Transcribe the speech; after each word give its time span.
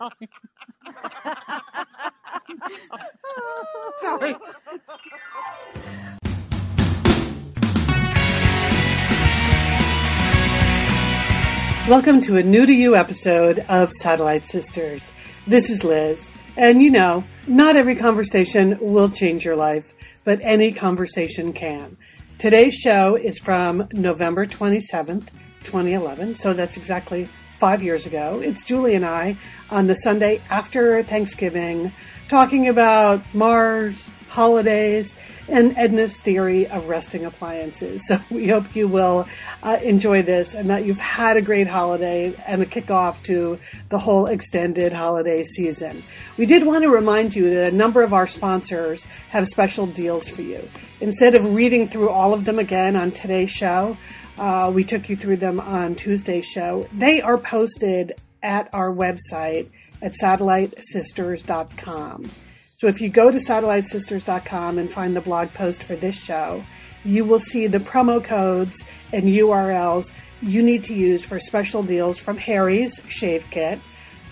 Sorry. 0.00 0.28
Welcome 11.86 12.22
to 12.22 12.38
a 12.38 12.42
new 12.42 12.64
to 12.64 12.72
you 12.72 12.96
episode 12.96 13.58
of 13.68 13.92
Satellite 13.92 14.46
Sisters. 14.46 15.12
This 15.46 15.68
is 15.68 15.84
Liz. 15.84 16.32
And 16.56 16.82
you 16.82 16.90
know, 16.90 17.22
not 17.46 17.76
every 17.76 17.94
conversation 17.94 18.78
will 18.80 19.10
change 19.10 19.44
your 19.44 19.56
life, 19.56 19.92
but 20.24 20.40
any 20.42 20.72
conversation 20.72 21.52
can. 21.52 21.98
Today's 22.38 22.74
show 22.74 23.16
is 23.16 23.38
from 23.38 23.86
November 23.92 24.46
27th, 24.46 25.28
2011. 25.64 26.36
So 26.36 26.54
that's 26.54 26.78
exactly 26.78 27.28
five 27.60 27.82
years 27.82 28.06
ago. 28.06 28.40
It's 28.42 28.64
Julie 28.64 28.94
and 28.94 29.04
I 29.04 29.36
on 29.68 29.86
the 29.86 29.94
Sunday 29.94 30.40
after 30.48 31.02
Thanksgiving 31.02 31.92
talking 32.26 32.68
about 32.68 33.22
Mars, 33.34 34.08
holidays, 34.30 35.14
and 35.46 35.76
Edna's 35.76 36.16
theory 36.16 36.66
of 36.68 36.88
resting 36.88 37.26
appliances. 37.26 38.00
So 38.10 38.18
we 38.30 38.48
hope 38.48 38.74
you 38.74 38.88
will 38.88 39.28
uh, 39.62 39.78
enjoy 39.82 40.22
this 40.22 40.54
and 40.54 40.70
that 40.70 40.86
you've 40.86 40.98
had 40.98 41.36
a 41.36 41.42
great 41.42 41.66
holiday 41.66 42.34
and 42.46 42.62
a 42.62 42.66
kickoff 42.66 43.22
to 43.24 43.58
the 43.90 43.98
whole 43.98 44.26
extended 44.26 44.92
holiday 44.92 45.44
season. 45.44 46.02
We 46.38 46.46
did 46.46 46.64
want 46.64 46.82
to 46.84 46.88
remind 46.88 47.36
you 47.36 47.50
that 47.54 47.72
a 47.72 47.76
number 47.76 48.02
of 48.02 48.14
our 48.14 48.26
sponsors 48.26 49.04
have 49.28 49.46
special 49.46 49.86
deals 49.86 50.28
for 50.28 50.40
you. 50.42 50.66
Instead 51.00 51.34
of 51.34 51.54
reading 51.54 51.88
through 51.88 52.08
all 52.08 52.32
of 52.32 52.46
them 52.46 52.58
again 52.58 52.96
on 52.96 53.10
today's 53.10 53.50
show, 53.50 53.96
uh, 54.40 54.72
we 54.74 54.82
took 54.82 55.08
you 55.10 55.16
through 55.16 55.36
them 55.36 55.60
on 55.60 55.94
Tuesday's 55.94 56.46
show. 56.46 56.88
They 56.96 57.20
are 57.20 57.38
posted 57.38 58.14
at 58.42 58.70
our 58.72 58.90
website 58.90 59.68
at 60.00 60.14
satellitesisters.com. 60.14 62.30
So 62.78 62.86
if 62.86 63.02
you 63.02 63.10
go 63.10 63.30
to 63.30 63.36
satellitesisters.com 63.38 64.78
and 64.78 64.90
find 64.90 65.14
the 65.14 65.20
blog 65.20 65.52
post 65.52 65.84
for 65.84 65.94
this 65.94 66.16
show, 66.16 66.62
you 67.04 67.26
will 67.26 67.38
see 67.38 67.66
the 67.66 67.78
promo 67.78 68.24
codes 68.24 68.82
and 69.12 69.24
URLs 69.24 70.10
you 70.40 70.62
need 70.62 70.84
to 70.84 70.94
use 70.94 71.22
for 71.22 71.38
special 71.38 71.82
deals 71.82 72.18
from 72.18 72.38
Harry's 72.38 72.98
Shave 73.08 73.46
Kit, 73.50 73.78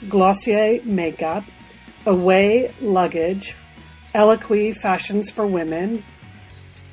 Glossier 0.09 0.81
Makeup, 0.85 1.45
Away 2.07 2.73
Luggage, 2.81 3.55
Eloquii 4.15 4.75
Fashions 4.75 5.29
for 5.29 5.47
Women, 5.47 6.03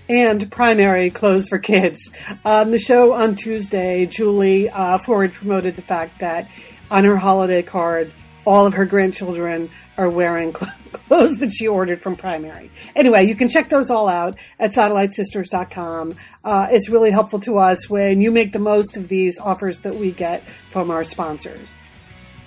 and 0.07 0.51
Primary 0.51 1.09
Clothes 1.09 1.47
for 1.47 1.57
Kids. 1.57 2.11
On 2.43 2.71
the 2.71 2.79
show 2.79 3.13
on 3.13 3.35
Tuesday, 3.35 4.05
Julie 4.05 4.69
uh, 4.69 4.97
forward 4.97 5.33
promoted 5.33 5.75
the 5.75 5.81
fact 5.81 6.19
that 6.19 6.49
on 6.91 7.03
her 7.03 7.17
holiday 7.17 7.63
card, 7.63 8.11
all 8.45 8.65
of 8.65 8.73
her 8.73 8.85
grandchildren 8.85 9.69
are 9.97 10.09
wearing 10.09 10.53
clothes 10.53 11.37
that 11.37 11.51
she 11.51 11.67
ordered 11.67 12.01
from 12.01 12.15
Primary. 12.15 12.69
Anyway, 12.95 13.25
you 13.25 13.35
can 13.35 13.49
check 13.49 13.69
those 13.69 13.89
all 13.89 14.07
out 14.07 14.37
at 14.59 14.71
satellitesisters.com. 14.71 16.15
Uh, 16.43 16.67
it's 16.71 16.89
really 16.89 17.11
helpful 17.11 17.39
to 17.39 17.57
us 17.57 17.89
when 17.89 18.21
you 18.21 18.31
make 18.31 18.51
the 18.51 18.59
most 18.59 18.97
of 18.97 19.07
these 19.07 19.39
offers 19.39 19.79
that 19.79 19.95
we 19.95 20.11
get 20.11 20.43
from 20.43 20.91
our 20.91 21.03
sponsors. 21.03 21.73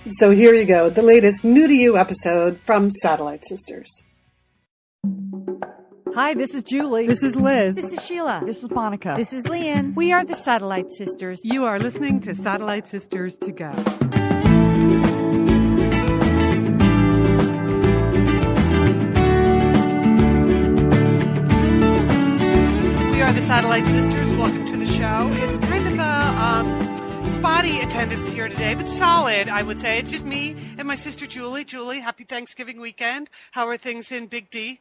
So 0.06 0.30
here 0.30 0.54
you 0.54 0.64
go, 0.64 0.88
the 0.88 1.02
latest 1.02 1.44
new 1.44 1.66
to 1.66 1.74
you 1.74 1.98
episode 1.98 2.60
from 2.60 2.90
Satellite 2.90 3.44
Sisters. 3.46 4.02
Hi, 6.18 6.34
this 6.34 6.52
is 6.52 6.64
Julie. 6.64 7.06
This 7.06 7.22
is 7.22 7.36
Liz. 7.36 7.76
This 7.76 7.92
is 7.92 8.04
Sheila. 8.04 8.42
This 8.44 8.64
is 8.64 8.70
Monica. 8.70 9.14
This 9.16 9.32
is 9.32 9.46
Lian. 9.46 9.94
We 9.94 10.10
are 10.10 10.24
the 10.24 10.34
Satellite 10.34 10.90
Sisters. 10.90 11.38
You 11.44 11.64
are 11.64 11.78
listening 11.78 12.18
to 12.22 12.34
Satellite 12.34 12.88
Sisters 12.88 13.36
to 13.36 13.52
Go. 13.52 13.70
We 23.12 23.22
are 23.22 23.32
the 23.32 23.40
Satellite 23.40 23.86
Sisters. 23.86 24.32
Welcome 24.32 24.66
to 24.66 24.76
the 24.76 24.86
show. 24.86 25.30
It's 25.34 25.58
kind 25.58 25.86
of 25.86 26.00
a 26.00 26.02
um, 26.02 27.24
spotty 27.26 27.78
attendance 27.78 28.32
here 28.32 28.48
today, 28.48 28.74
but 28.74 28.88
solid, 28.88 29.48
I 29.48 29.62
would 29.62 29.78
say. 29.78 30.00
It's 30.00 30.10
just 30.10 30.26
me 30.26 30.56
and 30.78 30.88
my 30.88 30.96
sister 30.96 31.28
Julie. 31.28 31.62
Julie, 31.62 32.00
happy 32.00 32.24
Thanksgiving 32.24 32.80
weekend. 32.80 33.30
How 33.52 33.68
are 33.68 33.76
things 33.76 34.10
in 34.10 34.26
Big 34.26 34.50
D? 34.50 34.80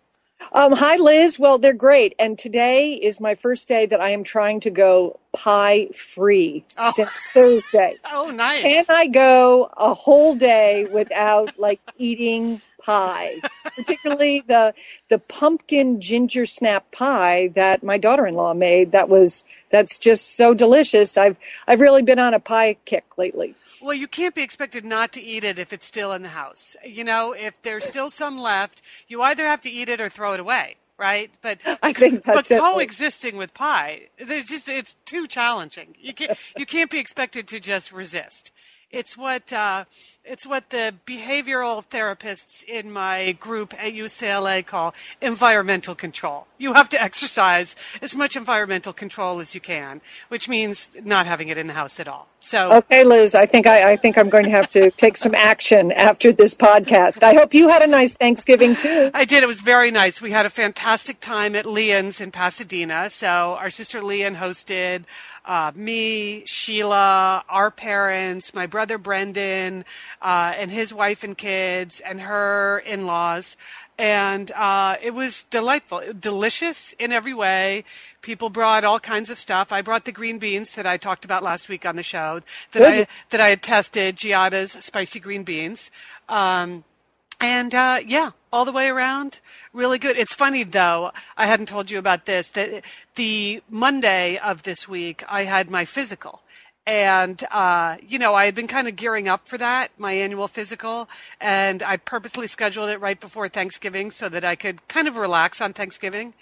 Um, 0.51 0.71
hi, 0.73 0.95
Liz. 0.97 1.39
Well, 1.39 1.57
they're 1.57 1.73
great. 1.73 2.15
And 2.19 2.37
today 2.37 2.93
is 2.93 3.19
my 3.19 3.35
first 3.35 3.67
day 3.67 3.85
that 3.87 3.99
I 3.99 4.09
am 4.11 4.23
trying 4.23 4.59
to 4.61 4.69
go 4.69 5.19
pie 5.33 5.87
free 5.95 6.63
Oh. 6.77 6.91
since 6.95 7.11
Thursday. 7.33 7.95
Oh, 8.11 8.31
nice. 8.31 8.61
Can 8.61 8.85
I 8.89 9.07
go 9.07 9.69
a 9.77 9.93
whole 9.93 10.35
day 10.35 10.87
without 10.93 11.57
like 11.59 11.79
eating 11.97 12.61
pie? 12.87 13.35
Particularly 13.75 14.43
the 14.47 14.73
the 15.09 15.19
pumpkin 15.19 15.99
ginger 15.99 16.45
snap 16.45 16.89
pie 16.91 17.49
that 17.49 17.83
my 17.83 17.97
daughter-in-law 17.97 18.53
made. 18.53 18.93
That 18.93 19.09
was 19.09 19.43
that's 19.69 19.97
just 19.97 20.35
so 20.35 20.53
delicious. 20.53 21.17
I've 21.17 21.37
I've 21.67 21.81
really 21.81 22.01
been 22.01 22.17
on 22.17 22.33
a 22.33 22.39
pie 22.39 22.77
kick 22.85 23.17
lately. 23.17 23.55
Well, 23.81 23.93
you 23.93 24.07
can't 24.07 24.33
be 24.33 24.41
expected 24.41 24.85
not 24.85 25.11
to 25.13 25.21
eat 25.21 25.43
it 25.43 25.59
if 25.59 25.73
it's 25.73 25.85
still 25.85 26.13
in 26.13 26.21
the 26.21 26.29
house. 26.29 26.77
You 26.85 27.03
know, 27.03 27.33
if 27.33 27.61
there's 27.61 27.83
still 27.83 28.09
some 28.09 28.39
left, 28.39 28.81
you 29.09 29.21
either 29.21 29.45
have 29.45 29.61
to 29.63 29.69
eat 29.69 29.89
it 29.89 29.99
or 29.99 30.07
throw 30.07 30.33
it 30.33 30.39
away, 30.39 30.77
right? 30.97 31.29
But 31.41 31.59
I 31.83 31.91
think 31.91 32.23
that's 32.23 32.49
but 32.49 32.55
it. 32.55 32.61
coexisting 32.61 33.35
with 33.35 33.53
pie, 33.53 34.03
there's 34.17 34.45
just 34.45 34.69
it's 34.69 34.95
too 35.03 35.27
challenging. 35.27 35.95
You 35.99 36.13
can't 36.13 36.39
you 36.57 36.65
can't 36.65 36.89
be 36.89 36.99
expected 36.99 37.49
to 37.49 37.59
just 37.59 37.91
resist. 37.91 38.53
It's 38.89 39.17
what 39.17 39.51
uh, 39.51 39.83
it's 40.29 40.45
what 40.45 40.69
the 40.69 40.93
behavioral 41.05 41.85
therapists 41.85 42.63
in 42.63 42.91
my 42.91 43.31
group 43.33 43.73
at 43.73 43.93
UCLA 43.93 44.65
call 44.65 44.93
environmental 45.21 45.95
control. 45.95 46.47
You 46.57 46.73
have 46.73 46.89
to 46.89 47.01
exercise 47.01 47.75
as 48.01 48.15
much 48.15 48.35
environmental 48.35 48.93
control 48.93 49.39
as 49.39 49.55
you 49.55 49.61
can, 49.61 50.01
which 50.27 50.49
means 50.49 50.91
not 51.03 51.27
having 51.27 51.47
it 51.47 51.57
in 51.57 51.67
the 51.67 51.73
house 51.73 51.99
at 51.99 52.07
all. 52.07 52.27
So 52.39 52.71
Okay, 52.73 53.03
Liz, 53.03 53.35
I 53.35 53.45
think 53.45 53.67
I, 53.67 53.93
I 53.93 53.95
think 53.95 54.17
I'm 54.17 54.29
going 54.29 54.45
to 54.45 54.51
have 54.51 54.69
to 54.71 54.91
take 54.91 55.17
some 55.17 55.33
action 55.33 55.91
after 55.91 56.31
this 56.31 56.53
podcast. 56.53 57.23
I 57.23 57.33
hope 57.33 57.53
you 57.53 57.69
had 57.69 57.81
a 57.81 57.87
nice 57.87 58.15
Thanksgiving 58.15 58.75
too. 58.75 59.11
I 59.13 59.25
did. 59.25 59.43
It 59.43 59.47
was 59.47 59.61
very 59.61 59.91
nice. 59.91 60.21
We 60.21 60.31
had 60.31 60.45
a 60.45 60.49
fantastic 60.49 61.19
time 61.19 61.55
at 61.55 61.65
Lian's 61.65 62.19
in 62.21 62.31
Pasadena. 62.31 63.09
So 63.09 63.27
our 63.27 63.69
sister 63.69 64.03
Leon 64.03 64.35
hosted 64.35 65.03
uh, 65.47 65.71
me, 65.73 66.45
Sheila, 66.45 67.43
our 67.47 67.71
parents, 67.71 68.53
my 68.53 68.65
brother 68.65 68.97
Brendan, 68.97 69.85
uh, 70.21 70.53
and 70.55 70.71
his 70.71 70.93
wife 70.93 71.23
and 71.23 71.37
kids, 71.37 71.99
and 71.99 72.21
her 72.21 72.79
in-laws. 72.79 73.57
And 73.99 74.51
uh, 74.51 74.97
it 75.01 75.13
was 75.13 75.45
delightful, 75.49 76.01
delicious 76.19 76.93
in 76.99 77.11
every 77.11 77.33
way. 77.33 77.83
People 78.21 78.49
brought 78.49 78.83
all 78.83 78.99
kinds 78.99 79.29
of 79.29 79.39
stuff. 79.39 79.71
I 79.71 79.81
brought 79.81 80.05
the 80.05 80.11
green 80.11 80.37
beans 80.37 80.75
that 80.75 80.85
I 80.85 80.97
talked 80.97 81.25
about 81.25 81.41
last 81.41 81.67
week 81.67 81.85
on 81.85 81.95
the 81.95 82.03
show 82.03 82.41
that 82.73 82.83
I 82.83 83.07
that 83.29 83.41
I 83.41 83.47
had 83.47 83.63
tested, 83.63 84.15
Giada's 84.17 84.73
spicy 84.73 85.19
green 85.19 85.43
beans. 85.43 85.89
Um, 86.29 86.83
and 87.39 87.73
uh, 87.73 87.99
yeah, 88.05 88.31
all 88.51 88.65
the 88.65 88.71
way 88.71 88.87
around, 88.87 89.39
really 89.73 89.99
good. 89.99 90.17
It's 90.17 90.33
funny 90.33 90.63
though, 90.63 91.11
I 91.35 91.45
hadn't 91.45 91.67
told 91.67 91.91
you 91.91 91.99
about 91.99 92.25
this, 92.25 92.49
that 92.49 92.83
the 93.15 93.61
Monday 93.69 94.37
of 94.37 94.63
this 94.63 94.87
week, 94.87 95.23
I 95.27 95.43
had 95.43 95.69
my 95.69 95.85
physical. 95.85 96.41
And, 96.87 97.43
uh, 97.51 97.97
you 98.07 98.17
know, 98.17 98.33
I 98.33 98.45
had 98.45 98.55
been 98.55 98.67
kind 98.67 98.87
of 98.87 98.95
gearing 98.95 99.27
up 99.27 99.45
for 99.45 99.57
that, 99.57 99.91
my 99.97 100.13
annual 100.13 100.47
physical, 100.47 101.09
and 101.41 101.83
I 101.83 101.97
purposely 101.97 102.47
scheduled 102.47 102.89
it 102.89 103.01
right 103.01 103.19
before 103.19 103.49
Thanksgiving 103.49 104.09
so 104.09 104.29
that 104.29 104.45
I 104.45 104.55
could 104.55 104.87
kind 104.87 105.05
of 105.05 105.17
relax 105.17 105.59
on 105.59 105.73
Thanksgiving. 105.73 106.33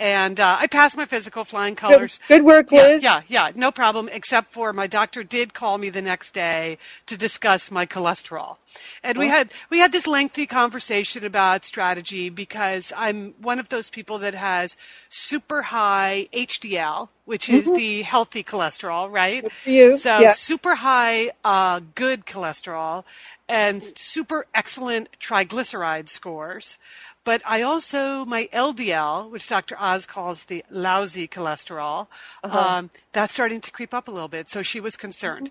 And 0.00 0.40
uh, 0.40 0.56
I 0.58 0.66
passed 0.66 0.96
my 0.96 1.04
physical 1.04 1.44
flying 1.44 1.76
colors. 1.76 2.18
good 2.26 2.42
work, 2.42 2.72
Liz. 2.72 3.04
yeah, 3.04 3.20
yeah, 3.28 3.52
no 3.54 3.70
problem. 3.70 4.08
Except 4.10 4.48
for 4.48 4.72
my 4.72 4.88
doctor 4.88 5.22
did 5.22 5.54
call 5.54 5.78
me 5.78 5.90
the 5.90 6.02
next 6.02 6.34
day 6.34 6.78
to 7.06 7.16
discuss 7.16 7.70
my 7.70 7.86
cholesterol, 7.86 8.56
and 9.04 9.16
we 9.16 9.28
had 9.28 9.52
we 9.70 9.78
had 9.78 9.92
this 9.92 10.08
lengthy 10.08 10.46
conversation 10.46 11.24
about 11.24 11.64
strategy 11.64 12.30
because 12.30 12.92
I'm 12.96 13.34
one 13.40 13.60
of 13.60 13.68
those 13.68 13.90
people 13.90 14.18
that 14.18 14.34
has 14.34 14.76
super 15.08 15.62
high 15.62 16.28
HDL, 16.32 17.08
which 17.24 17.48
is 17.48 17.70
the 17.72 18.02
healthy 18.02 18.42
cholesterol, 18.42 19.10
right? 19.10 19.44
you, 19.64 19.96
So 19.96 20.20
yes. 20.20 20.40
super 20.40 20.76
high 20.76 21.30
uh, 21.44 21.80
good 21.94 22.26
cholesterol 22.26 23.04
and 23.48 23.82
super 23.96 24.46
excellent 24.54 25.08
triglyceride 25.20 26.08
scores. 26.08 26.78
But 27.24 27.40
I 27.46 27.62
also, 27.62 28.24
my 28.24 28.48
LDL, 28.52 29.30
which 29.30 29.46
Dr. 29.46 29.76
Oz 29.78 30.06
calls 30.06 30.46
the 30.46 30.64
lousy 30.70 31.28
cholesterol, 31.28 32.08
um, 32.42 32.90
that's 33.12 33.32
starting 33.32 33.60
to 33.60 33.70
creep 33.70 33.94
up 33.94 34.08
a 34.08 34.10
little 34.10 34.26
bit. 34.26 34.48
So 34.48 34.62
she 34.62 34.80
was 34.80 34.96
concerned. 34.96 35.50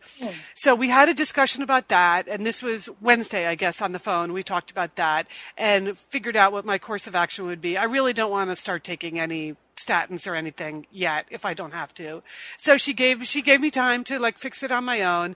So 0.54 0.76
we 0.76 0.90
had 0.90 1.08
a 1.08 1.14
discussion 1.14 1.64
about 1.64 1.88
that. 1.88 2.28
And 2.28 2.46
this 2.46 2.62
was 2.62 2.90
Wednesday, 3.00 3.48
I 3.48 3.56
guess, 3.56 3.82
on 3.82 3.94
the 3.94 4.00
phone. 4.00 4.34
We 4.34 4.44
talked 4.44 4.70
about 4.70 4.98
that 4.98 5.28
and 5.58 5.98
figured 5.98 6.36
out 6.36 6.52
what 6.52 6.66
my 6.66 6.78
course 6.78 7.08
of 7.08 7.16
action 7.16 7.46
would 7.46 7.62
be. 7.62 7.78
I 7.78 7.86
really 7.86 8.12
don't 8.12 8.32
want 8.32 8.50
to 8.50 8.56
start 8.58 8.84
taking 8.84 9.18
any 9.18 9.56
statins 9.92 10.28
or 10.28 10.36
anything 10.36 10.86
yet 10.92 11.26
if 11.30 11.46
I 11.46 11.54
don't 11.54 11.74
have 11.74 11.94
to. 11.96 12.24
So 12.58 12.78
she 12.78 12.94
gave 12.94 13.26
she 13.28 13.42
gave 13.42 13.60
me 13.60 13.70
time 13.70 14.04
to 14.06 14.20
like 14.20 14.38
fix 14.38 14.64
it 14.64 14.72
on 14.72 14.84
my 14.86 15.02
own. 15.02 15.36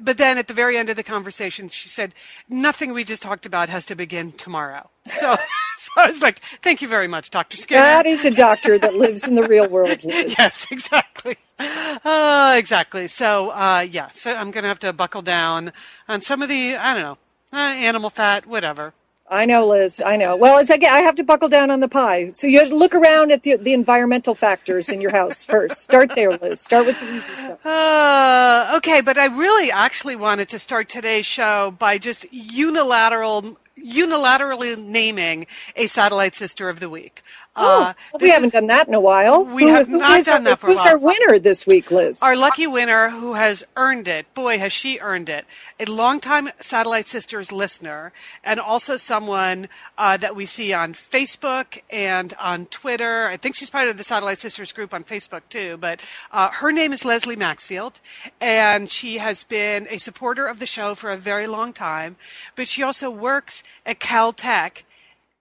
But 0.00 0.18
then 0.18 0.38
at 0.38 0.48
the 0.48 0.54
very 0.54 0.76
end 0.76 0.90
of 0.90 0.96
the 0.96 1.02
conversation, 1.02 1.68
she 1.68 1.88
said, 1.88 2.14
"Nothing 2.48 2.92
we 2.92 3.04
just 3.04 3.22
talked 3.22 3.46
about 3.46 3.68
has 3.68 3.86
to 3.86 3.94
begin 3.94 4.32
tomorrow." 4.32 4.90
So, 5.06 5.36
so 5.78 5.90
I 5.96 6.08
was 6.08 6.22
like, 6.22 6.40
"Thank 6.62 6.82
you 6.82 6.88
very 6.88 7.08
much, 7.08 7.30
Doctor 7.30 7.56
Skinner." 7.56 7.80
That 7.80 8.06
is 8.06 8.24
a 8.24 8.30
doctor 8.30 8.78
that 8.78 8.94
lives 8.94 9.26
in 9.26 9.34
the 9.34 9.46
real 9.46 9.68
world. 9.68 10.04
Liz. 10.04 10.34
yes, 10.38 10.66
exactly. 10.70 11.36
Uh, 11.58 12.54
exactly. 12.58 13.08
So, 13.08 13.50
uh, 13.50 13.86
yeah. 13.90 14.10
So 14.10 14.34
I'm 14.34 14.50
going 14.50 14.62
to 14.62 14.68
have 14.68 14.78
to 14.80 14.92
buckle 14.92 15.22
down 15.22 15.72
on 16.08 16.20
some 16.20 16.42
of 16.42 16.48
the 16.48 16.76
I 16.76 16.94
don't 16.94 17.02
know 17.02 17.18
uh, 17.52 17.56
animal 17.56 18.10
fat, 18.10 18.46
whatever. 18.46 18.92
I 19.28 19.44
know, 19.44 19.66
Liz. 19.66 20.00
I 20.04 20.16
know. 20.16 20.36
Well, 20.36 20.58
as 20.58 20.70
again, 20.70 20.92
I 20.94 21.00
have 21.00 21.16
to 21.16 21.24
buckle 21.24 21.48
down 21.48 21.70
on 21.70 21.80
the 21.80 21.88
pie. 21.88 22.28
So 22.34 22.46
you 22.46 22.60
have 22.60 22.68
to 22.68 22.76
look 22.76 22.94
around 22.94 23.32
at 23.32 23.42
the, 23.42 23.56
the 23.56 23.72
environmental 23.72 24.34
factors 24.34 24.88
in 24.88 25.00
your 25.00 25.10
house 25.10 25.44
first. 25.44 25.82
Start 25.82 26.14
there, 26.14 26.36
Liz. 26.38 26.60
Start 26.60 26.86
with 26.86 27.00
the 27.00 27.06
easy 27.06 27.32
stuff. 27.32 27.66
Uh, 27.66 28.74
okay, 28.76 29.00
but 29.00 29.18
I 29.18 29.26
really 29.26 29.70
actually 29.70 30.16
wanted 30.16 30.48
to 30.50 30.58
start 30.60 30.88
today's 30.88 31.26
show 31.26 31.72
by 31.72 31.98
just 31.98 32.26
unilateral 32.32 33.56
unilaterally 33.82 34.76
naming 34.78 35.46
a 35.74 35.86
satellite 35.86 36.34
sister 36.34 36.68
of 36.68 36.80
the 36.80 36.88
week. 36.88 37.22
Oh, 37.58 37.84
uh, 37.84 37.92
we 38.20 38.28
haven't 38.28 38.48
is, 38.48 38.52
done 38.52 38.66
that 38.66 38.86
in 38.86 38.92
a 38.92 39.00
while. 39.00 39.42
We 39.42 39.64
who, 39.64 39.68
have 39.70 39.88
not 39.88 40.24
done 40.26 40.46
our, 40.46 40.50
that 40.50 40.58
for 40.60 40.66
a 40.66 40.74
while. 40.74 40.78
Who's 40.78 40.86
our 40.86 40.98
winner 40.98 41.38
this 41.38 41.66
week, 41.66 41.90
Liz? 41.90 42.22
Our 42.22 42.36
lucky 42.36 42.66
winner 42.66 43.08
who 43.08 43.32
has 43.32 43.64
earned 43.76 44.08
it. 44.08 44.32
Boy, 44.34 44.58
has 44.58 44.74
she 44.74 44.98
earned 44.98 45.30
it. 45.30 45.46
A 45.80 45.86
longtime 45.86 46.50
Satellite 46.60 47.08
Sisters 47.08 47.52
listener 47.52 48.12
and 48.44 48.60
also 48.60 48.98
someone 48.98 49.68
uh, 49.96 50.18
that 50.18 50.36
we 50.36 50.44
see 50.44 50.74
on 50.74 50.92
Facebook 50.92 51.80
and 51.88 52.34
on 52.38 52.66
Twitter. 52.66 53.28
I 53.28 53.38
think 53.38 53.56
she's 53.56 53.70
part 53.70 53.88
of 53.88 53.96
the 53.96 54.04
Satellite 54.04 54.38
Sisters 54.38 54.72
group 54.72 54.92
on 54.92 55.02
Facebook 55.02 55.42
too, 55.48 55.78
but 55.78 56.00
uh, 56.32 56.50
her 56.50 56.72
name 56.72 56.92
is 56.92 57.06
Leslie 57.06 57.36
Maxfield 57.36 58.00
and 58.38 58.90
she 58.90 59.16
has 59.16 59.44
been 59.44 59.86
a 59.88 59.96
supporter 59.96 60.46
of 60.46 60.58
the 60.58 60.66
show 60.66 60.94
for 60.94 61.10
a 61.10 61.16
very 61.16 61.46
long 61.46 61.72
time, 61.72 62.16
but 62.54 62.68
she 62.68 62.82
also 62.82 63.10
works 63.10 63.62
at 63.84 64.00
Caltech 64.00 64.82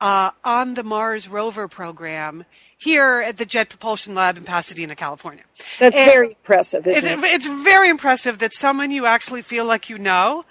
uh, 0.02 0.32
on 0.44 0.74
the 0.74 0.84
Mars 0.84 1.28
rover 1.28 1.68
program 1.68 2.46
here 2.78 3.24
at 3.26 3.38
the 3.38 3.46
Jet 3.46 3.70
Propulsion 3.70 4.14
Lab 4.14 4.38
in 4.38 4.44
Pasadena, 4.44 4.96
California. 4.96 5.44
That's 5.80 5.98
and 5.98 6.12
very 6.12 6.28
impressive, 6.30 6.86
it's, 6.86 7.06
it? 7.08 7.20
It's 7.24 7.48
very 7.48 7.90
impressive 7.90 8.40
that 8.40 8.54
someone 8.54 8.92
you 8.92 9.06
actually 9.06 9.42
feel 9.42 9.66
like 9.66 9.90
you 9.90 9.98
know 9.98 10.46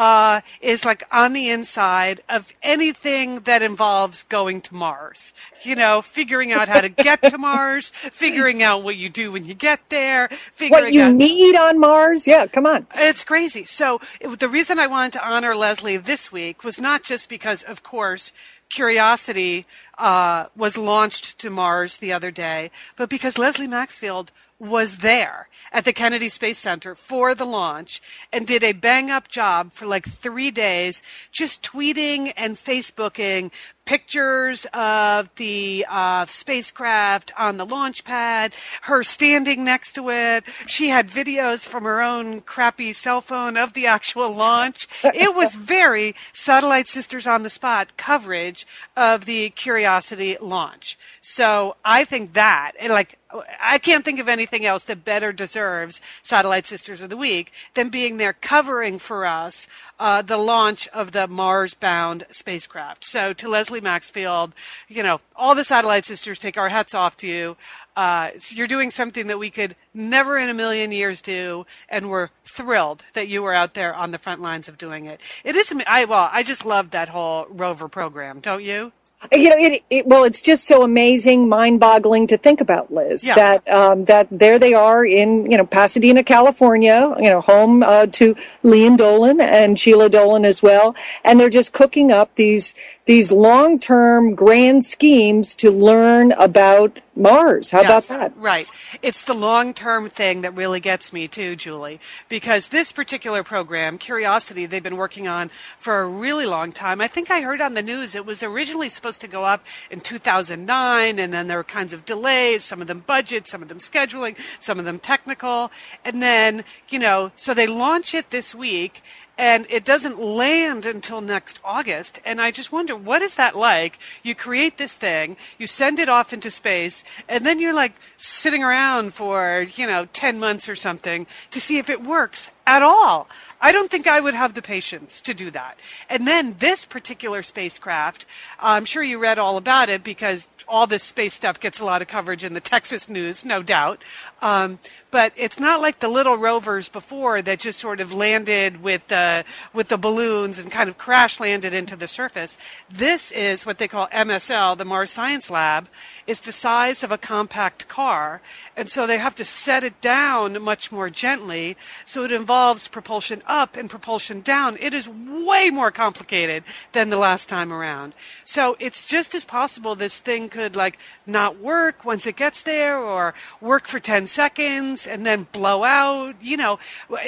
uh, 0.00 0.40
is 0.62 0.86
like 0.86 1.02
on 1.12 1.34
the 1.34 1.50
inside 1.50 2.22
of 2.26 2.54
anything 2.62 3.40
that 3.40 3.60
involves 3.60 4.22
going 4.22 4.62
to 4.62 4.74
Mars. 4.74 5.34
You 5.62 5.74
know, 5.76 6.00
figuring 6.00 6.52
out 6.52 6.70
how 6.70 6.80
to 6.80 6.88
get 6.88 7.20
to 7.20 7.36
Mars, 7.50 7.90
figuring 7.90 8.62
out 8.62 8.82
what 8.82 8.96
you 8.96 9.10
do 9.10 9.30
when 9.30 9.44
you 9.44 9.52
get 9.52 9.80
there, 9.90 10.28
figuring 10.28 10.84
out. 10.84 10.86
what 10.86 10.92
you 10.94 11.02
out, 11.02 11.14
need 11.14 11.54
on 11.54 11.78
Mars. 11.78 12.26
Yeah, 12.26 12.46
come 12.46 12.64
on. 12.64 12.86
It's 12.94 13.24
crazy. 13.24 13.66
So 13.66 14.00
it, 14.22 14.40
the 14.40 14.48
reason 14.48 14.78
I 14.78 14.86
wanted 14.86 15.12
to 15.12 15.28
honor 15.28 15.54
Leslie 15.54 15.98
this 15.98 16.32
week 16.32 16.64
was 16.64 16.80
not 16.80 17.02
just 17.02 17.28
because, 17.28 17.62
of 17.62 17.82
course, 17.82 18.32
Curiosity 18.70 19.66
uh, 19.98 20.46
was 20.56 20.78
launched 20.78 21.38
to 21.40 21.50
Mars 21.50 21.98
the 21.98 22.12
other 22.12 22.30
day, 22.30 22.70
but 22.96 23.10
because 23.10 23.36
Leslie 23.36 23.66
Maxfield 23.66 24.32
was 24.60 24.98
there 24.98 25.48
at 25.72 25.84
the 25.84 25.92
Kennedy 25.92 26.28
Space 26.28 26.58
Center 26.58 26.94
for 26.94 27.34
the 27.34 27.46
launch 27.46 28.00
and 28.32 28.46
did 28.46 28.62
a 28.62 28.72
bang 28.72 29.10
up 29.10 29.26
job 29.26 29.72
for 29.72 29.86
like 29.86 30.06
three 30.06 30.50
days, 30.50 31.02
just 31.32 31.62
tweeting 31.62 32.32
and 32.36 32.56
Facebooking 32.56 33.50
pictures 33.84 34.66
of 34.72 35.34
the 35.36 35.84
uh, 35.88 36.26
spacecraft 36.26 37.32
on 37.36 37.56
the 37.56 37.66
launch 37.66 38.04
pad, 38.04 38.54
her 38.82 39.02
standing 39.02 39.64
next 39.64 39.92
to 39.92 40.10
it. 40.10 40.44
She 40.66 40.88
had 40.88 41.08
videos 41.08 41.64
from 41.64 41.84
her 41.84 42.00
own 42.00 42.40
crappy 42.40 42.92
cell 42.92 43.20
phone 43.20 43.56
of 43.56 43.72
the 43.72 43.86
actual 43.86 44.32
launch. 44.32 44.86
it 45.04 45.34
was 45.34 45.54
very 45.56 46.14
Satellite 46.32 46.86
Sisters 46.86 47.26
on 47.26 47.42
the 47.42 47.50
Spot 47.50 47.96
coverage 47.96 48.66
of 48.96 49.24
the 49.24 49.50
Curiosity 49.50 50.36
launch. 50.40 50.98
So 51.20 51.76
I 51.84 52.04
think 52.04 52.34
that, 52.34 52.72
like, 52.88 53.18
I 53.60 53.78
can't 53.78 54.04
think 54.04 54.18
of 54.18 54.28
anything 54.28 54.64
else 54.66 54.84
that 54.84 55.04
better 55.04 55.32
deserves 55.32 56.00
Satellite 56.22 56.66
Sisters 56.66 57.00
of 57.00 57.10
the 57.10 57.16
Week 57.16 57.52
than 57.74 57.88
being 57.88 58.16
there 58.16 58.32
covering 58.32 58.98
for 58.98 59.24
us 59.24 59.68
uh, 60.00 60.22
the 60.22 60.38
launch 60.38 60.88
of 60.88 61.12
the 61.12 61.28
Mars 61.28 61.74
bound 61.74 62.24
spacecraft. 62.30 63.04
So 63.04 63.34
to 63.34 63.48
Leslie 63.48 63.82
Maxfield, 63.82 64.54
you 64.88 65.02
know, 65.02 65.20
all 65.36 65.54
the 65.54 65.62
Satellite 65.62 66.06
Sisters 66.06 66.38
take 66.38 66.56
our 66.56 66.70
hats 66.70 66.94
off 66.94 67.18
to 67.18 67.28
you. 67.28 67.56
Uh, 67.94 68.30
you're 68.48 68.66
doing 68.66 68.90
something 68.90 69.26
that 69.26 69.38
we 69.38 69.50
could 69.50 69.76
never 69.92 70.38
in 70.38 70.48
a 70.48 70.54
million 70.54 70.90
years 70.90 71.20
do, 71.20 71.66
and 71.88 72.08
we're 72.08 72.30
thrilled 72.46 73.04
that 73.12 73.28
you 73.28 73.42
were 73.42 73.52
out 73.52 73.74
there 73.74 73.94
on 73.94 74.10
the 74.10 74.18
front 74.18 74.40
lines 74.40 74.68
of 74.68 74.78
doing 74.78 75.04
it. 75.04 75.20
It 75.44 75.54
is, 75.54 75.72
I, 75.86 76.06
well, 76.06 76.30
I 76.32 76.42
just 76.44 76.64
love 76.64 76.90
that 76.90 77.10
whole 77.10 77.46
rover 77.50 77.88
program, 77.88 78.40
don't 78.40 78.64
you? 78.64 78.92
You 79.32 79.50
know, 79.50 79.56
it, 79.58 79.82
it, 79.90 80.06
well, 80.06 80.24
it's 80.24 80.40
just 80.40 80.66
so 80.66 80.82
amazing, 80.82 81.48
mind-boggling 81.48 82.26
to 82.28 82.38
think 82.38 82.60
about, 82.60 82.92
Liz. 82.92 83.26
Yeah. 83.26 83.34
That 83.34 83.68
um, 83.68 84.04
that 84.06 84.28
there 84.30 84.58
they 84.58 84.72
are 84.72 85.04
in 85.04 85.50
you 85.50 85.58
know 85.58 85.66
Pasadena, 85.66 86.24
California, 86.24 87.14
you 87.18 87.30
know, 87.30 87.40
home 87.42 87.82
uh, 87.82 88.06
to 88.06 88.34
Lian 88.62 88.96
Dolan 88.96 89.40
and 89.40 89.78
Sheila 89.78 90.08
Dolan 90.08 90.44
as 90.44 90.62
well, 90.62 90.94
and 91.22 91.38
they're 91.38 91.50
just 91.50 91.72
cooking 91.72 92.10
up 92.10 92.34
these 92.36 92.74
these 93.06 93.32
long-term 93.32 94.34
grand 94.34 94.84
schemes 94.84 95.54
to 95.56 95.70
learn 95.70 96.32
about 96.32 97.00
Mars. 97.16 97.70
How 97.70 97.82
yes, 97.82 98.08
about 98.10 98.20
that? 98.20 98.36
Right. 98.36 98.66
It's 99.02 99.22
the 99.22 99.34
long-term 99.34 100.08
thing 100.08 100.42
that 100.42 100.54
really 100.54 100.80
gets 100.80 101.12
me 101.12 101.28
too, 101.28 101.56
Julie, 101.56 102.00
because 102.28 102.68
this 102.68 102.92
particular 102.92 103.42
program, 103.42 103.98
Curiosity, 103.98 104.64
they've 104.66 104.82
been 104.82 104.96
working 104.96 105.28
on 105.28 105.50
for 105.76 106.00
a 106.00 106.06
really 106.06 106.46
long 106.46 106.72
time. 106.72 107.00
I 107.00 107.08
think 107.08 107.30
I 107.30 107.40
heard 107.40 107.60
on 107.60 107.74
the 107.74 107.82
news 107.82 108.14
it 108.14 108.24
was 108.24 108.42
originally 108.42 108.88
supposed 108.88 109.20
to 109.22 109.28
go 109.28 109.44
up 109.44 109.66
in 109.90 110.00
2009 110.00 111.18
and 111.18 111.32
then 111.32 111.48
there 111.48 111.56
were 111.56 111.64
kinds 111.64 111.92
of 111.92 112.04
delays, 112.04 112.64
some 112.64 112.80
of 112.80 112.86
them 112.86 113.00
budget, 113.00 113.46
some 113.46 113.62
of 113.62 113.68
them 113.68 113.78
scheduling, 113.78 114.36
some 114.60 114.78
of 114.78 114.84
them 114.84 114.98
technical. 114.98 115.70
And 116.04 116.22
then, 116.22 116.64
you 116.88 116.98
know, 116.98 117.32
so 117.36 117.54
they 117.54 117.66
launch 117.66 118.14
it 118.14 118.30
this 118.30 118.54
week 118.54 119.02
and 119.40 119.66
it 119.70 119.86
doesn't 119.86 120.20
land 120.20 120.84
until 120.84 121.22
next 121.22 121.60
August. 121.64 122.20
And 122.26 122.42
I 122.42 122.50
just 122.50 122.72
wonder, 122.72 122.94
what 122.94 123.22
is 123.22 123.36
that 123.36 123.56
like? 123.56 123.98
You 124.22 124.34
create 124.34 124.76
this 124.76 124.98
thing, 124.98 125.38
you 125.56 125.66
send 125.66 125.98
it 125.98 126.10
off 126.10 126.34
into 126.34 126.50
space, 126.50 127.02
and 127.26 127.46
then 127.46 127.58
you're 127.58 127.72
like 127.72 127.94
sitting 128.18 128.62
around 128.62 129.14
for, 129.14 129.66
you 129.76 129.86
know, 129.86 130.06
10 130.12 130.38
months 130.38 130.68
or 130.68 130.76
something 130.76 131.26
to 131.52 131.58
see 131.58 131.78
if 131.78 131.88
it 131.88 132.04
works 132.04 132.50
at 132.70 132.82
all. 132.82 133.28
I 133.60 133.72
don't 133.72 133.90
think 133.90 134.06
I 134.06 134.20
would 134.20 134.34
have 134.34 134.54
the 134.54 134.62
patience 134.62 135.20
to 135.22 135.34
do 135.34 135.50
that. 135.50 135.78
And 136.08 136.26
then 136.26 136.54
this 136.60 136.84
particular 136.84 137.42
spacecraft, 137.42 138.24
I'm 138.60 138.84
sure 138.84 139.02
you 139.02 139.20
read 139.20 139.40
all 139.40 139.56
about 139.56 139.88
it 139.88 140.04
because 140.04 140.46
all 140.68 140.86
this 140.86 141.02
space 141.02 141.34
stuff 141.34 141.58
gets 141.58 141.80
a 141.80 141.84
lot 141.84 142.00
of 142.00 142.06
coverage 142.06 142.44
in 142.44 142.54
the 142.54 142.60
Texas 142.60 143.10
news, 143.10 143.44
no 143.44 143.60
doubt. 143.60 144.02
Um, 144.40 144.78
but 145.10 145.32
it's 145.36 145.58
not 145.58 145.80
like 145.80 145.98
the 145.98 146.08
little 146.08 146.36
rovers 146.36 146.88
before 146.88 147.42
that 147.42 147.58
just 147.58 147.80
sort 147.80 148.00
of 148.00 148.12
landed 148.12 148.80
with 148.80 149.08
the 149.08 149.44
with 149.74 149.88
the 149.88 149.98
balloons 149.98 150.58
and 150.58 150.70
kind 150.70 150.88
of 150.88 150.96
crash 150.96 151.40
landed 151.40 151.74
into 151.74 151.96
the 151.96 152.06
surface. 152.06 152.56
This 152.88 153.32
is 153.32 153.66
what 153.66 153.78
they 153.78 153.88
call 153.88 154.06
MSL, 154.08 154.78
the 154.78 154.84
Mars 154.84 155.10
Science 155.10 155.50
Lab. 155.50 155.88
It's 156.28 156.40
the 156.40 156.52
size 156.52 157.02
of 157.02 157.10
a 157.10 157.18
compact 157.18 157.88
car, 157.88 158.40
and 158.76 158.88
so 158.88 159.06
they 159.06 159.18
have 159.18 159.34
to 159.34 159.44
set 159.44 159.82
it 159.82 160.00
down 160.00 160.62
much 160.62 160.92
more 160.92 161.10
gently. 161.10 161.76
So 162.04 162.22
it 162.22 162.30
involves 162.30 162.59
propulsion 162.88 163.42
up 163.46 163.76
and 163.76 163.88
propulsion 163.88 164.40
down. 164.40 164.76
It 164.80 164.94
is 164.94 165.08
way 165.08 165.70
more 165.70 165.90
complicated 165.90 166.64
than 166.92 167.10
the 167.10 167.16
last 167.16 167.48
time 167.48 167.72
around. 167.72 168.14
So 168.44 168.76
it's 168.78 169.04
just 169.04 169.34
as 169.34 169.44
possible 169.44 169.94
this 169.94 170.18
thing 170.18 170.48
could 170.48 170.76
like 170.76 170.98
not 171.26 171.58
work 171.58 172.04
once 172.04 172.26
it 172.26 172.36
gets 172.36 172.62
there, 172.62 172.98
or 172.98 173.34
work 173.60 173.86
for 173.86 173.98
ten 173.98 174.26
seconds 174.26 175.06
and 175.06 175.24
then 175.24 175.46
blow 175.52 175.84
out. 175.84 176.34
You 176.40 176.56
know, 176.56 176.78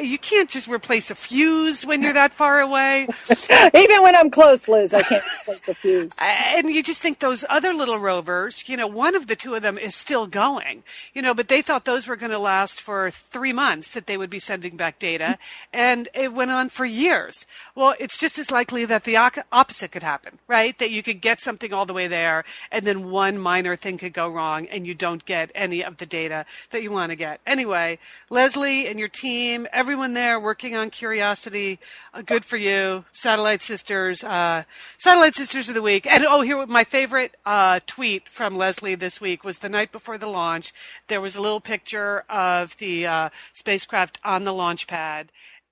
you 0.00 0.18
can't 0.18 0.50
just 0.50 0.68
replace 0.68 1.10
a 1.10 1.14
fuse 1.14 1.84
when 1.86 2.02
you're 2.02 2.12
that 2.12 2.32
far 2.34 2.60
away. 2.60 3.06
Even 3.74 4.02
when 4.02 4.14
I'm 4.16 4.30
close, 4.30 4.68
Liz, 4.68 4.92
I 4.94 5.02
can't 5.02 5.24
replace 5.42 5.68
a 5.68 5.74
fuse. 5.74 6.18
And 6.54 6.70
you 6.70 6.82
just 6.82 7.02
think 7.02 7.18
those 7.18 7.44
other 7.48 7.72
little 7.72 7.98
rovers, 7.98 8.68
you 8.68 8.76
know, 8.76 8.86
one 8.86 9.14
of 9.14 9.26
the 9.26 9.36
two 9.36 9.54
of 9.54 9.62
them 9.62 9.78
is 9.78 9.94
still 9.94 10.26
going, 10.26 10.82
you 11.14 11.22
know, 11.22 11.34
but 11.34 11.48
they 11.48 11.62
thought 11.62 11.84
those 11.84 12.06
were 12.06 12.16
going 12.16 12.30
to 12.32 12.38
last 12.38 12.80
for 12.80 13.10
three 13.10 13.52
months 13.52 13.94
that 13.94 14.06
they 14.06 14.16
would 14.16 14.30
be 14.30 14.38
sending 14.38 14.76
back 14.76 14.98
data. 14.98 15.21
Data, 15.22 15.38
and 15.72 16.08
it 16.14 16.32
went 16.32 16.50
on 16.50 16.68
for 16.68 16.84
years. 16.84 17.46
Well, 17.74 17.94
it's 17.98 18.18
just 18.18 18.38
as 18.38 18.50
likely 18.50 18.84
that 18.86 19.04
the 19.04 19.16
opposite 19.16 19.92
could 19.92 20.02
happen, 20.02 20.38
right? 20.48 20.78
That 20.78 20.90
you 20.90 21.02
could 21.02 21.20
get 21.20 21.40
something 21.40 21.72
all 21.72 21.86
the 21.86 21.94
way 21.94 22.08
there, 22.08 22.44
and 22.70 22.84
then 22.84 23.10
one 23.10 23.38
minor 23.38 23.76
thing 23.76 23.98
could 23.98 24.12
go 24.12 24.28
wrong, 24.28 24.66
and 24.66 24.86
you 24.86 24.94
don't 24.94 25.24
get 25.24 25.50
any 25.54 25.84
of 25.84 25.96
the 25.96 26.06
data 26.06 26.44
that 26.70 26.82
you 26.82 26.90
want 26.90 27.10
to 27.10 27.16
get. 27.16 27.40
Anyway, 27.46 27.98
Leslie 28.30 28.86
and 28.86 28.98
your 28.98 29.08
team, 29.08 29.66
everyone 29.72 30.14
there 30.14 30.38
working 30.38 30.74
on 30.74 30.90
Curiosity, 30.90 31.78
uh, 32.14 32.22
good 32.22 32.44
for 32.44 32.56
you. 32.56 33.04
Satellite 33.12 33.62
Sisters, 33.62 34.24
uh, 34.24 34.64
Satellite 34.98 35.34
Sisters 35.34 35.68
of 35.68 35.74
the 35.74 35.82
Week. 35.82 36.06
And 36.06 36.24
oh, 36.24 36.42
here, 36.42 36.66
my 36.66 36.84
favorite 36.84 37.34
uh, 37.46 37.80
tweet 37.86 38.28
from 38.28 38.56
Leslie 38.56 38.94
this 38.94 39.20
week 39.20 39.44
was 39.44 39.58
the 39.58 39.68
night 39.68 39.92
before 39.92 40.18
the 40.18 40.26
launch. 40.26 40.72
There 41.08 41.20
was 41.20 41.36
a 41.36 41.42
little 41.42 41.60
picture 41.60 42.24
of 42.28 42.76
the 42.78 43.06
uh, 43.06 43.28
spacecraft 43.52 44.18
on 44.24 44.44
the 44.44 44.52
launch 44.52 44.86
pad, 44.86 45.01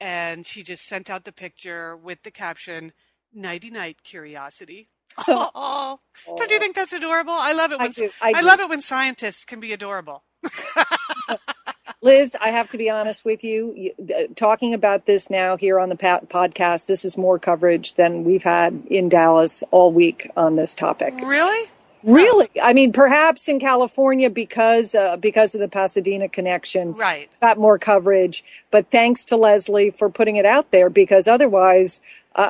and 0.01 0.47
she 0.47 0.63
just 0.63 0.87
sent 0.87 1.11
out 1.11 1.25
the 1.25 1.33
picture 1.33 1.97
with 1.97 2.23
the 2.23 2.31
caption, 2.31 2.93
Nighty 3.33 3.71
Night 3.71 4.03
Curiosity. 4.03 4.89
Oh, 5.27 5.99
don't 6.25 6.51
you 6.51 6.57
oh. 6.57 6.61
think 6.61 6.77
that's 6.77 6.93
adorable? 6.93 7.33
I 7.33 7.53
love 7.53 7.73
it 7.73 7.81
when 7.81 7.89
I, 7.89 7.93
do, 7.93 8.11
I, 8.23 8.33
I 8.37 8.41
love 8.43 8.61
it 8.61 8.69
when 8.69 8.81
scientists 8.81 9.45
can 9.45 9.59
be 9.59 9.73
adorable. 9.73 10.23
Liz, 12.03 12.37
I 12.41 12.51
have 12.51 12.69
to 12.71 12.79
be 12.79 12.89
honest 12.89 13.25
with 13.25 13.45
you. 13.45 13.93
Uh, 14.01 14.23
talking 14.37 14.73
about 14.73 15.07
this 15.07 15.29
now 15.29 15.57
here 15.57 15.79
on 15.79 15.89
the 15.91 15.97
podcast, 15.97 16.87
this 16.87 17.05
is 17.05 17.19
more 17.19 17.39
coverage 17.39 17.95
than 17.95 18.25
we've 18.25 18.45
had 18.45 18.83
in 18.87 19.09
Dallas 19.09 19.63
all 19.71 19.93
week 19.93 20.31
on 20.37 20.57
this 20.57 20.75
topic. 20.75 21.13
Really? 21.15 21.69
Really, 22.03 22.49
I 22.63 22.73
mean, 22.73 22.93
perhaps 22.93 23.49
in 23.49 23.61
California 23.61 24.31
because 24.31 24.95
uh, 24.95 25.17
because 25.17 25.55
of 25.55 25.61
the 25.61 25.69
Pasadena 25.69 26.29
connection, 26.29 26.95
right? 26.95 27.31
Got 27.41 27.59
more 27.59 27.79
coverage, 27.79 28.45
but 28.71 28.91
thanks 28.91 29.25
to 29.27 29.37
Leslie 29.37 29.91
for 29.91 30.09
putting 30.09 30.37
it 30.37 30.47
out 30.47 30.71
there 30.71 30.89
because 30.89 31.29
otherwise, 31.29 32.01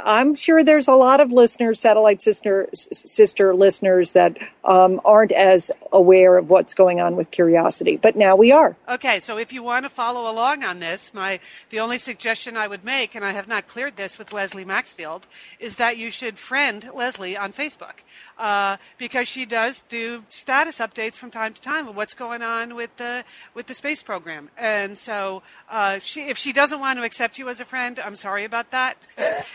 I'm 0.04 0.35
sure 0.35 0.62
there's 0.62 0.88
a 0.88 0.94
lot 0.94 1.20
of 1.20 1.32
listeners, 1.32 1.80
satellite 1.80 2.23
sister 2.23 2.68
sister 2.73 3.54
listeners 3.54 4.12
that 4.12 4.37
um, 4.64 5.00
aren't 5.04 5.32
as 5.32 5.70
aware 5.92 6.37
of 6.37 6.50
what's 6.50 6.75
going 6.75 7.00
on 7.00 7.16
with 7.16 7.30
Curiosity, 7.30 7.97
but 7.97 8.14
now 8.14 8.37
we 8.37 8.52
are. 8.52 8.76
Okay, 8.88 9.18
so 9.20 9.38
if 9.38 9.52
you 9.52 9.62
want 9.62 9.85
to 9.85 9.88
follow 9.88 10.30
along 10.30 10.62
on 10.62 10.78
this, 10.78 11.12
my 11.14 11.40
the 11.70 11.80
only 11.80 11.99
suggestion 11.99 12.56
I 12.56 12.68
would 12.68 12.85
make, 12.85 13.14
and 13.14 13.25
I 13.25 13.32
have 13.32 13.49
not 13.49 13.66
cleared 13.66 13.97
this 13.97 14.18
with 14.18 14.32
Leslie 14.32 14.64
Maxfield, 14.64 15.26
is 15.59 15.76
that 15.76 15.97
you 15.97 16.11
should 16.11 16.38
friend 16.38 16.90
Leslie 16.94 17.37
on 17.37 17.52
Facebook 17.52 18.02
uh, 18.38 18.76
because 18.99 19.28
she 19.28 19.44
does 19.44 19.82
do 19.88 20.25
status 20.28 20.78
updates 20.78 21.16
from 21.16 21.30
time 21.30 21.54
to 21.54 21.61
time 21.61 21.88
of 21.88 21.97
what's 21.97 22.14
going 22.14 22.42
on 22.42 22.76
with 22.76 22.97
the 22.97 23.25
with 23.54 23.66
the 23.66 23.75
space 23.75 24.02
program, 24.02 24.50
and 24.56 24.99
so 24.99 25.42
uh, 25.70 25.99
she 25.99 26.28
if 26.28 26.37
she 26.37 26.52
doesn't 26.52 26.80
want 26.80 26.99
to 26.99 27.02
accept 27.02 27.38
you 27.38 27.49
as 27.49 27.61
a 27.61 27.64
friend, 27.64 27.99
I'm 27.99 28.16
sorry 28.16 28.44
about 28.44 28.70
that. 28.70 28.97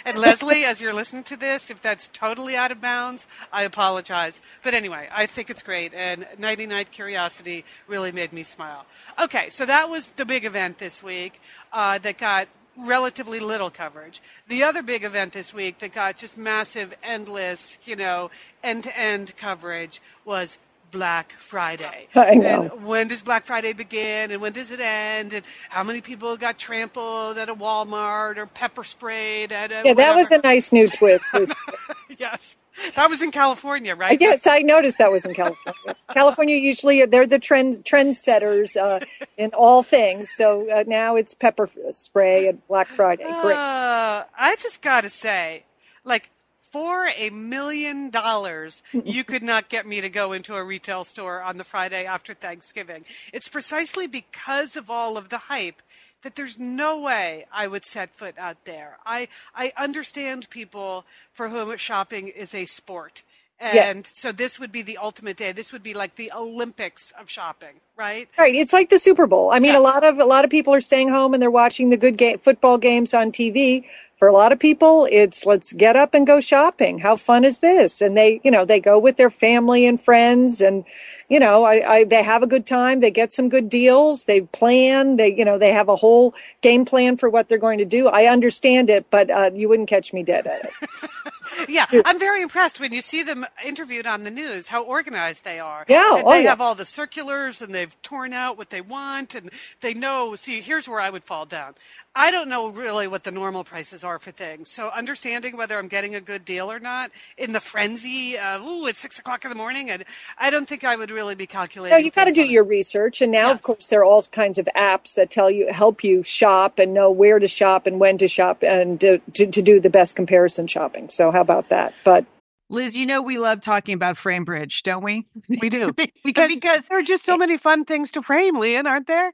And 0.05 0.19
Leslie, 0.25 0.65
as 0.65 0.81
you're 0.81 0.91
listening 0.91 1.23
to 1.25 1.37
this, 1.37 1.69
if 1.69 1.83
that's 1.83 2.07
totally 2.07 2.55
out 2.55 2.71
of 2.71 2.81
bounds, 2.81 3.27
I 3.53 3.61
apologize. 3.61 4.41
But 4.63 4.73
anyway, 4.73 5.07
I 5.11 5.27
think 5.27 5.51
it's 5.51 5.61
great. 5.61 5.93
And 5.93 6.25
Nighty 6.39 6.65
Night 6.65 6.91
Curiosity 6.91 7.63
really 7.87 8.11
made 8.11 8.33
me 8.33 8.41
smile. 8.41 8.87
Okay, 9.21 9.49
so 9.51 9.67
that 9.67 9.87
was 9.87 10.07
the 10.07 10.25
big 10.25 10.43
event 10.43 10.79
this 10.79 11.03
week 11.03 11.39
uh, 11.71 11.99
that 11.99 12.17
got 12.17 12.47
relatively 12.75 13.39
little 13.39 13.69
coverage. 13.69 14.19
The 14.47 14.63
other 14.63 14.81
big 14.81 15.03
event 15.03 15.33
this 15.33 15.53
week 15.53 15.77
that 15.77 15.93
got 15.93 16.17
just 16.17 16.39
massive, 16.39 16.95
endless, 17.03 17.77
you 17.85 17.95
know, 17.95 18.31
end 18.63 18.85
to 18.85 18.97
end 18.97 19.37
coverage 19.37 20.01
was 20.25 20.57
Black 20.91 21.33
Friday. 21.33 22.07
And 22.15 22.85
when 22.85 23.07
does 23.07 23.23
Black 23.23 23.45
Friday 23.45 23.73
begin 23.73 24.31
and 24.31 24.41
when 24.41 24.53
does 24.53 24.71
it 24.71 24.79
end? 24.79 25.33
And 25.33 25.45
how 25.69 25.83
many 25.83 26.01
people 26.01 26.37
got 26.37 26.57
trampled 26.57 27.37
at 27.37 27.49
a 27.49 27.55
Walmart 27.55 28.37
or 28.37 28.45
pepper 28.45 28.83
sprayed 28.83 29.51
at 29.51 29.71
a. 29.71 29.75
Yeah, 29.75 29.79
whatever. 29.81 29.95
that 29.95 30.15
was 30.15 30.31
a 30.31 30.37
nice 30.39 30.71
new 30.71 30.87
twist. 30.87 31.25
yes. 32.17 32.55
That 32.95 33.09
was 33.09 33.21
in 33.21 33.31
California, 33.31 33.95
right? 33.95 34.19
Yes, 34.19 34.47
I 34.47 34.59
noticed 34.59 34.97
that 34.97 35.11
was 35.11 35.25
in 35.25 35.33
California. 35.33 35.95
California 36.13 36.57
usually 36.57 37.05
they're 37.05 37.27
the 37.27 37.39
trend 37.39 37.85
trendsetters 37.85 38.75
uh, 38.75 39.05
in 39.37 39.51
all 39.53 39.81
things. 39.81 40.29
So 40.31 40.69
uh, 40.69 40.83
now 40.85 41.15
it's 41.15 41.33
pepper 41.33 41.69
spray 41.91 42.47
and 42.47 42.65
Black 42.67 42.87
Friday. 42.87 43.23
Great. 43.23 43.55
Uh, 43.55 44.25
I 44.37 44.55
just 44.59 44.81
got 44.81 45.01
to 45.01 45.09
say, 45.09 45.63
like 46.03 46.31
for 46.75 47.07
a 47.15 47.29
million 47.29 48.09
dollars, 48.09 48.83
you 49.05 49.23
could 49.23 49.41
not 49.41 49.69
get 49.69 49.87
me 49.87 50.01
to 50.01 50.09
go 50.09 50.33
into 50.33 50.53
a 50.55 50.61
retail 50.61 51.05
store 51.05 51.41
on 51.41 51.57
the 51.57 51.63
Friday 51.63 52.03
after 52.03 52.33
Thanksgiving. 52.33 53.05
It's 53.31 53.47
precisely 53.47 54.07
because 54.07 54.75
of 54.75 54.89
all 54.89 55.17
of 55.17 55.29
the 55.29 55.37
hype 55.37 55.81
that 56.23 56.35
there's 56.35 56.59
no 56.59 57.01
way 57.01 57.45
I 57.49 57.67
would 57.67 57.85
set 57.85 58.13
foot 58.13 58.35
out 58.37 58.65
there. 58.65 58.97
I, 59.05 59.29
I 59.55 59.71
understand 59.77 60.49
people 60.49 61.05
for 61.31 61.47
whom 61.47 61.77
shopping 61.77 62.27
is 62.27 62.53
a 62.53 62.65
sport. 62.65 63.23
And 63.57 64.03
yes. 64.03 64.11
so 64.13 64.33
this 64.33 64.59
would 64.59 64.73
be 64.73 64.81
the 64.81 64.97
ultimate 64.97 65.37
day. 65.37 65.53
This 65.53 65.71
would 65.71 65.83
be 65.83 65.93
like 65.93 66.15
the 66.15 66.29
Olympics 66.35 67.13
of 67.17 67.29
shopping, 67.29 67.75
right? 67.95 68.27
Right. 68.37 68.53
It's 68.53 68.73
like 68.73 68.89
the 68.89 68.99
Super 68.99 69.27
Bowl. 69.27 69.49
I 69.51 69.59
mean, 69.59 69.71
yes. 69.71 69.79
a 69.79 69.81
lot 69.81 70.03
of 70.03 70.19
a 70.19 70.25
lot 70.25 70.43
of 70.43 70.51
people 70.51 70.73
are 70.73 70.81
staying 70.81 71.07
home 71.07 71.33
and 71.33 71.41
they're 71.41 71.49
watching 71.49 71.89
the 71.89 71.95
good 71.95 72.17
game, 72.17 72.37
football 72.37 72.77
games 72.77 73.13
on 73.13 73.31
TV 73.31 73.85
for 74.25 74.29
a 74.29 74.33
lot 74.33 74.51
of 74.51 74.57
people, 74.57 75.07
it's 75.11 75.45
let's 75.45 75.71
get 75.71 75.95
up 75.95 76.15
and 76.15 76.25
go 76.25 76.41
shopping. 76.41 76.97
How 76.97 77.15
fun 77.15 77.45
is 77.45 77.59
this? 77.59 78.01
And 78.01 78.17
they, 78.17 78.41
you 78.43 78.49
know, 78.49 78.65
they 78.65 78.79
go 78.79 78.97
with 78.97 79.17
their 79.17 79.29
family 79.29 79.85
and 79.85 80.01
friends 80.01 80.61
and, 80.61 80.83
you 81.29 81.39
know, 81.39 81.63
I, 81.63 81.93
I, 81.93 82.03
they 82.05 82.23
have 82.23 82.41
a 82.41 82.47
good 82.47 82.65
time. 82.65 83.01
They 83.01 83.11
get 83.11 83.31
some 83.31 83.49
good 83.49 83.69
deals. 83.69 84.25
They 84.25 84.41
plan. 84.41 85.17
They, 85.17 85.35
you 85.35 85.45
know, 85.45 85.57
they 85.59 85.71
have 85.73 85.89
a 85.89 85.95
whole 85.95 86.33
game 86.61 86.85
plan 86.85 87.17
for 87.17 87.29
what 87.29 87.49
they're 87.49 87.59
going 87.59 87.79
to 87.79 87.85
do. 87.85 88.07
I 88.07 88.25
understand 88.25 88.89
it, 88.89 89.11
but 89.11 89.29
uh, 89.29 89.51
you 89.53 89.69
wouldn't 89.69 89.89
catch 89.89 90.13
me 90.13 90.23
dead 90.23 90.45
at 90.47 90.65
it. 90.65 91.69
yeah, 91.69 91.85
I'm 92.05 92.19
very 92.19 92.41
impressed 92.41 92.79
when 92.79 92.93
you 92.93 93.01
see 93.01 93.23
them 93.23 93.45
interviewed 93.63 94.05
on 94.05 94.23
the 94.23 94.29
news. 94.29 94.67
How 94.67 94.83
organized 94.83 95.45
they 95.45 95.59
are. 95.59 95.85
Yeah, 95.87 96.03
oh, 96.23 96.31
they 96.31 96.43
yeah. 96.43 96.49
have 96.49 96.61
all 96.61 96.75
the 96.75 96.85
circulars 96.85 97.61
and 97.61 97.73
they've 97.73 97.99
torn 98.03 98.33
out 98.33 98.57
what 98.57 98.69
they 98.69 98.81
want 98.81 99.33
and 99.33 99.49
they 99.81 99.95
know. 99.95 100.35
See, 100.35 100.61
here's 100.61 100.87
where 100.87 100.99
I 100.99 101.09
would 101.09 101.23
fall 101.23 101.45
down. 101.45 101.73
I 102.17 102.31
don't 102.31 102.47
know 102.47 102.69
really 102.69 103.07
what 103.07 103.25
the 103.25 103.31
normal 103.31 103.65
prices 103.65 104.05
are 104.05 104.19
for 104.19 104.31
things. 104.31 104.71
So 104.71 104.89
understanding 104.89 105.57
whether 105.57 105.77
I'm 105.77 105.89
getting 105.89 106.15
a 106.15 106.21
good 106.21 106.45
deal 106.45 106.71
or 106.71 106.79
not 106.79 107.11
in 107.37 107.51
the 107.51 107.59
frenzy, 107.59 108.37
uh, 108.37 108.59
ooh, 108.59 108.87
it's 108.87 108.99
six 108.99 109.19
o'clock 109.19 109.43
in 109.43 109.49
the 109.49 109.55
morning, 109.55 109.89
and 109.89 110.05
I 110.37 110.49
don't 110.49 110.67
think 110.67 110.85
I 110.85 110.95
would 110.95 111.11
really 111.11 111.35
be 111.35 111.45
calculating. 111.45 111.97
No, 111.97 112.03
you've 112.03 112.15
got 112.15 112.25
to 112.25 112.31
do 112.31 112.43
your 112.43 112.63
research, 112.63 113.21
and 113.21 113.33
now, 113.33 113.47
yes. 113.47 113.55
of 113.55 113.63
course, 113.63 113.87
there 113.87 113.99
are 113.99 114.05
all 114.05 114.23
kinds 114.23 114.57
of 114.57 114.69
apps 114.77 115.15
that 115.15 115.29
tell 115.29 115.51
you, 115.51 115.71
help 115.73 116.05
you 116.05 116.23
shop 116.23 116.79
and 116.79 116.93
know 116.93 117.11
where 117.11 117.37
to 117.37 117.49
shop 117.49 117.85
and 117.85 117.99
when 117.99 118.17
to 118.19 118.29
shop, 118.29 118.63
and 118.63 119.01
to, 119.01 119.19
to, 119.33 119.47
to 119.47 119.61
do 119.61 119.81
the 119.81 119.89
best 119.89 120.15
comparison 120.15 120.67
shopping. 120.67 121.09
So 121.09 121.31
how 121.31 121.41
about 121.41 121.67
that? 121.67 121.93
But 122.05 122.25
Liz, 122.69 122.97
you 122.97 123.05
know 123.05 123.21
we 123.21 123.37
love 123.37 123.59
talking 123.59 123.93
about 123.93 124.15
FrameBridge, 124.15 124.83
don't 124.83 125.03
we? 125.03 125.27
We 125.49 125.69
do. 125.69 125.91
because, 126.23 126.49
because 126.53 126.87
there 126.87 126.99
are 126.99 127.03
just 127.03 127.25
so 127.25 127.37
many 127.37 127.57
fun 127.57 127.83
things 127.83 128.11
to 128.11 128.21
frame, 128.21 128.57
Lian, 128.57 128.87
aren't 128.87 129.07
there? 129.07 129.33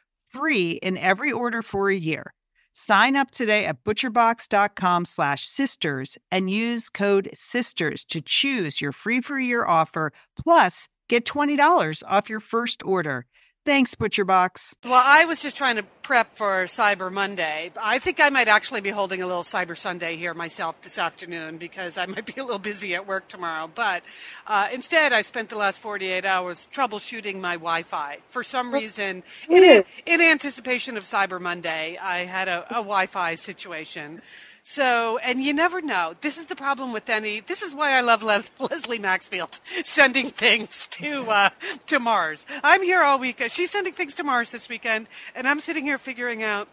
free 0.33 0.71
in 0.71 0.97
every 0.97 1.31
order 1.31 1.61
for 1.61 1.89
a 1.89 1.95
year. 1.95 2.33
Sign 2.73 3.15
up 3.15 3.31
today 3.31 3.65
at 3.65 3.83
butcherbox.com 3.83 5.05
slash 5.05 5.45
sisters 5.45 6.17
and 6.31 6.49
use 6.49 6.89
code 6.89 7.29
sisters 7.33 8.05
to 8.05 8.21
choose 8.21 8.79
your 8.79 8.93
free 8.93 9.19
for 9.21 9.39
year 9.39 9.65
offer 9.65 10.13
plus 10.41 10.87
get 11.09 11.25
$20 11.25 12.03
off 12.07 12.29
your 12.29 12.39
first 12.39 12.81
order. 12.83 13.25
Thanks, 13.63 13.93
ButcherBox. 13.93 14.77
Well, 14.85 15.03
I 15.05 15.25
was 15.25 15.39
just 15.39 15.55
trying 15.55 15.75
to 15.75 15.83
prep 16.01 16.35
for 16.35 16.63
Cyber 16.65 17.11
Monday. 17.11 17.71
I 17.79 17.99
think 17.99 18.19
I 18.19 18.29
might 18.31 18.47
actually 18.47 18.81
be 18.81 18.89
holding 18.89 19.21
a 19.21 19.27
little 19.27 19.43
Cyber 19.43 19.77
Sunday 19.77 20.15
here 20.15 20.33
myself 20.33 20.81
this 20.81 20.97
afternoon 20.97 21.59
because 21.59 21.95
I 21.95 22.07
might 22.07 22.25
be 22.25 22.41
a 22.41 22.43
little 22.43 22.57
busy 22.57 22.95
at 22.95 23.05
work 23.05 23.27
tomorrow. 23.27 23.69
But 23.73 24.01
uh, 24.47 24.69
instead, 24.73 25.13
I 25.13 25.21
spent 25.21 25.49
the 25.49 25.57
last 25.57 25.79
48 25.79 26.25
hours 26.25 26.67
troubleshooting 26.73 27.39
my 27.39 27.53
Wi 27.53 27.83
Fi. 27.83 28.17
For 28.29 28.43
some 28.43 28.73
reason, 28.73 29.21
in, 29.47 29.83
in 30.07 30.21
anticipation 30.21 30.97
of 30.97 31.03
Cyber 31.03 31.39
Monday, 31.39 31.99
I 32.01 32.25
had 32.25 32.47
a, 32.47 32.65
a 32.71 32.81
Wi 32.81 33.05
Fi 33.05 33.35
situation. 33.35 34.23
So, 34.63 35.17
and 35.17 35.43
you 35.43 35.53
never 35.53 35.81
know. 35.81 36.15
This 36.21 36.37
is 36.37 36.45
the 36.45 36.55
problem 36.55 36.93
with 36.93 37.09
any. 37.09 37.39
This 37.39 37.61
is 37.61 37.73
why 37.73 37.93
I 37.93 38.01
love 38.01 38.23
Le- 38.23 38.43
Leslie 38.59 38.99
Maxfield 38.99 39.59
sending 39.83 40.27
things 40.27 40.87
to 40.87 41.21
uh, 41.23 41.49
to 41.87 41.99
Mars. 41.99 42.45
I'm 42.63 42.83
here 42.83 43.01
all 43.01 43.19
week. 43.19 43.41
She's 43.49 43.71
sending 43.71 43.93
things 43.93 44.15
to 44.15 44.23
Mars 44.23 44.51
this 44.51 44.69
weekend, 44.69 45.07
and 45.35 45.47
I'm 45.47 45.59
sitting 45.59 45.83
here 45.83 45.97
figuring 45.97 46.43
out: 46.43 46.67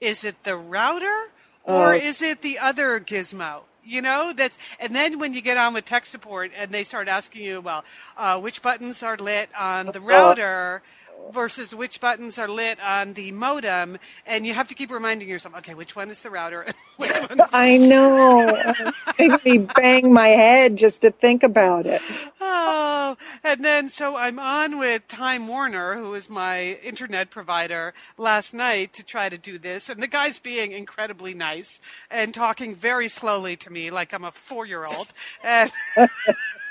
is 0.00 0.24
it 0.24 0.42
the 0.44 0.56
router 0.56 1.30
or 1.64 1.94
is 1.94 2.22
it 2.22 2.42
the 2.42 2.58
other 2.58 3.00
gizmo? 3.00 3.62
You 3.86 4.00
know 4.00 4.32
that's, 4.34 4.56
and 4.80 4.94
then 4.94 5.18
when 5.18 5.34
you 5.34 5.42
get 5.42 5.58
on 5.58 5.74
with 5.74 5.84
tech 5.84 6.06
support 6.06 6.52
and 6.56 6.72
they 6.72 6.84
start 6.84 7.06
asking 7.06 7.42
you, 7.42 7.60
well, 7.60 7.84
uh, 8.16 8.40
which 8.40 8.62
buttons 8.62 9.02
are 9.02 9.16
lit 9.18 9.50
on 9.58 9.86
the 9.86 10.00
router? 10.00 10.82
Versus 11.32 11.74
which 11.74 12.00
buttons 12.00 12.38
are 12.38 12.48
lit 12.48 12.80
on 12.80 13.14
the 13.14 13.32
modem, 13.32 13.98
and 14.26 14.46
you 14.46 14.54
have 14.54 14.68
to 14.68 14.74
keep 14.74 14.90
reminding 14.90 15.28
yourself, 15.28 15.56
okay, 15.58 15.74
which 15.74 15.96
one 15.96 16.10
is 16.10 16.20
the 16.20 16.30
router? 16.30 16.62
and 16.62 16.74
which 16.96 17.10
one 17.28 17.40
is 17.40 17.48
I 17.52 17.76
know. 17.76 18.74
Making 19.18 19.60
me 19.60 19.68
bang 19.74 20.12
my 20.12 20.28
head 20.28 20.76
just 20.76 21.02
to 21.02 21.10
think 21.10 21.42
about 21.42 21.86
it. 21.86 22.00
Oh, 22.40 23.16
and 23.42 23.64
then 23.64 23.88
so 23.88 24.16
I'm 24.16 24.38
on 24.38 24.78
with 24.78 25.06
Time 25.08 25.48
Warner, 25.48 25.94
who 25.94 26.14
is 26.14 26.28
my 26.30 26.78
internet 26.82 27.30
provider, 27.30 27.94
last 28.18 28.54
night 28.54 28.92
to 28.94 29.04
try 29.04 29.28
to 29.28 29.38
do 29.38 29.58
this, 29.58 29.88
and 29.88 30.02
the 30.02 30.06
guy's 30.06 30.38
being 30.38 30.72
incredibly 30.72 31.34
nice 31.34 31.80
and 32.10 32.34
talking 32.34 32.74
very 32.74 33.08
slowly 33.08 33.56
to 33.56 33.70
me 33.70 33.90
like 33.90 34.12
I'm 34.12 34.24
a 34.24 34.30
four-year-old, 34.30 35.12
and. 35.42 35.70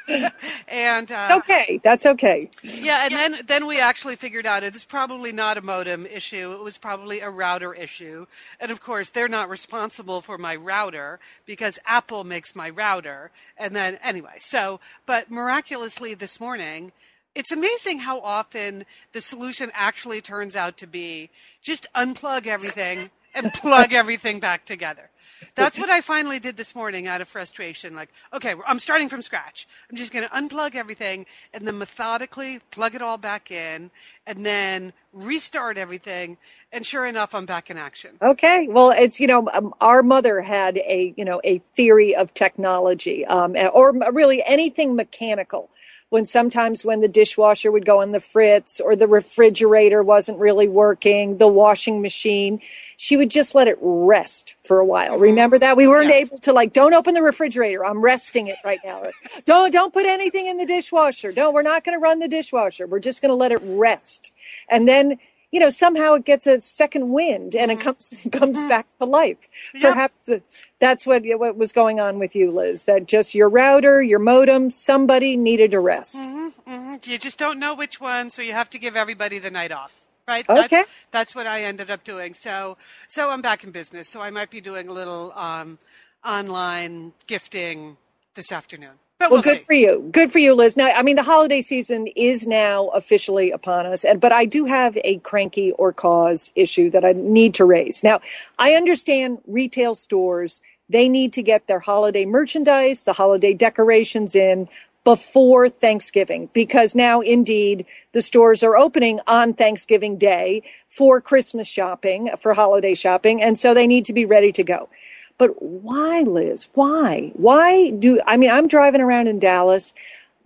and 0.68 1.12
uh, 1.12 1.40
Okay, 1.44 1.80
that's 1.84 2.06
okay. 2.06 2.50
yeah, 2.64 3.06
and 3.06 3.14
then 3.14 3.40
then 3.46 3.68
we 3.68 3.80
actually 3.80 4.16
figured 4.16 4.46
out 4.46 4.64
it's 4.64 4.86
probably 4.86 5.32
not 5.32 5.58
a 5.58 5.62
modem 5.62 6.06
issue. 6.06 6.54
It 6.54 6.64
was 6.64 6.78
probably 6.78 7.20
a 7.22 7.30
router 7.30 7.74
issue. 7.74 8.26
And 8.60 8.72
of 8.72 8.82
course, 8.82 9.10
they're 9.12 9.28
not 9.30 9.50
responsible 9.50 10.22
for 10.22 10.38
my 10.38 10.56
router 10.56 11.20
because 11.46 11.80
Apple 11.86 12.24
makes 12.24 12.56
my 12.56 12.70
router. 12.70 13.32
And 13.58 13.76
then 13.76 13.98
anyway, 14.04 14.36
so 14.40 14.80
but 15.06 15.32
miraculously 15.32 16.14
this 16.14 16.40
morning, 16.40 16.92
it's 17.36 17.52
amazing 17.52 18.00
how 18.00 18.20
often 18.20 18.86
the 19.14 19.22
solution 19.22 19.72
actually 19.74 20.22
turns 20.22 20.56
out 20.56 20.78
to 20.78 20.88
be 20.88 21.30
just 21.62 21.88
unplug 21.96 22.46
everything 22.48 23.10
and 23.34 23.52
plug 23.54 23.94
everything 23.94 24.40
back 24.40 24.66
together. 24.66 25.10
That's 25.56 25.78
what 25.78 25.90
I 25.90 26.02
finally 26.02 26.40
did 26.40 26.58
this 26.58 26.76
morning 26.76 27.08
out 27.08 27.22
of 27.22 27.28
frustration. 27.28 27.96
Like, 27.96 28.10
okay, 28.34 28.56
I'm 28.66 28.80
starting 28.80 29.10
from 29.10 29.22
scratch. 29.22 29.68
I'm 29.90 29.98
just 29.98 30.12
going 30.14 30.28
to 30.28 30.34
unplug 30.34 30.76
everything 30.76 31.26
and 31.54 31.68
then 31.68 31.78
methodically 31.78 32.60
plug 32.72 32.96
it 32.96 33.02
all 33.02 33.18
back 33.18 33.52
in 33.52 33.92
and 34.26 34.46
then 34.46 34.94
restart 35.14 35.78
everything. 35.78 36.38
And 36.72 36.86
sure 36.86 37.06
enough, 37.06 37.36
I'm 37.36 37.46
back 37.46 37.70
in 37.70 37.78
action. 37.78 38.18
Okay. 38.22 38.68
Well, 38.68 38.92
it's, 38.92 39.20
you 39.20 39.28
know, 39.28 39.48
um, 39.54 39.74
our 39.80 40.02
mother 40.02 40.42
had 40.42 40.78
a, 40.78 41.14
you 41.18 41.26
know, 41.26 41.40
a 41.44 41.60
theory 41.76 42.16
of 42.16 42.34
technology, 42.34 43.26
um, 43.26 43.56
or 43.74 43.94
really 44.12 44.44
anything 44.46 44.96
mechanical. 44.96 45.70
When 46.10 46.26
sometimes 46.26 46.86
when 46.86 47.02
the 47.02 47.08
dishwasher 47.08 47.72
would 47.72 47.86
go 47.86 48.02
on 48.02 48.12
the 48.12 48.20
fritz 48.20 48.80
or 48.80 48.96
the 48.96 49.08
refrigerator 49.08 50.04
wasn't 50.04 50.38
really 50.40 50.68
working, 50.68 51.38
the 51.38 51.48
washing 51.48 52.02
machine, 52.04 52.62
she 52.98 53.18
would 53.18 53.32
just 53.32 53.56
let 53.56 53.68
it 53.68 53.78
rest 53.82 54.54
for 54.64 54.80
a 54.80 54.86
while. 54.86 55.13
Remember 55.18 55.60
that? 55.60 55.78
We 55.78 55.88
weren't 55.88 56.10
Yes. 56.10 56.22
able 56.28 56.38
to 56.40 56.54
like, 56.54 56.74
don't 56.74 56.94
open 56.94 57.14
the 57.14 57.22
refrigerator. 57.22 57.86
I'm 57.86 58.02
resting 58.02 58.48
it 58.48 58.58
right 58.66 58.80
now. 58.84 59.04
Don't, 59.46 59.72
don't 59.72 59.94
put 59.94 60.06
anything 60.06 60.48
in 60.48 60.58
the 60.58 60.66
dishwasher. 60.66 61.32
No, 61.36 61.52
we're 61.52 61.62
not 61.64 61.84
going 61.84 61.98
to 61.98 62.02
run 62.04 62.20
the 62.20 62.28
dishwasher. 62.28 62.88
We're 62.88 63.00
just 63.00 63.22
going 63.22 63.30
to 63.32 63.36
let 63.36 63.52
it 63.52 63.60
rest. 63.64 64.32
And 64.70 64.88
then, 64.88 65.20
you 65.52 65.60
know, 65.60 65.70
somehow 65.70 66.16
it 66.16 66.26
gets 66.26 66.48
a 66.48 66.62
second 66.62 67.12
wind 67.12 67.56
and 67.56 67.72
it 67.72 67.80
comes 67.80 68.14
comes 68.32 68.64
back 68.64 68.88
to 69.00 69.06
life. 69.06 69.38
Perhaps 69.82 70.30
uh, 70.30 70.40
that's 70.80 71.06
what 71.06 71.24
what 71.26 71.58
was 71.58 71.72
going 71.72 72.00
on 72.00 72.20
with 72.20 72.36
you, 72.36 72.52
Liz. 72.52 72.86
That 72.86 73.06
just 73.06 73.36
your 73.36 73.50
router, 73.50 74.02
your 74.02 74.20
modem, 74.20 74.72
somebody 74.72 75.38
needed 75.38 75.74
a 75.74 75.80
rest. 75.80 76.22
Mhm. 76.22 77.06
You 77.08 77.18
just 77.20 77.38
don't 77.38 77.60
know 77.60 77.76
which 77.76 78.02
one, 78.02 78.30
so 78.30 78.42
you 78.42 78.54
have 78.54 78.70
to 78.72 78.80
give 78.80 78.96
everybody 78.96 79.40
the 79.40 79.52
night 79.52 79.72
off. 79.72 80.03
Right? 80.28 80.48
Okay. 80.50 80.68
That's, 80.70 81.08
that's 81.12 81.36
what 81.36 81.48
I 81.48 81.64
ended 81.64 81.90
up 81.92 82.04
doing. 82.04 82.34
So, 82.34 82.78
so 83.10 83.30
I'm 83.30 83.42
back 83.42 83.64
in 83.64 83.72
business. 83.72 84.10
So 84.10 84.22
I 84.22 84.30
might 84.30 84.50
be 84.50 84.62
doing 84.62 84.88
a 84.88 84.94
little 84.94 85.32
um, 85.34 85.80
online 86.26 87.14
gifting 87.28 87.98
this 88.36 88.52
afternoon. 88.52 88.92
But 89.20 89.30
Well, 89.30 89.38
we'll 89.38 89.44
good 89.44 89.60
see. 89.60 89.66
for 89.66 89.74
you. 89.74 90.10
Good 90.12 90.32
for 90.32 90.40
you, 90.40 90.54
Liz. 90.54 90.76
Now, 90.76 90.88
I 90.88 91.02
mean, 91.04 91.16
the 91.16 91.24
holiday 91.24 91.62
season 91.62 92.08
is 92.08 92.48
now 92.48 92.88
officially 92.90 93.52
upon 93.52 93.86
us, 93.86 94.04
and 94.04 94.20
but 94.20 94.32
I 94.32 94.46
do 94.46 94.66
have 94.66 94.98
a 95.04 95.18
cranky 95.20 95.72
or 95.74 95.94
cause 95.94 96.52
issue 96.56 96.90
that 96.90 97.06
I 97.06 97.14
need 97.14 97.54
to 97.56 97.66
raise. 97.66 98.04
Now, 98.04 98.20
I 98.58 98.74
understand 98.74 99.38
retail 99.46 99.96
stores 99.96 100.62
they 100.90 101.08
need 101.08 101.32
to 101.34 101.42
get 101.42 101.68
their 101.68 101.80
holiday 101.80 102.26
merchandise, 102.26 103.04
the 103.04 103.14
holiday 103.14 103.54
decorations 103.54 104.36
in 104.36 104.68
before 105.04 105.70
Thanksgiving 105.70 106.50
because 106.54 106.96
now 106.96 107.22
indeed 107.22 107.86
the 108.14 108.22
stores 108.22 108.64
are 108.64 108.78
opening 108.78 109.20
on 109.28 109.54
Thanksgiving 109.54 110.18
Day 110.18 110.64
for 110.90 111.20
Christmas 111.20 111.68
shopping, 111.68 112.30
for 112.40 112.54
holiday 112.54 112.94
shopping, 112.94 113.42
and 113.42 113.60
so 113.60 113.74
they 113.74 113.88
need 113.88 114.06
to 114.06 114.14
be 114.14 114.26
ready 114.26 114.52
to 114.54 114.64
go. 114.64 114.90
But 115.38 115.62
why, 115.62 116.22
Liz? 116.22 116.70
Why? 116.74 117.32
Why 117.36 117.90
do 117.90 118.22
I 118.26 118.38
mean 118.38 118.50
I'm 118.50 118.68
driving 118.68 119.02
around 119.02 119.28
in 119.28 119.40
Dallas 119.40 119.94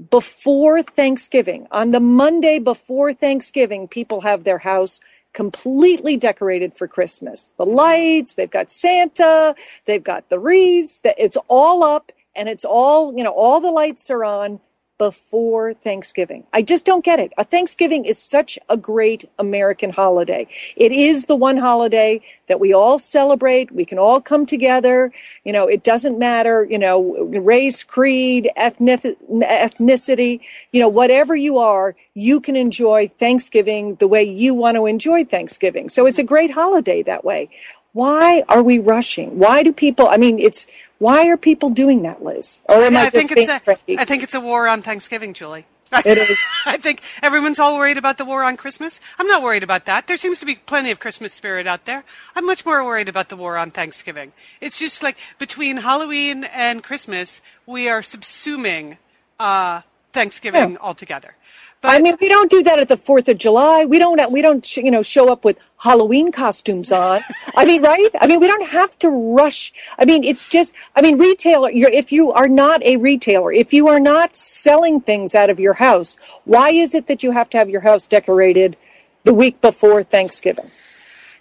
before 0.10 0.84
Thanksgiving. 0.84 1.68
On 1.72 1.92
the 1.92 2.00
Monday 2.00 2.60
before 2.60 3.14
Thanksgiving, 3.14 3.88
people 3.88 4.22
have 4.22 4.44
their 4.44 4.60
house 4.60 5.00
completely 5.34 6.18
decorated 6.18 6.78
for 6.78 6.88
Christmas. 6.88 7.54
The 7.58 7.66
lights, 7.66 8.36
they've 8.36 8.50
got 8.50 8.72
Santa, 8.72 9.56
they've 9.86 10.04
got 10.04 10.30
the 10.30 10.40
wreaths, 10.40 11.02
that 11.02 11.16
it's 11.18 11.38
all 11.48 11.84
up 11.84 12.12
and 12.38 12.48
it's 12.48 12.64
all, 12.64 13.18
you 13.18 13.24
know, 13.24 13.34
all 13.34 13.60
the 13.60 13.72
lights 13.72 14.10
are 14.10 14.24
on 14.24 14.60
before 14.98 15.76
Thanksgiving. 15.76 16.44
I 16.52 16.64
just 16.64 16.84
don't 16.84 17.06
get 17.06 17.20
it. 17.20 17.32
A 17.38 17.44
Thanksgiving 17.44 18.06
is 18.06 18.18
such 18.18 18.58
a 18.68 18.76
great 18.76 19.30
American 19.38 19.92
holiday. 19.92 20.48
It 20.76 20.92
is 20.92 21.26
the 21.26 21.36
one 21.36 21.58
holiday 21.58 22.22
that 22.48 22.60
we 22.60 22.74
all 22.74 22.98
celebrate. 22.98 23.72
We 23.72 23.86
can 23.86 24.00
all 24.00 24.20
come 24.20 24.48
together. 24.48 25.12
You 25.44 25.54
know, 25.54 25.68
it 25.68 25.84
doesn't 25.84 26.18
matter, 26.18 26.66
you 26.66 26.80
know, 26.80 27.26
race, 27.26 27.84
creed, 27.84 28.50
ethnic, 28.56 29.02
ethnicity, 29.02 30.40
you 30.72 30.80
know, 30.80 30.90
whatever 30.90 31.36
you 31.36 31.60
are, 31.60 31.96
you 32.16 32.40
can 32.40 32.56
enjoy 32.56 33.08
Thanksgiving 33.08 33.96
the 33.96 34.08
way 34.08 34.24
you 34.24 34.56
want 34.56 34.78
to 34.78 34.88
enjoy 34.88 35.26
Thanksgiving. 35.26 35.90
So 35.90 36.08
it's 36.08 36.20
a 36.20 36.24
great 36.24 36.52
holiday 36.52 37.04
that 37.04 37.24
way. 37.24 37.50
Why 37.94 38.44
are 38.50 38.64
we 38.64 38.80
rushing? 38.80 39.38
Why 39.40 39.64
do 39.64 39.72
people, 39.72 40.08
I 40.08 40.18
mean, 40.18 40.40
it's, 40.40 40.66
why 41.00 41.28
are 41.28 41.38
people 41.38 41.70
doing 41.70 42.04
that, 42.04 42.24
Liz? 42.24 42.62
Or 42.70 42.78
am 42.78 42.96
I, 42.98 43.02
I 43.02 43.10
just 43.10 43.30
think 43.30 43.32
it's 43.32 43.50
a? 43.50 44.00
I 44.00 44.06
think 44.06 44.24
it's 44.24 44.34
a 44.34 44.40
war 44.42 44.68
on 44.68 44.82
Thanksgiving, 44.82 45.34
Julie. 45.34 45.66
It 46.06 46.18
is. 46.18 46.38
I 46.66 46.76
think 46.78 47.02
everyone's 47.24 47.60
all 47.60 47.78
worried 47.78 47.98
about 47.98 48.18
the 48.18 48.26
war 48.26 48.44
on 48.44 48.58
Christmas. 48.58 49.00
I'm 49.18 49.28
not 49.28 49.42
worried 49.42 49.64
about 49.64 49.86
that. 49.86 50.08
There 50.08 50.18
seems 50.18 50.38
to 50.42 50.46
be 50.46 50.56
plenty 50.56 50.92
of 50.92 51.00
Christmas 51.00 51.32
spirit 51.34 51.66
out 51.66 51.86
there. 51.86 52.04
I'm 52.36 52.46
much 52.46 52.66
more 52.66 52.84
worried 52.84 53.08
about 53.08 53.30
the 53.30 53.38
war 53.38 53.58
on 53.58 53.72
Thanksgiving. 53.72 54.34
It's 54.60 54.78
just 54.78 55.02
like 55.02 55.16
between 55.40 55.78
Halloween 55.78 56.44
and 56.44 56.84
Christmas, 56.84 57.42
we 57.66 57.88
are 57.88 58.02
subsuming 58.02 58.98
uh, 59.40 59.82
Thanksgiving 60.12 60.72
Yeah. 60.72 60.78
altogether. 60.82 61.36
But 61.82 61.96
I 61.96 62.02
mean, 62.02 62.18
we 62.20 62.28
don't 62.28 62.50
do 62.50 62.64
that 62.64 62.80
at 62.80 62.88
the 62.88 62.98
Fourth 62.98 63.30
of 63.30 63.38
July. 63.38 63.86
We 63.86 64.00
don't. 64.00 64.32
We 64.32 64.42
don't. 64.42 64.78
You 64.78 64.92
know, 64.92 65.04
show 65.04 65.32
up 65.32 65.46
with 65.46 65.60
Halloween 65.78 66.32
costumes 66.32 66.92
on. 66.92 67.22
I 67.56 67.66
mean, 67.66 67.84
right? 67.84 68.10
I 68.20 68.26
mean, 68.26 68.40
we 68.40 68.48
don't 68.48 68.70
have 68.70 68.98
to 69.00 69.10
rush. 69.10 69.74
I 70.00 70.06
mean, 70.06 70.24
it's 70.24 70.50
just. 70.50 70.74
I 70.96 71.02
mean, 71.02 71.18
retailer. 71.20 71.70
If 71.70 72.12
you 72.12 72.32
are 72.32 72.48
not 72.48 72.82
a 72.84 72.98
retailer, 72.98 73.52
if 73.52 73.74
you 73.74 73.88
are 73.88 74.00
not 74.00 74.36
selling 74.36 75.02
things 75.02 75.36
out 75.36 75.50
of 75.50 75.60
your 75.60 75.74
house, 75.74 76.18
why 76.46 76.72
is 76.72 76.96
it 76.96 77.08
that 77.08 77.22
you 77.22 77.32
have 77.32 77.50
to 77.52 77.58
have 77.58 77.70
your 77.70 77.82
house 77.82 78.08
decorated 78.08 78.76
the 79.24 79.34
week 79.34 79.62
before 79.62 80.02
Thanksgiving? 80.04 80.72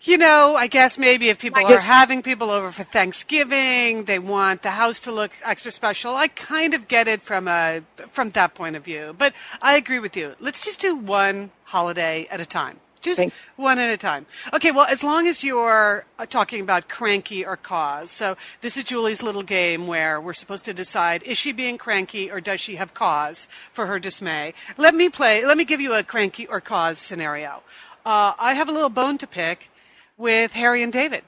You 0.02 0.18
know, 0.18 0.54
I 0.56 0.66
guess 0.66 0.98
maybe 0.98 1.28
if 1.28 1.38
people 1.38 1.60
I 1.60 1.64
are 1.64 1.68
just- 1.68 1.84
having 1.86 2.22
people 2.22 2.50
over 2.50 2.70
for 2.70 2.84
Thanksgiving, 2.84 4.04
they 4.04 4.18
want 4.18 4.62
the 4.62 4.72
house 4.72 5.00
to 5.00 5.12
look 5.12 5.32
extra 5.44 5.72
special. 5.72 6.14
I 6.16 6.28
kind 6.28 6.74
of 6.74 6.86
get 6.88 7.08
it 7.08 7.22
from 7.22 7.48
a 7.48 7.82
from 8.10 8.30
that 8.30 8.54
point 8.54 8.76
of 8.76 8.84
view. 8.84 9.14
But 9.16 9.32
I 9.60 9.76
agree 9.76 9.98
with 9.98 10.16
you. 10.16 10.36
Let's 10.38 10.64
just 10.64 10.80
do 10.80 10.94
one 10.94 11.50
holiday 11.64 12.26
at 12.30 12.40
a 12.40 12.46
time. 12.46 12.78
Just 13.02 13.18
Thank- 13.18 13.34
one 13.56 13.78
at 13.78 13.90
a 13.92 13.96
time. 13.96 14.26
Okay, 14.52 14.72
well, 14.72 14.86
as 14.86 15.04
long 15.04 15.26
as 15.28 15.44
you're 15.44 16.04
uh, 16.18 16.26
talking 16.26 16.60
about 16.60 16.88
cranky 16.88 17.44
or 17.44 17.56
cause. 17.56 18.10
So 18.10 18.36
this 18.62 18.76
is 18.76 18.84
Julie's 18.84 19.22
little 19.22 19.42
game 19.44 19.86
where 19.86 20.20
we're 20.20 20.32
supposed 20.32 20.64
to 20.64 20.74
decide 20.74 21.22
is 21.22 21.38
she 21.38 21.52
being 21.52 21.78
cranky 21.78 22.30
or 22.30 22.40
does 22.40 22.60
she 22.60 22.76
have 22.76 22.94
cause 22.94 23.46
for 23.72 23.86
her 23.86 23.98
dismay? 23.98 24.54
Let 24.76 24.94
me 24.94 25.08
play, 25.08 25.44
let 25.44 25.56
me 25.56 25.64
give 25.64 25.80
you 25.80 25.94
a 25.94 26.02
cranky 26.02 26.46
or 26.46 26.60
cause 26.60 26.98
scenario. 26.98 27.62
Uh, 28.04 28.32
I 28.38 28.54
have 28.54 28.68
a 28.68 28.72
little 28.72 28.88
bone 28.90 29.18
to 29.18 29.26
pick 29.26 29.70
with 30.16 30.52
Harry 30.52 30.82
and 30.82 30.92
David. 30.92 31.22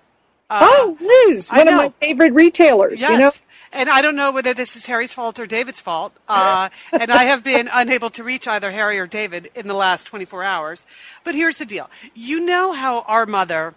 oh, 0.50 0.96
Liz, 1.00 1.50
one 1.50 1.68
of 1.68 1.74
my 1.74 1.92
favorite 2.00 2.32
retailers. 2.32 3.00
Yes. 3.00 3.10
You 3.10 3.18
know, 3.18 3.30
And 3.72 3.88
I 3.90 4.00
don't 4.00 4.16
know 4.16 4.32
whether 4.32 4.54
this 4.54 4.76
is 4.76 4.86
Harry's 4.86 5.12
fault 5.12 5.38
or 5.38 5.46
David's 5.46 5.80
fault. 5.80 6.14
Uh, 6.26 6.70
and 6.92 7.10
I 7.12 7.24
have 7.24 7.44
been 7.44 7.68
unable 7.70 8.08
to 8.10 8.24
reach 8.24 8.48
either 8.48 8.70
Harry 8.70 8.98
or 8.98 9.06
David 9.06 9.50
in 9.54 9.68
the 9.68 9.74
last 9.74 10.04
24 10.04 10.42
hours. 10.42 10.84
But 11.22 11.34
here's 11.34 11.58
the 11.58 11.66
deal. 11.66 11.90
You 12.14 12.40
know 12.40 12.72
how 12.72 13.02
our 13.02 13.26
mother 13.26 13.74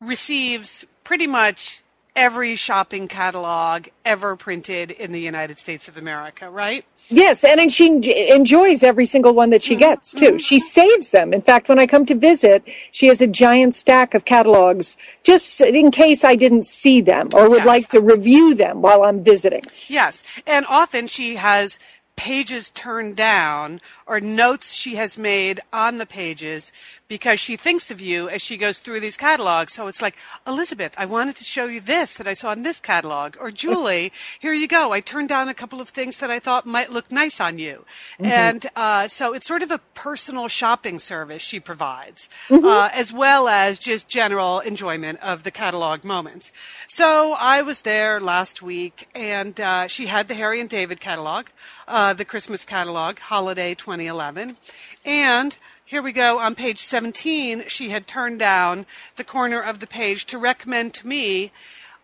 receives 0.00 0.86
pretty 1.04 1.26
much 1.26 1.82
every 2.16 2.56
shopping 2.56 3.08
catalog 3.08 3.86
ever 4.04 4.36
printed 4.36 4.90
in 4.90 5.12
the 5.12 5.20
United 5.20 5.58
States 5.58 5.88
of 5.88 5.96
America, 5.96 6.50
right? 6.50 6.84
Yes, 7.08 7.44
and, 7.44 7.60
and 7.60 7.72
she 7.72 7.86
en- 7.86 8.04
enjoys 8.04 8.82
every 8.82 9.06
single 9.06 9.32
one 9.32 9.50
that 9.50 9.62
she 9.62 9.74
Mm-hmm. 9.74 9.80
gets 9.80 10.12
too. 10.14 10.38
She 10.38 10.58
saves 10.60 11.10
them. 11.10 11.32
In 11.32 11.42
fact, 11.42 11.68
when 11.68 11.78
I 11.78 11.86
come 11.86 12.04
to 12.06 12.14
visit, 12.14 12.62
she 12.90 13.06
has 13.06 13.20
a 13.20 13.26
giant 13.26 13.74
stack 13.74 14.14
of 14.14 14.24
catalogs 14.24 14.96
just 15.22 15.60
in 15.60 15.90
case 15.90 16.24
I 16.24 16.34
didn't 16.36 16.66
see 16.66 17.00
them 17.00 17.28
or 17.34 17.48
would 17.48 17.58
Yes. 17.58 17.66
like 17.66 17.88
to 17.88 18.00
review 18.00 18.54
them 18.54 18.82
while 18.82 19.02
I'm 19.04 19.22
visiting. 19.22 19.62
Yes. 19.88 20.22
And 20.46 20.66
often 20.68 21.06
she 21.06 21.36
has 21.36 21.78
pages 22.16 22.68
turned 22.70 23.16
down 23.16 23.80
or 24.06 24.20
notes 24.20 24.74
she 24.74 24.96
has 24.96 25.16
made 25.16 25.58
on 25.72 25.96
the 25.96 26.04
pages 26.06 26.70
because 27.10 27.40
she 27.40 27.56
thinks 27.56 27.90
of 27.90 28.00
you 28.00 28.28
as 28.28 28.40
she 28.40 28.56
goes 28.56 28.78
through 28.78 29.00
these 29.00 29.16
catalogs. 29.16 29.72
So 29.72 29.88
it's 29.88 30.00
like, 30.00 30.16
Elizabeth, 30.46 30.94
I 30.96 31.06
wanted 31.06 31.34
to 31.36 31.44
show 31.44 31.66
you 31.66 31.80
this 31.80 32.14
that 32.14 32.28
I 32.28 32.34
saw 32.34 32.52
in 32.52 32.62
this 32.62 32.78
catalog. 32.78 33.36
Or 33.40 33.50
Julie, 33.62 34.12
here 34.38 34.52
you 34.52 34.68
go. 34.68 34.92
I 34.92 35.00
turned 35.00 35.28
down 35.28 35.48
a 35.48 35.54
couple 35.54 35.80
of 35.80 35.88
things 35.88 36.18
that 36.18 36.30
I 36.30 36.38
thought 36.38 36.66
might 36.66 36.92
look 36.92 37.10
nice 37.10 37.40
on 37.40 37.58
you. 37.58 37.84
And 38.20 38.64
uh, 38.76 39.08
so 39.08 39.34
it's 39.34 39.48
sort 39.48 39.62
of 39.62 39.72
a 39.72 39.80
personal 39.92 40.46
shopping 40.46 41.00
service 41.00 41.42
she 41.42 41.58
provides, 41.58 42.28
uh, 42.48 42.90
as 42.94 43.12
well 43.12 43.48
as 43.48 43.80
just 43.80 44.08
general 44.08 44.60
enjoyment 44.60 45.18
of 45.20 45.42
the 45.42 45.50
catalog 45.50 46.04
moments. 46.04 46.52
So 46.86 47.34
I 47.36 47.60
was 47.62 47.82
there 47.82 48.20
last 48.20 48.62
week, 48.62 49.08
and 49.16 49.60
uh, 49.60 49.88
she 49.88 50.06
had 50.06 50.28
the 50.28 50.34
Harry 50.34 50.60
and 50.60 50.70
David 50.70 51.00
catalog, 51.00 51.46
uh, 51.88 52.12
the 52.12 52.24
Christmas 52.24 52.64
catalog, 52.64 53.18
Holiday 53.18 53.74
2011, 53.74 54.56
and 55.04 55.58
here 55.90 56.02
we 56.02 56.12
go 56.12 56.38
on 56.38 56.54
page 56.54 56.78
17. 56.78 57.64
She 57.66 57.88
had 57.88 58.06
turned 58.06 58.38
down 58.38 58.86
the 59.16 59.24
corner 59.24 59.60
of 59.60 59.80
the 59.80 59.88
page 59.88 60.24
to 60.26 60.38
recommend 60.38 60.94
to 60.94 61.06
me 61.08 61.50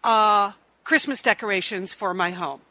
uh, 0.02 0.52
Christmas 0.82 1.22
decorations 1.22 1.94
for 1.94 2.12
my 2.12 2.32
home. 2.32 2.62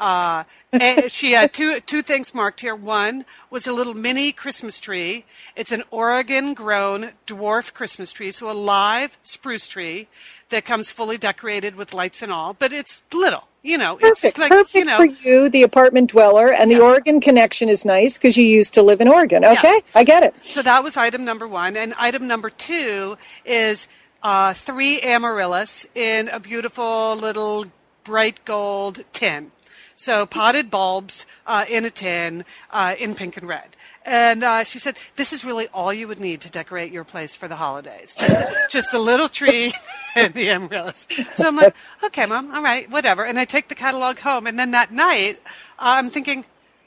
Uh, 0.00 0.44
she 1.08 1.32
had 1.32 1.52
two 1.52 1.80
two 1.80 2.00
things 2.00 2.32
marked 2.32 2.62
here. 2.62 2.74
One 2.74 3.26
was 3.50 3.66
a 3.66 3.74
little 3.74 3.92
mini 3.92 4.32
Christmas 4.32 4.80
tree. 4.80 5.26
It's 5.54 5.70
an 5.70 5.82
Oregon-grown 5.90 7.10
dwarf 7.26 7.74
Christmas 7.74 8.10
tree, 8.10 8.30
so 8.30 8.50
a 8.50 8.56
live 8.56 9.18
spruce 9.22 9.68
tree 9.68 10.08
that 10.48 10.64
comes 10.64 10.90
fully 10.90 11.18
decorated 11.18 11.76
with 11.76 11.92
lights 11.92 12.22
and 12.22 12.32
all. 12.32 12.54
But 12.54 12.72
it's 12.72 13.02
little, 13.12 13.48
you 13.64 13.76
know. 13.76 13.96
Perfect, 13.96 14.24
it's 14.24 14.38
like 14.38 14.50
perfect 14.50 14.74
you 14.74 14.84
know. 14.84 14.98
for 14.98 15.06
you, 15.06 15.48
the 15.48 15.62
apartment 15.62 16.10
dweller, 16.10 16.52
and 16.52 16.70
the 16.70 16.80
Oregon 16.80 17.20
connection 17.20 17.68
is 17.68 17.84
nice 17.84 18.16
because 18.16 18.36
you 18.36 18.44
used 18.44 18.74
to 18.74 18.82
live 18.82 19.00
in 19.00 19.08
Oregon. 19.08 19.44
Okay, 19.44 19.80
I 19.94 20.04
get 20.04 20.22
it. 20.22 20.34
So 20.42 20.62
that 20.62 20.84
was 20.84 20.96
item 20.96 21.24
number 21.24 21.48
one. 21.48 21.76
And 21.76 21.94
item 21.98 22.28
number 22.28 22.50
two 22.50 23.18
is 23.44 23.88
uh, 24.22 24.52
three 24.52 25.00
amaryllis 25.00 25.86
in 25.94 26.28
a 26.28 26.38
beautiful 26.38 27.16
little 27.16 27.64
bright 28.04 28.44
gold 28.44 29.04
tin. 29.12 29.50
So 29.96 30.26
potted 30.26 30.70
bulbs 30.70 31.24
uh, 31.46 31.64
in 31.68 31.84
a 31.84 31.90
tin 31.90 32.44
uh, 32.70 32.94
in 32.98 33.14
pink 33.14 33.36
and 33.36 33.48
red. 33.48 33.70
And 34.04 34.44
uh, 34.44 34.64
she 34.64 34.78
said, 34.78 34.96
this 35.16 35.32
is 35.32 35.44
really 35.44 35.68
all 35.68 35.92
you 35.92 36.06
would 36.08 36.20
need 36.20 36.42
to 36.42 36.50
decorate 36.50 36.92
your 36.92 37.04
place 37.04 37.34
for 37.34 37.48
the 37.48 37.56
holidays. 37.56 38.14
Just 38.14 38.28
the, 38.28 38.56
just 38.70 38.92
the 38.92 38.98
little 38.98 39.28
tree 39.28 39.72
and 40.14 40.34
the 40.34 40.50
amaryllis. 40.50 41.08
So 41.32 41.48
I'm 41.48 41.56
like, 41.56 41.74
okay, 42.04 42.26
mom, 42.26 42.54
all 42.54 42.62
right, 42.62 42.90
whatever. 42.90 43.24
And 43.24 43.38
I 43.38 43.46
take 43.46 43.68
the 43.68 43.74
catalog 43.74 44.18
home. 44.18 44.46
And 44.46 44.58
then 44.58 44.72
that 44.72 44.92
night, 44.92 45.40
uh, 45.78 45.96
I'm 45.96 46.10
thinking, 46.10 46.44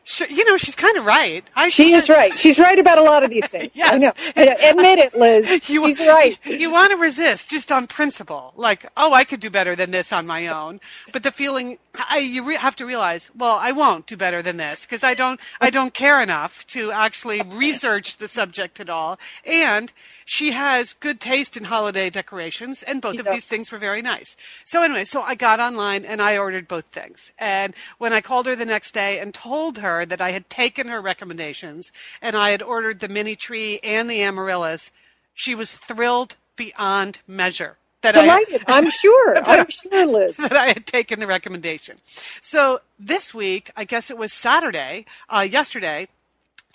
Sh 0.10 0.22
you 0.30 0.46
know, 0.46 0.56
she's 0.56 0.74
kind 0.74 0.96
of 0.96 1.06
right. 1.06 1.44
I 1.54 1.68
She 1.68 1.92
is 1.92 2.08
right. 2.10 2.40
She's 2.40 2.58
right 2.58 2.80
about 2.80 2.98
a 2.98 3.02
lot 3.02 3.24
of 3.26 3.30
these 3.30 3.48
things. 3.52 3.74
I 3.84 3.98
know. 3.98 4.14
I 4.38 4.46
know. 4.46 4.54
Admit 4.64 5.00
it, 5.00 5.14
Liz. 5.16 5.46
You- 5.70 5.86
She's 5.86 6.00
right. 6.00 6.38
You 6.46 6.72
want 6.72 6.92
to 6.92 6.98
resist 6.98 7.50
just 7.50 7.74
on 7.74 7.88
principle, 7.88 8.54
like, 8.56 8.86
oh, 8.96 9.12
I 9.14 9.26
could 9.26 9.42
do 9.42 9.50
better 9.50 9.76
than 9.76 9.92
this 9.92 10.14
on 10.14 10.26
my 10.26 10.48
own. 10.48 10.80
But 11.12 11.24
the 11.24 11.32
feeling, 11.32 11.78
I, 12.10 12.20
you 12.20 12.42
re- 12.46 12.56
have 12.56 12.78
to 12.78 12.86
realize, 12.86 13.30
well, 13.36 13.58
I 13.60 13.74
won't 13.74 14.08
do 14.08 14.16
better 14.16 14.42
than 14.42 14.56
this 14.56 14.86
because 14.86 15.04
I 15.04 15.14
don't, 15.14 15.42
I 15.60 15.70
don't 15.70 15.94
care 15.94 16.22
enough 16.24 16.66
to 16.68 16.92
actually 16.94 17.42
research 17.42 18.16
the 18.16 18.30
subject 18.30 18.80
at 18.80 18.90
all. 18.90 19.20
And 19.46 19.92
she 20.24 20.52
has 20.54 20.94
good 20.94 21.20
taste 21.20 21.58
in 21.58 21.66
holiday 21.66 22.10
decorations, 22.10 22.82
and 22.82 23.02
both 23.02 23.14
She 23.16 23.20
of 23.20 23.26
these 23.30 23.46
things 23.48 23.72
were 23.74 23.78
very 23.78 24.02
nice. 24.02 24.38
So 24.64 24.82
anyway, 24.84 25.04
so 25.06 25.22
I 25.22 25.36
got 25.36 25.60
online 25.60 26.06
and 26.06 26.22
I 26.22 26.38
ordered 26.38 26.68
both 26.70 26.86
things. 26.86 27.34
And 27.38 27.74
when 27.98 28.14
I 28.14 28.22
called 28.22 28.46
her 28.46 28.56
the 28.56 28.66
next 28.66 28.94
day 28.94 29.20
and 29.20 29.34
told 29.34 29.78
her 29.80 29.97
that 30.06 30.22
I 30.22 30.32
had 30.32 30.50
taken 30.50 30.88
her 30.88 31.02
recommendations 31.02 31.92
and 32.22 32.36
I 32.36 32.50
had 32.52 32.62
ordered 32.62 33.00
the 33.00 33.08
mini 33.08 33.36
tree 33.36 33.80
and 33.84 34.10
the 34.10 34.22
amaryllis, 34.22 34.92
she 35.34 35.56
was 35.56 35.74
thrilled 35.74 36.36
beyond 36.56 37.20
measure. 37.28 37.78
That 38.02 38.16
I, 38.16 38.22
Delighted. 38.22 38.64
I'm 38.68 38.90
sure. 38.90 39.38
I'm 39.38 39.70
sure, 39.70 40.06
Liz. 40.06 40.38
that 40.38 40.56
I 40.56 40.68
had 40.68 40.86
taken 40.86 41.20
the 41.20 41.28
recommendation. 41.28 41.98
So 42.42 42.80
this 43.00 43.34
week, 43.34 43.72
I 43.76 43.84
guess 43.86 44.12
it 44.12 44.18
was 44.18 44.32
Saturday, 44.32 45.06
uh, 45.30 45.48
yesterday, 45.50 46.08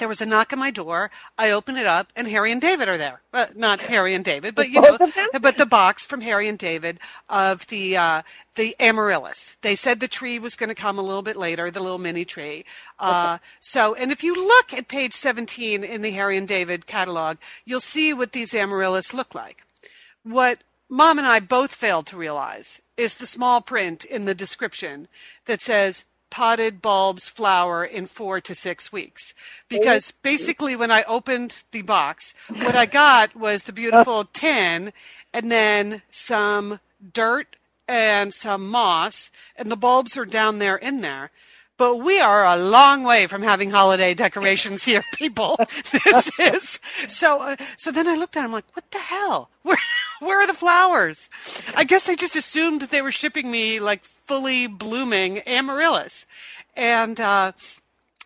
there 0.02 0.08
was 0.08 0.20
a 0.20 0.26
knock 0.26 0.52
on 0.52 0.58
my 0.58 0.72
door. 0.72 1.12
I 1.38 1.52
open 1.52 1.76
it 1.76 1.86
up, 1.86 2.12
and 2.16 2.26
Harry 2.26 2.50
and 2.50 2.60
David 2.60 2.88
are 2.88 2.98
there. 2.98 3.22
Uh, 3.32 3.46
not 3.54 3.82
Harry 3.82 4.16
and 4.16 4.24
David, 4.24 4.52
but 4.56 4.68
you 4.68 4.80
know, 4.80 4.98
Both 4.98 5.10
of 5.10 5.14
them? 5.14 5.28
but 5.40 5.58
the 5.58 5.64
box 5.64 6.04
from 6.04 6.22
Harry 6.22 6.48
and 6.48 6.58
David 6.58 6.98
of 7.28 7.68
the 7.68 7.96
uh, 7.96 8.22
the 8.56 8.74
amaryllis. 8.80 9.56
They 9.62 9.76
said 9.76 10.00
the 10.00 10.08
tree 10.08 10.40
was 10.40 10.56
going 10.56 10.70
to 10.70 10.74
come 10.74 10.98
a 10.98 11.02
little 11.02 11.22
bit 11.22 11.36
later, 11.36 11.70
the 11.70 11.78
little 11.80 11.98
mini 11.98 12.24
tree. 12.24 12.64
Uh, 12.98 13.38
So, 13.60 13.94
and 13.94 14.10
if 14.10 14.24
you 14.24 14.34
look 14.34 14.72
at 14.74 14.88
page 14.88 15.12
17 15.14 15.84
in 15.84 16.02
the 16.02 16.10
Harry 16.10 16.36
and 16.36 16.48
David 16.48 16.84
catalog, 16.86 17.36
you'll 17.64 17.78
see 17.78 18.12
what 18.12 18.32
these 18.32 18.52
amaryllis 18.52 19.14
look 19.14 19.36
like. 19.36 19.64
What 20.24 20.58
mom 20.90 21.16
and 21.18 21.28
I 21.28 21.38
both 21.38 21.72
failed 21.76 22.06
to 22.08 22.16
realize 22.16 22.80
is 22.96 23.14
the 23.14 23.26
small 23.28 23.60
print 23.60 24.04
in 24.04 24.24
the 24.24 24.34
description 24.34 25.06
that 25.46 25.60
says 25.60 26.02
potted 26.32 26.80
bulbs 26.80 27.28
flower 27.28 27.84
in 27.84 28.06
four 28.06 28.40
to 28.40 28.54
six 28.54 28.90
weeks. 28.90 29.34
Because 29.68 30.14
basically, 30.22 30.74
when 30.74 30.90
I 30.90 31.02
opened 31.02 31.62
the 31.72 31.82
box, 31.82 32.34
what 32.48 32.74
I 32.74 32.86
got 32.86 33.36
was 33.36 33.64
the 33.64 33.72
beautiful 33.72 34.24
tin 34.32 34.94
and 35.34 35.52
then 35.52 36.00
some 36.10 36.80
dirt 37.12 37.56
and 37.86 38.32
some 38.32 38.70
moss, 38.70 39.30
and 39.56 39.70
the 39.70 39.76
bulbs 39.76 40.16
are 40.16 40.24
down 40.24 40.58
there 40.58 40.76
in 40.76 41.02
there. 41.02 41.30
But 41.76 41.96
we 41.96 42.18
are 42.20 42.46
a 42.46 42.56
long 42.56 43.02
way 43.02 43.26
from 43.26 43.42
having 43.42 43.70
holiday 43.70 44.14
decorations 44.14 44.84
here, 44.84 45.04
people. 45.14 45.58
This 45.92 46.30
is 46.38 46.80
so. 47.08 47.42
Uh, 47.42 47.56
so 47.76 47.90
then 47.92 48.08
I 48.08 48.14
looked 48.14 48.36
at 48.36 48.42
them 48.42 48.52
like, 48.52 48.64
what 48.72 48.90
the 48.90 48.98
hell? 48.98 49.50
Where, 49.62 49.76
where 50.22 50.40
are 50.40 50.46
the 50.46 50.54
flowers? 50.54 51.28
I 51.76 51.84
guess 51.84 52.08
I 52.08 52.14
just 52.14 52.36
assumed 52.36 52.82
they 52.82 53.02
were 53.02 53.12
shipping 53.12 53.50
me 53.50 53.80
like 53.80 54.04
fully 54.04 54.66
blooming 54.66 55.40
amaryllis, 55.40 56.26
and 56.76 57.20
uh, 57.20 57.52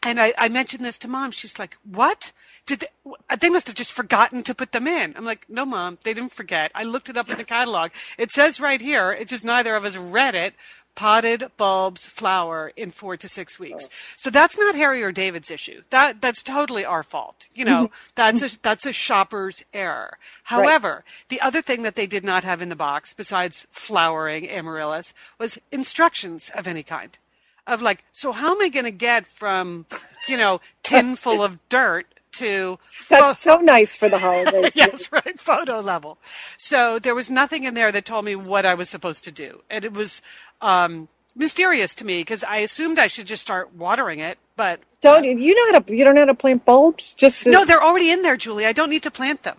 and 0.02 0.20
I, 0.20 0.34
I 0.38 0.48
mentioned 0.48 0.84
this 0.84 0.98
to 0.98 1.08
mom. 1.08 1.30
She's 1.30 1.58
like, 1.58 1.76
"What? 1.84 2.32
Did 2.66 2.80
they, 2.80 3.36
they 3.36 3.50
must 3.50 3.66
have 3.66 3.76
just 3.76 3.92
forgotten 3.92 4.42
to 4.44 4.54
put 4.54 4.72
them 4.72 4.86
in?" 4.86 5.14
I'm 5.16 5.24
like, 5.24 5.48
"No, 5.48 5.64
mom, 5.64 5.98
they 6.04 6.14
didn't 6.14 6.32
forget. 6.32 6.70
I 6.74 6.84
looked 6.84 7.08
it 7.08 7.16
up 7.16 7.30
in 7.30 7.38
the 7.38 7.44
catalog. 7.44 7.90
It 8.18 8.30
says 8.30 8.60
right 8.60 8.80
here. 8.80 9.12
It's 9.12 9.30
just 9.30 9.44
neither 9.44 9.74
of 9.74 9.84
us 9.84 9.96
read 9.96 10.34
it. 10.34 10.54
Potted 10.96 11.44
bulbs 11.56 12.08
flower 12.08 12.72
in 12.74 12.90
four 12.90 13.16
to 13.16 13.28
six 13.28 13.60
weeks. 13.60 13.88
So 14.16 14.30
that's 14.30 14.58
not 14.58 14.74
Harry 14.74 15.02
or 15.02 15.12
David's 15.12 15.50
issue. 15.50 15.82
That 15.90 16.20
that's 16.20 16.42
totally 16.42 16.84
our 16.84 17.04
fault. 17.04 17.46
You 17.54 17.64
know, 17.64 17.84
mm-hmm. 17.86 18.10
that's 18.16 18.42
a 18.42 18.58
that's 18.62 18.86
a 18.86 18.92
shopper's 18.92 19.64
error. 19.72 20.18
However, 20.44 21.04
the 21.28 21.40
other 21.40 21.62
thing 21.62 21.82
that 21.82 21.94
they 21.94 22.06
did 22.06 22.24
not 22.24 22.42
have 22.42 22.60
in 22.60 22.70
the 22.70 22.76
box, 22.76 23.14
besides 23.14 23.66
flowering 23.70 24.50
amaryllis, 24.50 25.14
was 25.38 25.58
instructions 25.70 26.50
of 26.54 26.66
any 26.66 26.82
kind 26.82 27.18
of 27.66 27.82
like, 27.82 28.04
so 28.12 28.32
how 28.32 28.54
am 28.54 28.62
I 28.62 28.68
going 28.68 28.84
to 28.84 28.90
get 28.90 29.26
from, 29.26 29.86
you 30.28 30.36
know, 30.36 30.60
tin 30.82 31.16
full 31.16 31.42
of 31.42 31.58
dirt 31.68 32.06
to 32.36 32.78
That's 33.08 33.38
so 33.38 33.56
nice 33.56 33.96
for 33.96 34.08
the 34.08 34.18
holidays. 34.18 34.72
yes, 34.76 35.10
right, 35.12 35.38
photo 35.40 35.80
level. 35.80 36.18
So 36.56 36.98
there 36.98 37.14
was 37.14 37.30
nothing 37.30 37.64
in 37.64 37.74
there 37.74 37.92
that 37.92 38.04
told 38.04 38.24
me 38.24 38.36
what 38.36 38.66
I 38.66 38.74
was 38.74 38.88
supposed 38.88 39.24
to 39.24 39.32
do, 39.32 39.62
and 39.70 39.84
it 39.84 39.92
was 39.92 40.22
um, 40.60 41.08
mysterious 41.34 41.94
to 41.94 42.04
me 42.04 42.20
because 42.20 42.42
I 42.44 42.58
assumed 42.58 42.98
I 42.98 43.06
should 43.06 43.26
just 43.26 43.42
start 43.42 43.74
watering 43.74 44.18
it, 44.18 44.38
but 44.56 44.80
Don't 45.00 45.24
you 45.24 45.54
know 45.54 45.72
how 45.72 45.80
to? 45.80 45.94
You 45.96 46.04
don't 46.04 46.14
know 46.14 46.22
how 46.22 46.26
to 46.26 46.34
plant 46.34 46.64
bulbs? 46.64 47.14
Just 47.14 47.46
no, 47.46 47.64
they're 47.64 47.82
already 47.82 48.10
in 48.10 48.22
there, 48.22 48.36
Julie. 48.36 48.66
I 48.66 48.72
don't 48.72 48.90
need 48.90 49.02
to 49.04 49.10
plant 49.10 49.42
them. 49.42 49.58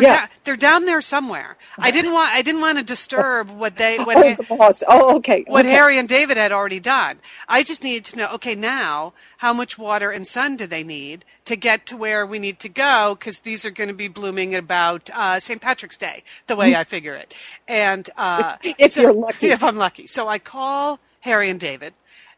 They're 0.00 0.08
Yeah. 0.10 0.26
da- 0.26 0.32
they're 0.44 0.56
down 0.56 0.84
there 0.86 1.00
somewhere. 1.00 1.56
I 1.78 1.90
didn't 1.90 2.12
want 2.12 2.32
I 2.32 2.42
didn't 2.42 2.60
want 2.60 2.78
to 2.78 2.84
disturb 2.84 3.50
what 3.50 3.76
they 3.76 3.96
what 4.04 4.16
Oh, 4.16 4.34
the 4.34 4.56
moss. 4.56 4.82
Oh, 4.88 5.16
okay. 5.16 5.44
what 5.46 5.64
okay. 5.64 5.74
Harry 5.74 5.98
and 5.98 6.08
David 6.08 6.36
had 6.36 6.52
already 6.52 6.80
done. 6.80 7.18
I 7.48 7.62
just 7.62 7.82
needed 7.84 8.04
to 8.06 8.16
know, 8.16 8.28
okay, 8.34 8.54
now 8.54 9.12
how 9.38 9.52
much 9.52 9.78
water 9.78 10.10
and 10.10 10.26
sun 10.26 10.56
do 10.56 10.66
they 10.66 10.82
need 10.84 11.24
to 11.44 11.56
get 11.56 11.86
to 11.86 11.96
where 11.96 12.24
we 12.26 12.38
need 12.38 12.58
to 12.60 12.68
go? 12.68 13.16
Because 13.18 13.40
these 13.40 13.64
are 13.64 13.70
going 13.70 13.88
to 13.88 13.94
be 13.94 14.08
blooming 14.08 14.54
about 14.54 15.10
uh, 15.14 15.38
St. 15.40 15.60
Patrick's 15.60 15.98
Day, 15.98 16.22
the 16.46 16.56
way 16.56 16.74
I 16.74 16.84
figure 16.84 17.14
it. 17.14 17.34
And 17.68 18.08
uh, 18.16 18.56
If 18.62 18.96
you're 18.96 19.12
lucky. 19.12 19.48
if 19.48 19.62
I'm 19.64 19.76
lucky, 19.76 20.06
so 20.06 20.28
I 20.28 20.38
call 20.38 20.98
Harry 21.20 21.50
and 21.50 21.58
David, 21.60 21.94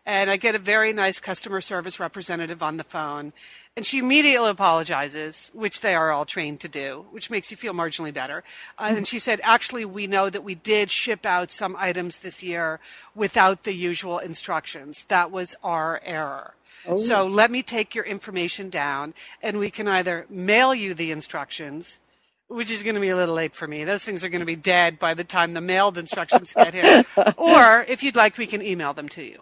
and 0.07 0.31
I 0.31 0.37
get 0.37 0.55
a 0.55 0.59
very 0.59 0.92
nice 0.92 1.21
customer 1.21 1.61
service 1.61 2.01
representative 2.01 2.62
on 2.62 2.77
the 2.79 2.85
phone. 2.85 3.33
And 3.79 3.87
she 3.87 4.01
immediately 4.01 4.51
apologizes, 4.51 5.53
which 5.55 5.83
they 5.83 5.95
are 5.95 6.11
all 6.11 6.25
trained 6.25 6.59
to 6.62 6.69
do, 6.69 7.07
which 7.12 7.31
makes 7.31 7.53
you 7.53 7.57
feel 7.57 7.73
marginally 7.73 8.12
better. 8.12 8.43
Uh, 8.77 8.93
and 8.97 9.07
she 9.07 9.21
said, 9.21 9.38
actually, 9.45 9.85
we 9.85 10.09
know 10.09 10.29
that 10.31 10.43
we 10.43 10.57
did 10.57 10.91
ship 10.91 11.25
out 11.25 11.53
some 11.53 11.77
items 11.79 12.19
this 12.19 12.43
year 12.43 12.81
without 13.14 13.62
the 13.62 13.73
usual 13.73 14.19
instructions. 14.19 15.05
That 15.05 15.31
was 15.31 15.55
our 15.62 16.01
error. 16.05 16.55
So 16.97 17.25
let 17.25 17.53
me 17.53 17.62
take 17.62 17.95
your 17.95 18.05
information 18.05 18.69
down, 18.69 19.14
and 19.41 19.61
we 19.61 19.71
can 19.71 19.87
either 19.87 20.27
mail 20.29 20.75
you 20.75 20.93
the 20.93 21.12
instructions, 21.12 22.01
which 22.49 22.73
is 22.73 22.83
going 22.83 22.97
to 22.97 23.01
be 23.01 23.11
a 23.11 23.17
little 23.17 23.37
late 23.37 23.55
for 23.55 23.69
me. 23.69 23.85
Those 23.85 24.03
things 24.03 24.25
are 24.25 24.29
going 24.29 24.41
to 24.41 24.45
be 24.45 24.57
dead 24.57 24.99
by 24.99 25.14
the 25.14 25.23
time 25.23 25.55
the 25.55 25.61
mailed 25.61 25.97
instructions 25.97 26.53
get 26.53 26.75
here. 26.75 27.05
or 27.37 27.85
if 27.87 28.03
you'd 28.03 28.17
like, 28.17 28.38
we 28.38 28.47
can 28.49 28.61
email 28.61 28.93
them 28.93 29.09
to 29.11 29.23
you. 29.23 29.38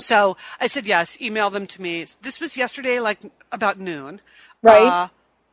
So 0.00 0.36
I 0.60 0.66
said, 0.68 0.86
yes, 0.86 1.20
email 1.20 1.50
them 1.50 1.66
to 1.66 1.82
me. 1.82 2.06
This 2.22 2.40
was 2.40 2.56
yesterday, 2.56 3.00
like 3.00 3.20
about 3.50 3.78
noon. 3.78 4.20
Right. 4.62 4.86
Uh, 4.86 5.08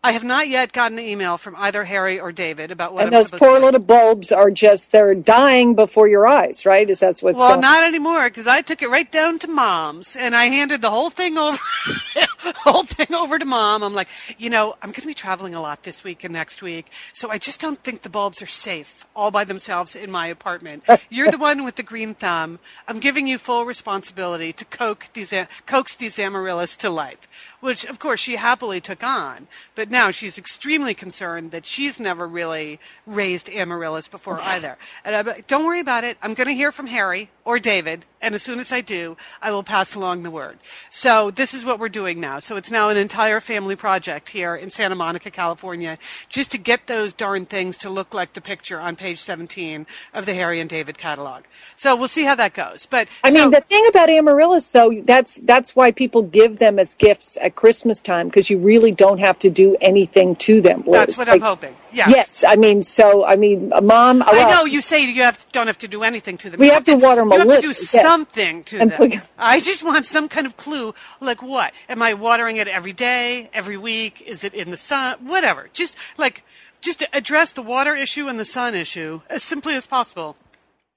I 0.06 0.12
have 0.12 0.24
not 0.24 0.48
yet 0.48 0.72
gotten 0.72 0.96
the 0.98 1.04
email 1.04 1.38
from 1.38 1.56
either 1.58 1.84
Harry 1.86 2.20
or 2.20 2.32
David 2.32 2.72
about 2.72 2.94
what 2.94 3.06
And 3.06 3.08
I'm 3.08 3.20
those 3.20 3.28
supposed 3.28 3.42
poor 3.44 3.56
to 3.56 3.60
do. 3.60 3.66
little 3.66 3.80
bulbs 3.82 4.32
are 4.32 4.52
just—they're 4.52 5.16
dying 5.16 5.74
before 5.76 6.08
your 6.08 6.28
eyes, 6.28 6.66
right? 6.66 6.88
Is 6.90 7.00
that 7.00 7.20
what's 7.22 7.40
Well, 7.40 7.50
going? 7.50 7.62
not 7.62 7.84
anymore 7.84 8.26
because 8.30 8.46
I 8.48 8.62
took 8.62 8.82
it 8.82 8.90
right 8.90 9.12
down 9.12 9.40
to 9.40 9.48
mom's 9.48 10.16
and 10.16 10.36
I 10.36 10.46
handed 10.46 10.82
the 10.82 10.92
whole 10.92 11.10
thing 11.10 11.38
over, 11.38 11.58
whole 12.64 12.84
thing 12.84 13.14
over 13.16 13.40
to 13.40 13.46
mom. 13.46 13.84
I'm 13.84 13.96
like, 13.96 14.08
you 14.38 14.50
know, 14.50 14.76
I'm 14.82 14.90
going 14.90 15.02
to 15.02 15.08
be 15.08 15.14
traveling 15.14 15.56
a 15.56 15.62
lot 15.62 15.84
this 15.84 16.04
week 16.04 16.24
and 16.24 16.34
next 16.34 16.62
week, 16.62 16.92
so 17.14 17.32
I 17.32 17.38
just 17.38 17.60
don't 17.60 17.80
think 17.84 18.04
the 18.04 18.10
bulbs 18.10 18.42
are 18.42 18.48
safe 18.48 19.06
all 19.16 19.32
by 19.32 19.44
themselves 19.44 19.96
in 19.96 20.12
my 20.12 20.28
apartment. 20.28 20.84
You're 21.10 21.32
the 21.32 21.38
one 21.40 21.64
with 21.64 21.76
the 21.78 21.84
green 21.84 22.14
thumb. 22.14 22.60
I'm 22.88 23.00
giving 23.00 23.28
you 23.28 23.38
full 23.38 23.66
responsibility 23.66 24.54
to 24.54 24.66
coax 24.66 25.10
these 25.10 25.34
coax 25.66 25.96
these 25.96 26.20
amaryllis 26.20 26.76
to 26.78 26.90
life, 26.90 27.28
which 27.60 27.86
of 27.86 27.98
course 27.98 28.20
she 28.20 28.36
happily 28.36 28.80
took 28.80 29.04
on. 29.04 29.48
But 29.74 29.90
now 29.96 30.12
she's 30.12 30.38
extremely 30.38 30.94
concerned 30.94 31.52
that 31.52 31.66
she's 31.66 32.00
never 32.00 32.28
really 32.28 32.80
raised 33.08 33.50
amaryllis 33.50 34.08
before 34.10 34.40
either. 34.42 34.78
And 35.06 35.16
I'm 35.16 35.26
like, 35.26 35.48
don't 35.48 35.66
worry 35.66 35.80
about 35.80 36.04
it. 36.04 36.18
I'm 36.22 36.34
going 36.34 36.48
to 36.48 36.54
hear 36.54 36.72
from 36.72 36.88
Harry 36.88 37.30
or 37.46 37.60
David, 37.60 38.06
and 38.22 38.34
as 38.34 38.42
soon 38.42 38.60
as 38.60 38.72
I 38.72 38.82
do, 38.82 39.16
I 39.40 39.52
will 39.52 39.62
pass 39.62 39.94
along 39.94 40.24
the 40.24 40.32
word. 40.32 40.58
So 40.90 41.30
this 41.30 41.54
is 41.54 41.64
what 41.64 41.80
we're 41.80 41.90
doing 41.90 42.20
now. 42.20 42.40
So 42.40 42.58
it's 42.58 42.72
now 42.72 42.90
an 42.90 42.98
entire 42.98 43.40
family 43.40 43.76
project 43.76 44.30
here 44.30 44.56
in 44.56 44.72
Santa 44.72 44.96
Monica, 44.96 45.30
California, 45.30 46.00
just 46.28 46.52
to 46.52 46.58
get 46.58 46.88
those 46.88 47.14
darn 47.14 47.46
things 47.46 47.78
to 47.78 47.90
look 47.90 48.16
like 48.16 48.34
the 48.34 48.42
picture 48.42 48.80
on 48.80 48.96
page 48.96 49.20
17 49.20 49.86
of 50.12 50.26
the 50.26 50.34
Harry 50.34 50.60
and 50.60 50.68
David 50.68 50.98
catalog. 50.98 51.44
So 51.76 51.96
we'll 51.96 52.08
see 52.08 52.24
how 52.26 52.34
that 52.34 52.56
goes. 52.56 52.88
But 52.88 53.10
I 53.24 53.30
so- 53.30 53.38
mean, 53.38 53.52
the 53.52 53.62
thing 53.62 53.86
about 53.88 54.10
amaryllis, 54.10 54.72
though, 54.72 55.02
that's 55.04 55.36
that's 55.44 55.76
why 55.76 55.92
people 55.92 56.24
give 56.24 56.58
them 56.58 56.80
as 56.80 56.96
gifts 56.96 57.38
at 57.42 57.56
Christmas 57.56 58.02
time 58.02 58.28
because 58.28 58.50
you 58.50 58.58
really 58.58 58.92
don't 58.92 59.20
have 59.20 59.38
to 59.40 59.52
do 59.52 59.78
anything 59.82 60.36
to 60.38 60.62
them. 60.62 60.82
Liz. 60.88 60.94
that's 60.94 61.18
what 61.20 61.30
I'm 61.30 61.42
hoping. 61.42 61.76
Yes. 61.96 62.10
Yes, 62.10 62.44
I 62.44 62.56
mean, 62.58 62.84
so 62.84 63.26
I 63.26 63.36
mean, 63.38 63.70
mom. 63.84 64.22
I 64.26 64.52
know 64.52 64.66
you 64.66 64.82
say 64.82 65.00
you 65.06 65.24
have, 65.24 65.46
don't 65.54 65.68
have 65.68 65.78
to 65.80 65.88
do 65.88 66.04
anything 66.04 66.38
to 66.40 66.50
them. 66.50 66.60
We 66.60 66.68
You 66.68 66.74
have 66.74 66.84
to 66.86 66.96
water 66.96 67.22
'em 67.22 67.32
You 67.32 67.40
have 67.40 67.48
to 67.48 67.62
do 67.62 67.68
yeah. 67.70 67.74
something 67.74 68.64
to 68.66 68.80
And 68.80 68.92
them. 68.92 68.98
put- 69.12 69.30
I 69.40 69.62
just 69.62 69.82
want 69.84 70.06
some 70.06 70.28
kind 70.28 70.46
of 70.46 70.58
clue. 70.58 70.94
Like 71.22 71.42
what? 71.42 71.74
Am 71.88 72.02
I 72.02 72.14
watering 72.14 72.58
it 72.58 72.68
every 72.68 72.94
day, 72.94 73.50
every 73.54 73.78
week? 73.78 74.22
Is 74.28 74.44
it 74.44 74.54
in 74.54 74.72
the 74.72 74.78
sun? 74.78 75.18
Whatever. 75.26 75.70
Just 75.74 75.98
like 76.18 76.44
just 76.82 77.04
address 77.14 77.54
the 77.54 77.62
water 77.64 77.96
issue 77.96 78.28
and 78.28 78.38
the 78.40 78.46
sun 78.46 78.76
issue 78.76 79.22
as 79.30 79.42
simply 79.44 79.74
as 79.76 79.88
possible, 79.88 80.36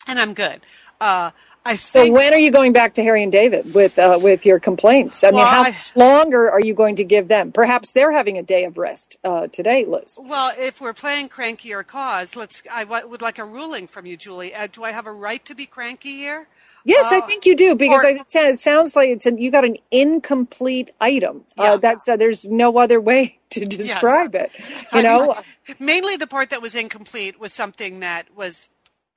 and 0.07 0.19
I'm 0.21 0.35
good. 0.35 0.61
Uh, 1.01 1.31
I 1.69 1.77
So 1.77 2.11
when 2.11 2.33
are 2.33 2.39
you 2.39 2.51
going 2.51 2.73
back 2.73 2.95
to 2.95 3.03
Harry 3.03 3.23
and 3.23 3.31
David 3.31 3.75
with 3.75 3.99
uh, 3.99 4.19
with 4.23 4.47
your 4.47 4.59
complaints? 4.59 5.23
I 5.23 5.31
mean, 5.31 5.41
how 5.41 5.61
I- 5.65 5.71
much 5.71 5.95
longer 5.97 6.51
are 6.51 6.61
you 6.61 6.75
going 6.75 6.97
to 6.97 7.05
give 7.05 7.29
them? 7.29 7.53
Perhaps 7.53 7.93
they're 7.93 8.13
having 8.13 8.39
a 8.39 8.43
day 8.43 8.65
of 8.65 8.79
rest 8.79 9.19
uh, 9.23 9.49
today, 9.49 9.85
Liz. 9.85 10.19
Well, 10.23 10.53
if 10.59 10.81
we're 10.81 10.95
playing 10.95 11.29
cranky 11.29 11.73
or 11.75 11.83
cause, 11.83 12.35
let's. 12.37 12.63
I 12.73 12.85
would 12.85 13.21
like 13.23 13.39
a 13.39 13.45
ruling 13.45 13.87
from 13.87 14.07
you, 14.07 14.17
Julie. 14.17 14.55
Uh, 14.55 14.67
do 14.71 14.83
I 14.85 14.93
have 14.93 15.07
a 15.07 15.13
right 15.13 15.45
to 15.45 15.55
be 15.55 15.67
cranky 15.67 16.17
here? 16.17 16.49
Yes, 16.85 17.13
I 17.13 17.19
Uh, 17.19 17.27
think 17.27 17.45
you 17.45 17.55
do 17.55 17.75
because 17.75 18.03
or- 18.03 18.07
I, 18.07 18.19
it 18.51 18.59
sounds- 18.59 18.97
like 18.97 19.11
it's 19.11 19.27
an, 19.27 19.37
you 19.37 19.51
got 19.51 19.65
an 19.67 19.77
incomplete 19.91 20.91
item. 21.01 21.45
Yeah. 21.59 21.73
Uh, 21.73 21.77
that's 21.77 22.09
uh, 22.09 22.17
there's 22.17 22.49
no 22.49 22.79
other 22.79 23.01
way 23.01 23.39
to 23.51 23.67
describe 23.67 24.35
it. 24.35 24.51
You 24.95 25.03
know, 25.03 25.37
mainly 25.79 26.17
the 26.17 26.27
part 26.27 26.51
that 26.51 26.63
was 26.63 26.75
incomplete 26.75 27.39
was 27.39 27.53
something 27.53 28.01
that 28.01 28.35
was 28.35 28.69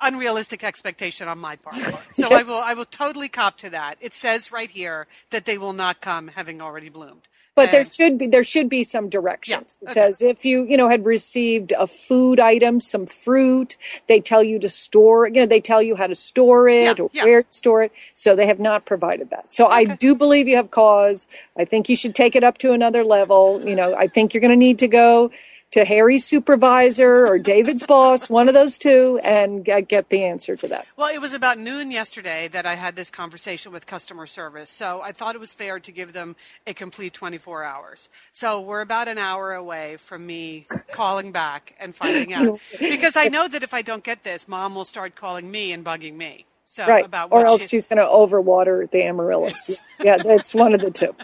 unrealistic 0.02 0.64
expectation 0.64 1.28
on 1.28 1.40
my 1.40 1.56
part. 1.58 1.76
So 2.14 2.28
I 2.32 2.44
will. 2.44 2.56
I 2.58 2.74
will 2.74 2.86
totally 2.86 3.30
cop 3.30 3.58
to 3.60 3.70
that. 3.72 3.98
It 4.02 4.14
says 4.14 4.52
right 4.52 4.70
here 4.70 5.08
that 5.32 5.46
they 5.46 5.58
will 5.58 5.74
not 5.74 6.02
come 6.02 6.30
having 6.30 6.62
already 6.62 6.90
bloomed. 6.90 7.28
But 7.56 7.72
there 7.72 7.86
should 7.86 8.18
be 8.18 8.28
there 8.28 8.44
should 8.44 8.70
be 8.70 8.84
some 8.84 9.10
directions. 9.10 9.78
Yeah, 9.82 9.88
It 9.88 9.92
okay. 9.92 10.02
says 10.02 10.22
if 10.22 10.46
you 10.46 10.64
you 10.64 10.78
know 10.78 10.90
had 10.90 11.06
received 11.06 11.74
a 11.78 11.86
food 11.88 12.40
item, 12.40 12.80
some 12.82 13.06
fruit, 13.06 13.78
they 14.08 14.20
tell 14.22 14.42
you 14.44 14.58
to 14.60 14.70
store. 14.70 15.28
You 15.28 15.42
know 15.42 15.46
they 15.46 15.60
tell 15.62 15.82
you 15.82 15.96
how 15.96 16.08
to 16.08 16.16
store 16.16 16.70
it 16.70 16.98
Yeah, 16.98 17.04
or 17.04 17.10
yeah. 17.14 17.24
where 17.26 17.44
to 17.44 17.54
store 17.54 17.84
it. 17.84 17.92
So 18.16 18.36
they 18.36 18.48
have 18.48 18.60
not 18.60 18.86
provided 18.86 19.30
that. 19.32 19.52
So 19.54 19.68
I 19.68 19.84
do 19.86 20.16
believe 20.16 20.48
you 20.48 20.56
have 20.56 20.72
cause. 20.72 21.28
I 21.58 21.66
think 21.66 21.90
you 21.90 21.96
should 21.96 22.16
take 22.16 22.36
it 22.36 22.44
up 22.44 22.58
to 22.60 22.72
another 22.72 23.04
level. 23.04 23.62
You 23.64 23.76
know 23.76 23.96
I 23.96 24.08
think 24.08 24.34
you're 24.34 24.42
going 24.42 24.52
to 24.52 24.58
need 24.58 24.80
to 24.80 24.88
go 24.88 25.32
to 25.72 25.86
Harry's 25.86 26.26
supervisor 26.26 27.26
or 27.28 27.40
David's 27.40 27.84
boss, 27.84 28.30
one 28.30 28.48
of 28.48 28.54
those 28.54 28.78
two, 28.78 29.20
and 29.24 29.64
get 29.64 30.10
the 30.10 30.24
answer 30.24 30.56
to 30.58 30.68
that. 30.68 30.86
Well, 30.98 31.14
it 31.14 31.20
was 31.22 31.34
about 31.34 31.58
noon 31.58 31.92
yesterday 31.92 32.50
that 32.50 32.66
I 32.66 32.76
had 32.76 32.96
this 32.96 33.10
conversation 33.10 33.72
with 33.72 33.86
customer 33.88 34.26
service. 34.26 34.70
So 34.70 35.02
I 35.02 35.14
thought 35.14 35.36
it 35.36 35.40
was 35.40 35.54
fair 35.54 35.80
to 35.80 35.92
give 35.92 36.12
them 36.14 36.36
a 36.68 36.74
complete 36.74 37.14
24 37.14 37.64
hours. 37.64 38.10
So 38.34 38.60
we're 38.60 38.82
about 38.82 39.08
an 39.08 39.18
hour 39.18 39.54
away 39.54 39.96
from 39.98 40.26
me 40.26 40.66
calling 40.92 41.32
back 41.32 41.74
and 41.80 41.96
finding 41.96 42.34
out. 42.34 42.60
Because 42.80 43.16
I 43.16 43.30
know 43.30 43.48
that 43.48 43.64
if 43.64 43.74
I 43.74 43.82
don't 43.82 44.04
get 44.04 44.24
this, 44.24 44.48
mom 44.48 44.76
will 44.76 44.86
start 44.86 45.16
calling 45.16 45.50
me 45.50 45.72
and 45.72 45.86
bugging 45.86 46.16
me. 46.16 46.46
So 46.66 46.86
Right, 46.88 47.06
about 47.06 47.32
or 47.32 47.40
what 47.40 47.48
else 47.48 47.62
she- 47.64 47.68
she's 47.70 47.88
going 47.88 47.98
to 48.00 48.06
overwater 48.06 48.90
the 48.92 49.04
amaryllis. 49.04 49.80
yeah, 50.02 50.18
that's 50.18 50.54
one 50.54 50.74
of 50.74 50.82
the 50.82 50.92
two. 50.92 51.16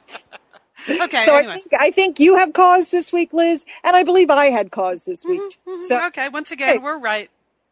Okay, 1.04 1.22
So. 1.22 1.36
I 1.36 1.44
think 1.56 1.74
I 1.80 1.92
think 1.92 2.20
you 2.20 2.36
have 2.38 2.54
cause 2.54 2.92
this 2.92 3.12
week, 3.14 3.34
Liz, 3.34 3.66
and 3.84 3.96
I 3.96 4.04
believe 4.04 4.30
I 4.30 4.46
had 4.48 4.72
cause 4.72 5.06
this 5.06 5.26
week. 5.26 5.42
So 5.66 5.98
Mm-hmm, 5.98 6.08
okay, 6.08 6.30
once 6.30 6.52
again, 6.52 6.70
Hey. 6.76 6.78
we're 6.78 6.98
right. 7.00 7.30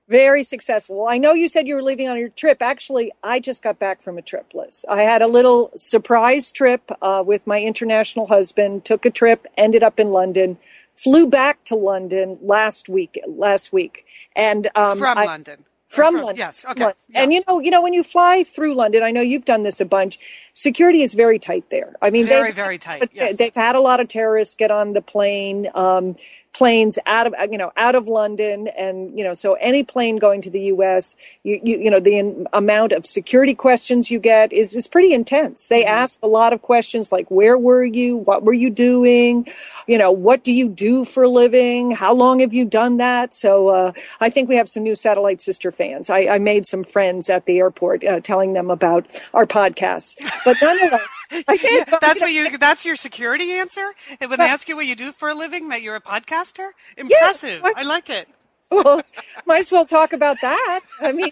very 0.08 0.44
successful. 0.44 1.08
I 1.08 1.18
know 1.18 1.34
you 1.34 1.48
said 1.48 1.68
you 1.68 1.76
were 1.76 1.82
leaving 1.84 2.08
on 2.08 2.18
your 2.18 2.30
trip. 2.30 2.62
Actually, 2.62 3.12
I 3.24 3.40
just 3.40 3.64
got 3.64 3.80
back 3.80 4.02
from 4.04 4.18
a 4.18 4.22
trip, 4.22 4.54
Liz. 4.54 4.86
I 4.90 5.02
had 5.04 5.22
a 5.22 5.28
little 5.28 5.72
surprise 5.76 6.52
trip 6.52 6.92
uh, 7.02 7.24
with 7.26 7.48
my 7.48 7.60
international 7.60 8.28
husband. 8.28 8.86
Took 8.86 9.06
a 9.06 9.10
trip, 9.12 9.48
ended 9.58 9.82
up 9.84 10.00
in 10.00 10.12
London, 10.12 10.58
flew 10.96 11.26
back 11.28 11.64
to 11.66 11.76
London 11.76 12.38
last 12.42 12.88
week. 12.90 13.20
Last 13.28 13.74
week, 13.74 14.06
and 14.36 14.70
um, 14.76 14.98
From 15.00 15.18
I- 15.18 15.26
London. 15.26 15.66
From 15.96 16.16
London. 16.16 16.36
Yes, 16.38 16.66
okay. 16.70 16.84
London. 16.84 16.98
yeah. 17.10 17.22
And 17.22 17.34
you 17.34 17.44
know, 17.48 17.60
you 17.60 17.72
know, 17.72 17.82
when 17.82 17.94
you 17.94 18.04
fly 18.04 18.44
through 18.44 18.76
London, 18.76 19.04
I 19.04 19.12
know 19.12 19.22
you've 19.22 19.46
done 19.46 19.64
this 19.64 19.80
a 19.80 19.86
bunch. 19.86 20.20
Security 20.54 21.02
is 21.02 21.14
very 21.14 21.40
tight 21.40 21.70
there. 21.70 21.96
I 22.02 22.10
mean, 22.10 22.26
Very, 22.28 22.52
very 22.52 22.78
tight, 22.78 23.10
yes. 23.14 23.38
They've 23.38 23.54
had 23.54 23.76
a 23.76 23.80
lot 23.80 24.00
of 24.00 24.08
terrorists 24.08 24.56
get 24.56 24.72
on 24.72 24.94
the 24.94 25.02
plane, 25.02 25.70
um, 25.76 26.16
planes 26.56 26.98
out 27.06 27.28
of 27.28 27.34
you 27.52 27.58
know 27.58 27.72
out 27.76 27.96
of 27.96 28.08
London, 28.08 28.68
and 28.70 29.18
you 29.18 29.24
know, 29.24 29.34
so 29.34 29.56
any 29.56 29.84
plane 29.84 30.16
going 30.18 30.42
to 30.42 30.50
the 30.50 30.62
U.S., 30.74 31.18
you 31.44 31.60
you, 31.62 31.78
you 31.80 31.92
know, 31.92 32.00
the 32.00 32.18
in, 32.18 32.48
amount 32.54 32.94
of 32.94 33.06
security 33.06 33.54
questions 33.54 34.10
you 34.10 34.20
get 34.20 34.54
is 34.54 34.74
is 34.74 34.88
pretty 34.88 35.14
intense. 35.14 35.68
They 35.68 35.84
Mm-hmm. 35.86 36.04
ask 36.04 36.20
a 36.24 36.28
lot 36.28 36.54
of 36.54 36.62
questions 36.62 37.12
like, 37.12 37.30
"Where 37.30 37.58
were 37.58 37.84
you? 37.84 38.16
What 38.18 38.44
were 38.44 38.54
you 38.54 38.70
doing? 38.70 39.48
You 39.88 39.98
know, 39.98 40.12
what 40.12 40.44
do 40.44 40.54
you 40.54 40.70
do 40.70 41.04
for 41.06 41.24
a 41.24 41.30
living? 41.30 41.92
How 41.92 42.14
long 42.14 42.40
have 42.40 42.54
you 42.54 42.66
done 42.66 42.98
that?" 42.98 43.36
So 43.36 43.68
uh, 43.70 43.92
I 44.22 44.30
think 44.30 44.48
we 44.50 44.56
have 44.56 44.70
some 44.70 44.84
new 44.84 44.96
Satellite 44.96 45.42
Sister 45.42 45.72
fans. 45.72 46.10
I, 46.10 46.22
I 46.36 46.40
made 46.40 46.66
some 46.66 46.84
friends 46.86 47.30
at 47.30 47.46
the 47.46 47.58
airport 47.60 48.04
uh, 48.06 48.20
telling 48.22 48.54
them 48.54 48.70
about 48.72 49.06
our 49.34 49.46
podcast. 49.46 50.16
But 50.46 50.56
nonetheless, 50.62 51.02
That's 52.02 52.22
what 52.22 52.32
you. 52.32 52.58
That's 52.58 52.86
your 52.86 52.96
security 52.96 53.52
answer. 53.54 53.94
And 54.20 54.30
when 54.30 54.40
they 54.40 54.46
ask 54.46 54.68
you 54.70 54.76
what 54.76 54.86
you 54.86 54.96
do 54.96 55.12
for 55.12 55.30
a 55.30 55.36
living, 55.36 55.70
that 55.70 55.82
you're 55.82 55.96
a 55.96 56.02
podcaster. 56.02 56.70
Impressive. 56.98 57.62
what- 57.62 57.78
I 57.78 57.84
like 57.84 58.10
it. 58.10 58.28
well, 58.72 59.02
might 59.46 59.60
as 59.60 59.72
well 59.72 59.86
talk 59.86 60.12
about 60.12 60.38
that. 60.42 60.80
I 61.00 61.12
mean, 61.12 61.32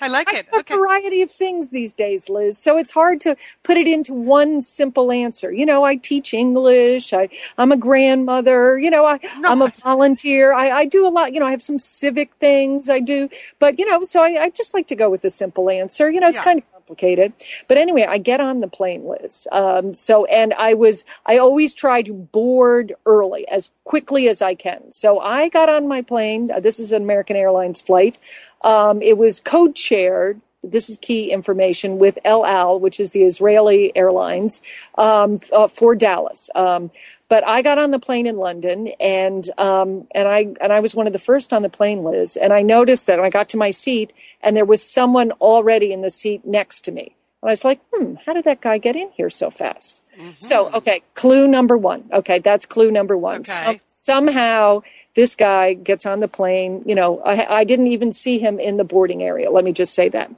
I 0.00 0.06
like 0.06 0.32
it. 0.32 0.46
have 0.46 0.60
Okay. 0.60 0.74
a 0.74 0.76
variety 0.76 1.20
of 1.22 1.32
things 1.32 1.70
these 1.70 1.96
days, 1.96 2.30
Liz. 2.30 2.56
So 2.56 2.78
it's 2.78 2.92
hard 2.92 3.20
to 3.22 3.36
put 3.64 3.76
it 3.76 3.88
into 3.88 4.14
one 4.14 4.62
simple 4.62 5.10
answer. 5.10 5.52
You 5.52 5.66
know, 5.66 5.82
I 5.84 5.96
teach 5.96 6.32
English. 6.32 7.12
I, 7.12 7.28
I'm 7.58 7.72
a 7.72 7.76
grandmother. 7.76 8.78
You 8.78 8.88
know, 8.90 9.04
I, 9.04 9.18
No, 9.40 9.50
I'm 9.50 9.62
a 9.62 9.68
volunteer. 9.68 10.54
I, 10.54 10.70
I 10.70 10.84
do 10.86 11.06
a 11.06 11.10
lot. 11.10 11.32
You 11.34 11.40
know, 11.40 11.46
I 11.46 11.50
have 11.50 11.62
some 11.62 11.78
civic 11.80 12.32
things 12.38 12.88
I 12.88 13.00
do. 13.00 13.28
But, 13.58 13.78
you 13.80 13.84
know, 13.90 14.04
so 14.04 14.22
I, 14.22 14.44
I 14.44 14.50
just 14.50 14.74
like 14.74 14.86
to 14.88 14.94
go 14.96 15.10
with 15.10 15.22
the 15.22 15.30
simple 15.30 15.68
answer. 15.68 16.08
You 16.08 16.20
know, 16.20 16.28
it's 16.28 16.36
Yeah. 16.38 16.44
kind 16.44 16.62
of 16.74 16.77
complicated. 16.88 17.32
But 17.66 17.76
anyway, 17.76 18.06
I 18.08 18.18
get 18.18 18.40
on 18.40 18.60
the 18.60 18.68
plane, 18.68 19.04
Liz. 19.04 19.46
Um, 19.52 19.94
so, 19.94 20.24
and 20.26 20.54
I 20.54 20.74
was, 20.74 21.04
I 21.26 21.38
always 21.38 21.74
try 21.74 22.02
to 22.02 22.12
board 22.14 22.94
early 23.06 23.46
as 23.48 23.70
quickly 23.84 24.28
as 24.28 24.40
I 24.40 24.54
can. 24.54 24.90
So 24.90 25.20
I 25.20 25.48
got 25.48 25.68
on 25.68 25.86
my 25.86 26.02
plane. 26.02 26.50
Uh, 26.50 26.60
this 26.60 26.78
is 26.78 26.92
an 26.92 27.02
American 27.02 27.36
Airlines 27.36 27.82
flight. 27.82 28.18
Um, 28.62 29.02
it 29.02 29.18
was 29.18 29.40
code 29.40 29.76
shared. 29.76 30.40
This 30.62 30.90
is 30.90 30.98
key 30.98 31.30
information 31.30 31.98
with 31.98 32.18
El 32.24 32.44
Al, 32.44 32.80
which 32.80 32.98
is 32.98 33.12
the 33.12 33.22
Israeli 33.22 33.96
Airlines, 33.96 34.60
um, 34.96 35.40
uh, 35.52 35.68
for 35.68 35.94
Dallas. 35.94 36.50
Um, 36.54 36.90
but 37.28 37.46
I 37.46 37.62
got 37.62 37.78
on 37.78 37.90
the 37.92 37.98
plane 37.98 38.26
in 38.26 38.38
London, 38.38 38.88
and 38.98 39.48
um, 39.58 40.08
and 40.14 40.26
I 40.26 40.48
and 40.60 40.72
I 40.72 40.80
was 40.80 40.94
one 40.94 41.06
of 41.06 41.12
the 41.12 41.18
first 41.18 41.52
on 41.52 41.62
the 41.62 41.68
plane, 41.68 42.02
Liz. 42.02 42.36
And 42.36 42.52
I 42.52 42.62
noticed 42.62 43.06
that 43.06 43.20
I 43.20 43.30
got 43.30 43.48
to 43.50 43.56
my 43.56 43.70
seat, 43.70 44.12
and 44.42 44.56
there 44.56 44.64
was 44.64 44.82
someone 44.82 45.30
already 45.32 45.92
in 45.92 46.02
the 46.02 46.10
seat 46.10 46.44
next 46.44 46.80
to 46.86 46.92
me. 46.92 47.14
And 47.42 47.50
I 47.50 47.52
was 47.52 47.64
like, 47.64 47.80
hmm, 47.92 48.14
how 48.26 48.32
did 48.32 48.44
that 48.44 48.60
guy 48.60 48.78
get 48.78 48.96
in 48.96 49.10
here 49.12 49.30
so 49.30 49.50
fast? 49.50 50.02
So, 50.40 50.70
okay, 50.72 51.02
clue 51.14 51.46
number 51.46 51.76
one. 51.78 52.04
Okay, 52.12 52.40
that's 52.40 52.66
clue 52.66 52.90
number 52.90 53.16
one. 53.16 53.42
Okay. 53.42 53.46
Some- 53.52 53.80
somehow 54.08 54.80
this 55.16 55.36
guy 55.36 55.74
gets 55.74 56.06
on 56.06 56.20
the 56.20 56.28
plane. 56.28 56.82
You 56.86 56.94
know, 56.94 57.20
I, 57.20 57.60
I 57.60 57.64
didn't 57.64 57.88
even 57.88 58.10
see 58.10 58.38
him 58.38 58.58
in 58.58 58.78
the 58.78 58.84
boarding 58.84 59.22
area. 59.22 59.50
Let 59.50 59.64
me 59.64 59.72
just 59.72 59.92
say 59.92 60.08
that. 60.08 60.30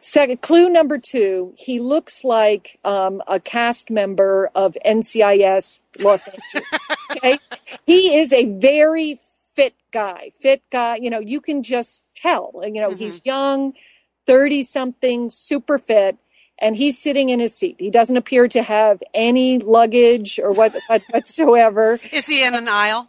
Second, 0.00 0.40
clue 0.40 0.70
number 0.70 0.96
two, 0.96 1.52
he 1.54 1.80
looks 1.80 2.24
like 2.24 2.78
um, 2.82 3.20
a 3.28 3.38
cast 3.38 3.90
member 3.90 4.50
of 4.54 4.74
NCIS 4.86 5.82
Los 6.00 6.28
Angeles. 6.28 6.86
Okay. 7.10 7.38
he 7.86 8.16
is 8.16 8.32
a 8.32 8.44
very 8.44 9.18
fit 9.52 9.74
guy, 9.90 10.30
fit 10.38 10.62
guy. 10.70 10.96
You 10.96 11.10
know, 11.10 11.18
you 11.18 11.40
can 11.40 11.62
just 11.62 12.04
tell, 12.14 12.62
you 12.64 12.80
know, 12.80 12.94
he's 12.94 13.20
young, 13.24 13.74
30 14.26 14.62
something, 14.62 15.28
super 15.28 15.76
fit. 15.76 16.16
And 16.60 16.76
he's 16.76 16.98
sitting 16.98 17.30
in 17.30 17.40
his 17.40 17.54
seat. 17.54 17.76
He 17.78 17.90
doesn't 17.90 18.16
appear 18.16 18.48
to 18.48 18.62
have 18.62 19.02
any 19.14 19.58
luggage 19.58 20.38
or 20.38 20.52
what, 20.52 20.74
what 20.88 21.02
whatsoever. 21.10 21.98
Is 22.12 22.26
he 22.26 22.44
in 22.44 22.54
an 22.54 22.68
aisle? 22.68 23.08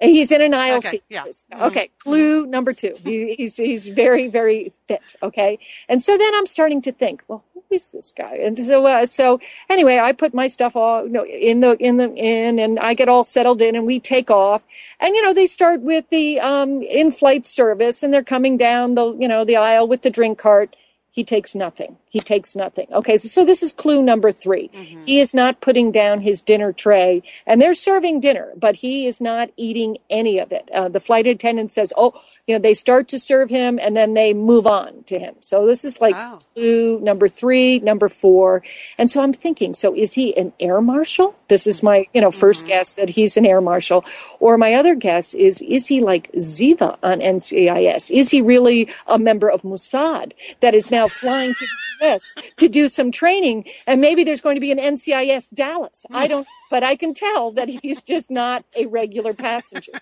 He's 0.00 0.30
in 0.30 0.40
an 0.40 0.54
aisle 0.54 0.76
Okay, 0.78 0.90
seat. 0.90 1.04
yeah. 1.08 1.24
Okay. 1.60 1.90
Clue 1.98 2.46
number 2.46 2.72
two. 2.72 2.94
He, 3.02 3.34
he's 3.34 3.56
he's 3.56 3.88
very 3.88 4.28
very 4.28 4.72
fit. 4.86 5.16
Okay. 5.24 5.58
And 5.88 6.00
so 6.00 6.16
then 6.16 6.32
I'm 6.36 6.46
starting 6.46 6.80
to 6.82 6.92
think, 6.92 7.24
well, 7.26 7.44
who 7.52 7.64
is 7.72 7.90
this 7.90 8.12
guy? 8.16 8.36
And 8.36 8.56
so 8.58 8.86
uh, 8.86 9.06
so 9.06 9.40
anyway, 9.68 9.98
I 9.98 10.12
put 10.12 10.32
my 10.32 10.46
stuff 10.46 10.76
all 10.76 11.04
you 11.04 11.10
know 11.12 11.24
in 11.26 11.58
the 11.60 11.76
in 11.82 11.96
the 11.96 12.14
in, 12.14 12.60
and 12.60 12.78
I 12.78 12.94
get 12.94 13.08
all 13.08 13.24
settled 13.24 13.60
in, 13.60 13.74
and 13.74 13.86
we 13.86 13.98
take 13.98 14.30
off. 14.30 14.62
And 15.00 15.16
you 15.16 15.22
know 15.22 15.34
they 15.34 15.46
start 15.46 15.80
with 15.80 16.08
the 16.10 16.38
um, 16.38 16.80
in-flight 16.82 17.44
service, 17.44 18.04
and 18.04 18.14
they're 18.14 18.22
coming 18.22 18.56
down 18.56 18.94
the 18.94 19.14
you 19.14 19.26
know 19.26 19.44
the 19.44 19.56
aisle 19.56 19.88
with 19.88 20.02
the 20.02 20.10
drink 20.10 20.38
cart. 20.38 20.76
He 21.10 21.24
takes 21.24 21.56
nothing. 21.56 21.96
He 22.10 22.20
takes 22.20 22.56
nothing. 22.56 22.86
Okay, 22.92 23.18
so, 23.18 23.44
this 23.44 23.62
is 23.62 23.72
clue 23.72 24.02
number 24.02 24.32
3 24.32 24.70
He 25.04 25.20
is 25.20 25.34
not 25.34 25.60
putting 25.60 25.92
down 25.92 26.20
his 26.22 26.42
dinner 26.42 26.72
tray, 26.72 27.22
and 27.46 27.60
they're 27.60 27.74
serving 27.74 28.20
dinner, 28.20 28.52
but 28.56 28.76
he 28.76 29.06
is 29.06 29.20
not 29.20 29.50
eating 29.56 29.98
any 30.10 30.38
of 30.38 30.52
it. 30.52 30.68
Uh, 30.72 30.88
the 30.88 31.00
flight 31.00 31.26
attendant 31.26 31.72
says, 31.72 31.92
"Oh, 31.96 32.14
you 32.46 32.54
know," 32.54 32.60
they 32.60 32.74
start 32.74 33.08
to 33.08 33.18
serve 33.18 33.50
him, 33.50 33.78
and 33.80 33.96
then 33.96 34.14
they 34.14 34.32
move 34.34 34.66
on 34.66 35.04
to 35.04 35.18
him. 35.18 35.34
So 35.40 35.66
this 35.66 35.84
is 35.84 36.00
like 36.00 36.14
Wow. 36.14 36.38
clue 36.54 37.00
number 37.00 37.28
three, 37.28 37.78
number 37.80 38.08
four, 38.08 38.62
and 38.96 39.10
so 39.10 39.20
I'm 39.20 39.32
thinking, 39.32 39.74
so 39.74 39.94
is 39.94 40.14
he 40.14 40.36
an 40.36 40.52
air 40.60 40.80
marshal? 40.80 41.34
This 41.48 41.66
is 41.66 41.82
my 41.82 42.06
you 42.14 42.20
know 42.20 42.30
1st 42.30 42.66
guess 42.66 42.96
that 42.96 43.10
he's 43.10 43.36
an 43.36 43.44
air 43.46 43.60
marshal, 43.60 44.04
or 44.40 44.56
my 44.58 44.74
other 44.74 44.94
guess 44.94 45.34
is 45.34 45.60
is 45.62 45.86
he 45.88 46.00
like 46.00 46.30
Ziva 46.32 46.96
on 47.02 47.20
NCIS? 47.20 48.10
Is 48.10 48.30
he 48.30 48.40
really 48.40 48.88
a 49.06 49.18
member 49.18 49.48
of 49.50 49.62
Mossad 49.62 50.32
that 50.60 50.74
is 50.74 50.90
now 50.90 51.06
flying 51.08 51.54
to 51.54 51.66
the 52.00 52.06
U.S. 52.06 52.34
to 52.56 52.68
do 52.68 52.88
some 52.88 53.10
training, 53.12 53.64
and 53.86 54.00
maybe 54.00 54.24
there's 54.24 54.40
going 54.40 54.56
to 54.56 54.60
be 54.60 54.72
an 54.72 54.78
NCIS 54.78 55.54
Dallas? 55.54 56.04
I 56.12 56.26
don't, 56.26 56.46
but 56.70 56.82
I 56.84 56.96
can 56.96 57.14
tell 57.14 57.50
that 57.52 57.68
he's 57.68 58.02
just 58.02 58.30
not 58.30 58.64
a 58.76 58.86
regular 58.86 59.34
passenger 59.34 59.92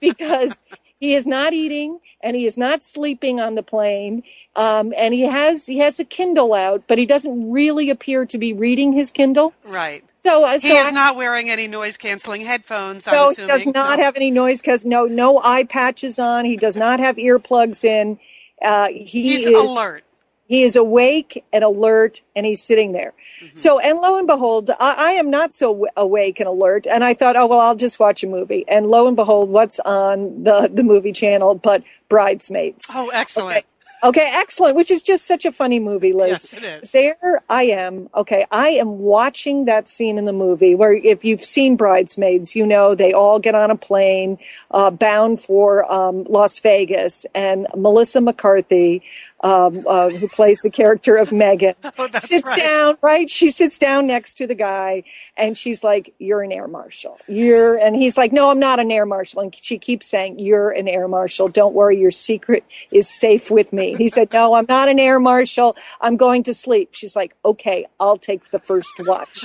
because 0.00 0.62
He 1.00 1.14
is 1.16 1.26
not 1.26 1.52
eating 1.52 1.98
and 2.22 2.36
he 2.36 2.46
is 2.46 2.56
not 2.56 2.84
sleeping 2.84 3.40
on 3.40 3.56
the 3.56 3.62
plane. 3.64 4.22
Um, 4.54 4.92
and 4.96 5.12
he 5.12 5.22
has 5.22 5.66
he 5.66 5.78
has 5.78 5.98
a 5.98 6.04
Kindle 6.04 6.54
out, 6.54 6.84
but 6.86 6.96
he 6.96 7.06
doesn't 7.06 7.50
really 7.50 7.90
appear 7.90 8.24
to 8.26 8.38
be 8.38 8.52
reading 8.52 8.92
his 8.92 9.10
Kindle. 9.10 9.52
Right. 9.66 10.04
So, 10.14 10.44
uh, 10.44 10.60
He 10.60 10.68
is 10.70 10.86
I- 10.86 10.90
not 10.92 11.16
wearing 11.16 11.50
any 11.50 11.66
noise 11.66 11.96
canceling 11.96 12.42
headphones. 12.42 13.08
I'm 13.08 13.14
no, 13.14 13.30
he 13.30 13.44
does 13.46 13.66
not 13.66 13.98
No. 13.98 14.04
have 14.04 14.14
any 14.14 14.30
noise 14.30 14.60
because 14.60 14.84
no 14.84 15.06
no 15.06 15.40
eye 15.42 15.64
patches 15.64 16.20
on. 16.20 16.44
He 16.44 16.56
does 16.56 16.76
not 16.76 17.00
have 17.00 17.16
earplugs 17.16 17.82
in. 17.84 18.20
Uh, 18.64 18.86
he 18.90 19.04
He's 19.32 19.44
is, 19.44 19.48
alert. 19.56 20.04
He 20.52 20.64
is 20.64 20.76
awake 20.76 21.42
and 21.50 21.64
alert, 21.64 22.22
and 22.36 22.44
he's 22.44 22.62
sitting 22.62 22.92
there. 22.92 23.14
Mm-hmm. 23.40 23.56
So, 23.56 23.78
and 23.78 23.98
lo 24.00 24.18
and 24.18 24.26
behold, 24.26 24.70
I, 24.78 24.94
I 24.98 25.10
am 25.12 25.30
not 25.30 25.54
so 25.54 25.68
w- 25.68 25.86
awake 25.96 26.40
and 26.40 26.46
alert. 26.46 26.86
And 26.86 27.02
I 27.02 27.14
thought, 27.14 27.36
oh 27.36 27.46
well, 27.46 27.60
I'll 27.60 27.74
just 27.74 27.98
watch 27.98 28.22
a 28.22 28.26
movie. 28.26 28.66
And 28.68 28.88
lo 28.88 29.06
and 29.06 29.16
behold, 29.16 29.48
what's 29.48 29.80
on 29.80 30.44
the 30.44 30.68
the 30.70 30.82
movie 30.82 31.12
channel 31.12 31.54
but 31.54 31.82
Bridesmaids? 32.10 32.90
Oh, 32.94 33.08
excellent. 33.14 33.56
Okay. 33.56 33.66
Okay, 34.04 34.28
excellent. 34.34 34.74
Which 34.74 34.90
is 34.90 35.00
just 35.00 35.26
such 35.28 35.44
a 35.44 35.52
funny 35.52 35.78
movie, 35.78 36.12
Liz. 36.12 36.30
Yes, 36.30 36.54
it 36.54 36.64
is. 36.64 36.90
There 36.90 37.40
I 37.48 37.62
am. 37.64 38.08
Okay, 38.16 38.44
I 38.50 38.70
am 38.70 38.98
watching 38.98 39.66
that 39.66 39.88
scene 39.88 40.18
in 40.18 40.24
the 40.24 40.32
movie 40.32 40.74
where, 40.74 40.92
if 40.92 41.24
you've 41.24 41.44
seen 41.44 41.76
Bridesmaids, 41.76 42.56
you 42.56 42.66
know 42.66 42.96
they 42.96 43.12
all 43.12 43.38
get 43.38 43.54
on 43.54 43.70
a 43.70 43.76
plane 43.76 44.38
uh, 44.72 44.90
bound 44.90 45.40
for 45.40 45.90
um, 45.90 46.24
Las 46.24 46.58
Vegas, 46.58 47.24
and 47.32 47.68
Melissa 47.76 48.20
McCarthy, 48.20 49.02
um, 49.42 49.84
uh, 49.88 50.10
who 50.10 50.28
plays 50.28 50.60
the 50.62 50.70
character 50.70 51.16
of 51.16 51.32
Megan, 51.32 51.74
Oh, 51.98 52.08
sits 52.16 52.48
right. 52.48 52.56
down. 52.58 52.98
Right, 53.02 53.28
she 53.30 53.50
sits 53.50 53.78
down 53.78 54.06
next 54.06 54.34
to 54.34 54.46
the 54.46 54.54
guy, 54.54 55.04
and 55.36 55.56
she's 55.56 55.84
like, 55.84 56.14
"You're 56.18 56.42
an 56.42 56.52
air 56.52 56.68
marshal. 56.68 57.18
You're," 57.28 57.76
and 57.78 57.96
he's 57.96 58.16
like, 58.18 58.32
"No, 58.32 58.50
I'm 58.50 58.58
not 58.58 58.80
an 58.80 58.90
air 58.90 59.06
marshal." 59.06 59.42
And 59.42 59.54
she 59.54 59.78
keeps 59.78 60.06
saying, 60.06 60.38
"You're 60.38 60.70
an 60.70 60.88
air 60.88 61.08
marshal. 61.08 61.48
Don't 61.48 61.74
worry, 61.74 61.98
your 61.98 62.10
secret 62.12 62.64
is 62.90 63.08
safe 63.08 63.50
with 63.50 63.72
me." 63.72 63.94
He 63.96 64.08
said, 64.08 64.32
"No, 64.32 64.54
I'm 64.54 64.66
not 64.68 64.88
an 64.88 64.98
air 64.98 65.20
marshal. 65.20 65.76
I'm 66.00 66.16
going 66.16 66.42
to 66.44 66.54
sleep." 66.54 66.90
She's 66.92 67.16
like, 67.16 67.34
"Okay, 67.44 67.86
I'll 68.00 68.16
take 68.18 68.50
the 68.50 68.58
first 68.60 68.94
watch." 69.00 69.44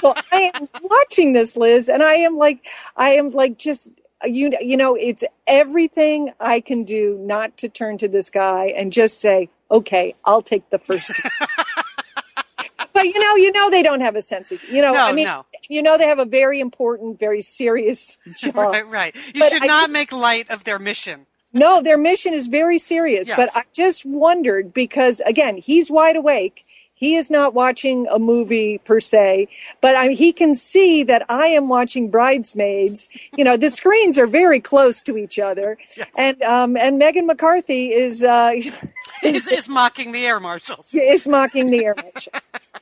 so 0.00 0.14
I 0.32 0.50
am 0.54 0.68
watching 0.82 1.32
this, 1.34 1.56
Liz, 1.56 1.88
and 1.88 2.02
I 2.02 2.14
am 2.14 2.36
like, 2.38 2.66
I 2.96 3.10
am 3.10 3.30
like 3.30 3.58
just. 3.58 3.90
You, 4.24 4.52
you 4.60 4.76
know, 4.76 4.94
it's 4.94 5.24
everything 5.46 6.32
I 6.40 6.60
can 6.60 6.84
do 6.84 7.18
not 7.20 7.56
to 7.58 7.68
turn 7.68 7.98
to 7.98 8.08
this 8.08 8.30
guy 8.30 8.66
and 8.66 8.92
just 8.92 9.20
say, 9.20 9.48
okay, 9.70 10.14
I'll 10.24 10.42
take 10.42 10.68
the 10.70 10.78
first. 10.78 11.10
but 12.92 13.04
you 13.04 13.18
know, 13.18 13.36
you 13.36 13.52
know, 13.52 13.70
they 13.70 13.82
don't 13.82 14.00
have 14.00 14.16
a 14.16 14.22
sense 14.22 14.52
of, 14.52 14.62
you 14.64 14.82
know, 14.82 14.92
No, 14.92 15.06
I 15.06 15.12
mean, 15.12 15.26
no. 15.26 15.44
you 15.68 15.82
know, 15.82 15.96
they 15.98 16.06
have 16.06 16.18
a 16.18 16.24
very 16.24 16.60
important, 16.60 17.18
very 17.18 17.42
serious 17.42 18.18
job. 18.36 18.54
Right, 18.54 18.86
right. 18.86 19.14
You 19.34 19.40
But 19.40 19.50
should 19.52 19.66
not 19.66 19.90
make 19.90 20.12
light 20.12 20.50
of 20.50 20.64
their 20.64 20.78
mission. 20.78 21.26
No, 21.52 21.82
their 21.82 21.98
mission 21.98 22.32
is 22.32 22.46
very 22.46 22.78
serious. 22.78 23.28
Yes. 23.28 23.36
But 23.36 23.50
I 23.54 23.64
just 23.72 24.06
wondered 24.06 24.72
because, 24.72 25.20
again, 25.20 25.58
he's 25.58 25.90
wide 25.90 26.16
awake. 26.16 26.64
He 27.02 27.16
is 27.16 27.30
not 27.30 27.52
watching 27.52 28.06
a 28.06 28.20
movie 28.20 28.78
per 28.78 29.00
se, 29.00 29.48
but 29.80 29.96
I, 29.96 30.10
he 30.10 30.32
can 30.32 30.54
see 30.54 31.02
that 31.02 31.26
I 31.28 31.48
am 31.48 31.68
watching 31.68 32.08
Bridesmaids. 32.10 33.10
You 33.36 33.42
know, 33.42 33.56
the 33.56 33.70
screens 33.70 34.16
are 34.18 34.28
very 34.28 34.60
close 34.60 35.02
to 35.02 35.16
each 35.16 35.40
other, 35.40 35.78
and 36.16 36.40
um, 36.44 36.76
and 36.76 36.98
Megan 36.98 37.26
McCarthy 37.26 37.92
is 37.92 38.22
uh, 38.22 38.52
Is, 39.24 39.48
is 39.48 39.68
mocking 39.68 40.12
the 40.12 40.24
air 40.24 40.38
marshals. 40.38 40.94
is 40.94 41.26
mocking 41.26 41.72
the 41.72 41.84
air 41.84 41.96
marshal. 41.96 42.34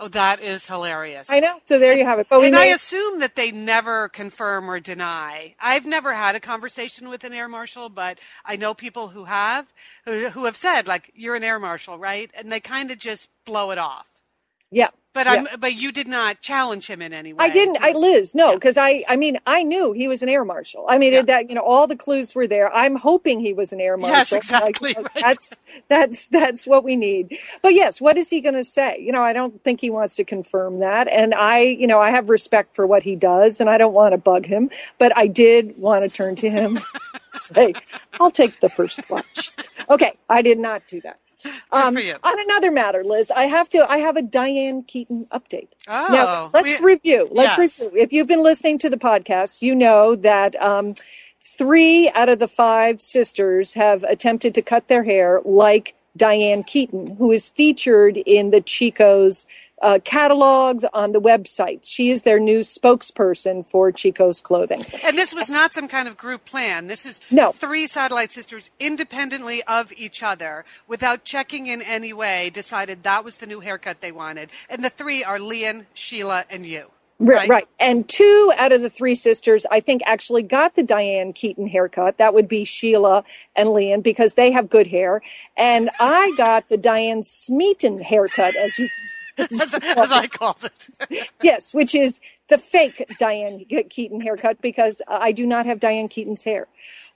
Oh, 0.00 0.08
that 0.08 0.42
is 0.42 0.66
hilarious. 0.66 1.28
I 1.30 1.40
know. 1.40 1.60
So 1.66 1.78
there 1.78 1.94
you 1.94 2.04
have 2.04 2.18
it. 2.20 2.28
But 2.30 2.40
we 2.40 2.46
and 2.48 2.56
I 2.56 2.66
assume 2.66 3.20
that 3.20 3.36
they 3.36 3.52
never 3.52 4.08
confirm 4.08 4.70
or 4.70 4.80
deny. 4.80 5.54
I've 5.60 5.86
never 5.86 6.14
had 6.14 6.36
a 6.36 6.40
conversation 6.40 7.08
with 7.08 7.24
an 7.24 7.32
air 7.34 7.48
marshal, 7.48 7.88
but 7.90 8.18
I 8.44 8.56
know 8.56 8.74
people 8.74 9.08
who 9.08 9.24
have, 9.26 9.72
who, 10.06 10.30
who 10.30 10.44
have 10.46 10.56
said, 10.56 10.88
like, 10.88 11.12
you're 11.14 11.36
an 11.36 11.44
air 11.44 11.58
marshal, 11.60 11.98
right? 11.98 12.30
And 12.34 12.50
they 12.52 12.60
kind 12.60 12.90
of 12.90 12.98
just 12.98 13.30
blow 13.46 13.70
it 13.72 13.78
off. 13.78 14.06
yeah. 14.70 14.90
But 15.12 15.26
yeah. 15.26 15.46
I'm, 15.52 15.60
but 15.60 15.74
you 15.74 15.92
did 15.92 16.06
not 16.08 16.40
challenge 16.40 16.86
him 16.86 17.02
in 17.02 17.12
any 17.12 17.32
way. 17.32 17.44
I 17.44 17.48
didn't. 17.48 17.78
I 17.82 17.92
Liz, 17.92 18.34
no, 18.34 18.54
because 18.54 18.76
I. 18.76 19.04
I 19.08 19.16
mean, 19.16 19.38
I 19.46 19.64
knew 19.64 19.92
he 19.92 20.08
was 20.08 20.22
an 20.22 20.28
air 20.28 20.44
marshal. 20.44 20.86
I 20.88 20.98
mean, 20.98 21.12
Yeah. 21.12 21.22
that 21.22 21.48
you 21.48 21.56
know, 21.56 21.62
all 21.62 21.86
the 21.88 21.96
clues 21.96 22.34
were 22.34 22.46
there. 22.46 22.72
I'm 22.72 22.96
hoping 22.96 23.40
he 23.40 23.52
was 23.52 23.72
an 23.72 23.80
air 23.80 23.96
marshal. 23.96 24.16
Yes, 24.18 24.32
exactly, 24.32 24.94
Like, 24.94 25.14
right. 25.16 25.24
That's 25.24 25.54
that's 25.88 26.28
that's 26.28 26.66
what 26.66 26.84
we 26.84 26.96
need. 26.96 27.38
But 27.62 27.74
yes, 27.74 28.00
what 28.00 28.18
is 28.18 28.30
he 28.30 28.40
going 28.40 28.54
to 28.54 28.64
say? 28.64 28.98
You 29.00 29.12
know, 29.12 29.22
I 29.22 29.32
don't 29.32 29.62
think 29.64 29.80
he 29.80 29.90
wants 29.90 30.14
to 30.16 30.24
confirm 30.24 30.78
that. 30.80 31.08
And 31.08 31.34
I, 31.34 31.60
you 31.60 31.88
know, 31.88 31.98
I 32.00 32.10
have 32.10 32.30
respect 32.30 32.76
for 32.76 32.86
what 32.86 33.02
he 33.02 33.16
does, 33.16 33.60
and 33.60 33.68
I 33.68 33.78
don't 33.78 33.94
want 33.94 34.12
to 34.12 34.18
bug 34.18 34.46
him. 34.46 34.70
But 34.98 35.16
I 35.16 35.26
did 35.26 35.76
want 35.78 36.04
to 36.08 36.16
turn 36.16 36.36
to 36.36 36.50
him, 36.50 36.78
say, 37.32 37.74
"I'll 38.20 38.30
take 38.30 38.60
the 38.60 38.70
first 38.70 39.08
watch." 39.10 39.52
Okay, 39.90 40.12
I 40.28 40.42
did 40.42 40.58
not 40.60 40.86
do 40.88 41.00
that. 41.00 41.18
Um. 41.72 41.96
On 41.96 42.40
another 42.40 42.70
matter, 42.70 43.04
Liz, 43.04 43.30
I 43.30 43.44
have 43.44 43.68
to. 43.70 43.90
I 43.90 43.98
have 43.98 44.16
a 44.16 44.22
Diane 44.22 44.82
Keaton 44.82 45.26
update. 45.32 45.68
Oh, 45.88 46.08
now 46.10 46.50
let's 46.52 46.80
we- 46.80 46.86
review. 46.86 47.28
Let's 47.30 47.56
yes. 47.58 47.80
review. 47.80 48.00
If 48.00 48.12
you've 48.12 48.26
been 48.26 48.42
listening 48.42 48.78
to 48.78 48.90
the 48.90 48.96
podcast, 48.96 49.62
you 49.62 49.74
know 49.74 50.14
that 50.16 50.60
um, 50.60 50.94
three 51.40 52.10
out 52.10 52.28
of 52.28 52.38
the 52.38 52.48
five 52.48 53.00
sisters 53.00 53.74
have 53.74 54.02
attempted 54.04 54.54
to 54.54 54.62
cut 54.62 54.88
their 54.88 55.04
hair 55.04 55.40
like 55.44 55.94
Diane 56.20 56.62
Keaton, 56.64 57.16
who 57.16 57.32
is 57.32 57.48
featured 57.48 58.18
in 58.18 58.50
the 58.50 58.60
Chico's 58.60 59.46
uh, 59.80 59.98
catalogs 60.04 60.84
on 60.92 61.12
the 61.12 61.20
website. 61.20 61.80
She 61.82 62.10
is 62.10 62.24
their 62.24 62.38
new 62.38 62.60
spokesperson 62.60 63.66
for 63.66 63.90
Chico's 63.90 64.42
clothing. 64.42 64.84
And 65.02 65.16
this 65.16 65.32
was 65.34 65.48
not 65.48 65.72
some 65.72 65.88
kind 65.88 66.06
of 66.06 66.18
group 66.18 66.44
plan. 66.44 66.88
This 66.88 67.06
is 67.06 67.22
No. 67.30 67.52
three 67.52 67.86
satellite 67.86 68.32
sisters 68.32 68.70
independently 68.78 69.62
of 69.62 69.94
each 69.96 70.22
other, 70.22 70.66
without 70.86 71.24
checking 71.24 71.66
in 71.66 71.80
any 71.80 72.12
way, 72.12 72.50
decided 72.50 73.02
that 73.04 73.24
was 73.24 73.38
the 73.38 73.46
new 73.46 73.60
haircut 73.60 74.02
they 74.02 74.12
wanted. 74.12 74.50
And 74.68 74.84
the 74.84 74.90
three 74.90 75.24
are 75.24 75.38
Lian, 75.38 75.86
Sheila, 75.94 76.44
and 76.50 76.66
you. 76.66 76.90
Right, 77.20 77.50
right. 77.50 77.68
And 77.78 78.08
two 78.08 78.50
out 78.56 78.72
of 78.72 78.80
the 78.80 78.88
three 78.88 79.14
sisters, 79.14 79.66
I 79.70 79.80
think, 79.80 80.00
actually 80.06 80.42
got 80.42 80.74
the 80.74 80.82
Diane 80.82 81.34
Keaton 81.34 81.66
haircut. 81.66 82.16
That 82.16 82.32
would 82.32 82.48
be 82.48 82.64
Sheila 82.64 83.24
and 83.54 83.68
Lian 83.74 84.00
because 84.00 84.34
they 84.34 84.50
have 84.52 84.70
good 84.70 84.86
hair. 84.86 85.20
And 85.54 85.90
I 86.00 86.32
got 86.38 86.70
the 86.70 86.78
Diane 86.78 87.22
Smeaton 87.22 88.00
haircut, 88.00 88.56
as 88.56 88.78
you. 88.78 88.88
As, 89.38 89.72
as 89.96 90.12
I 90.12 90.26
called 90.26 90.64
it. 90.64 91.30
yes, 91.42 91.72
which 91.72 91.94
is 91.94 92.20
the 92.48 92.58
fake 92.58 93.06
Diane 93.18 93.64
Keaton 93.88 94.20
haircut 94.20 94.60
because 94.60 95.00
I 95.08 95.32
do 95.32 95.46
not 95.46 95.64
have 95.64 95.80
Diane 95.80 96.08
Keaton's 96.08 96.44
hair. 96.44 96.66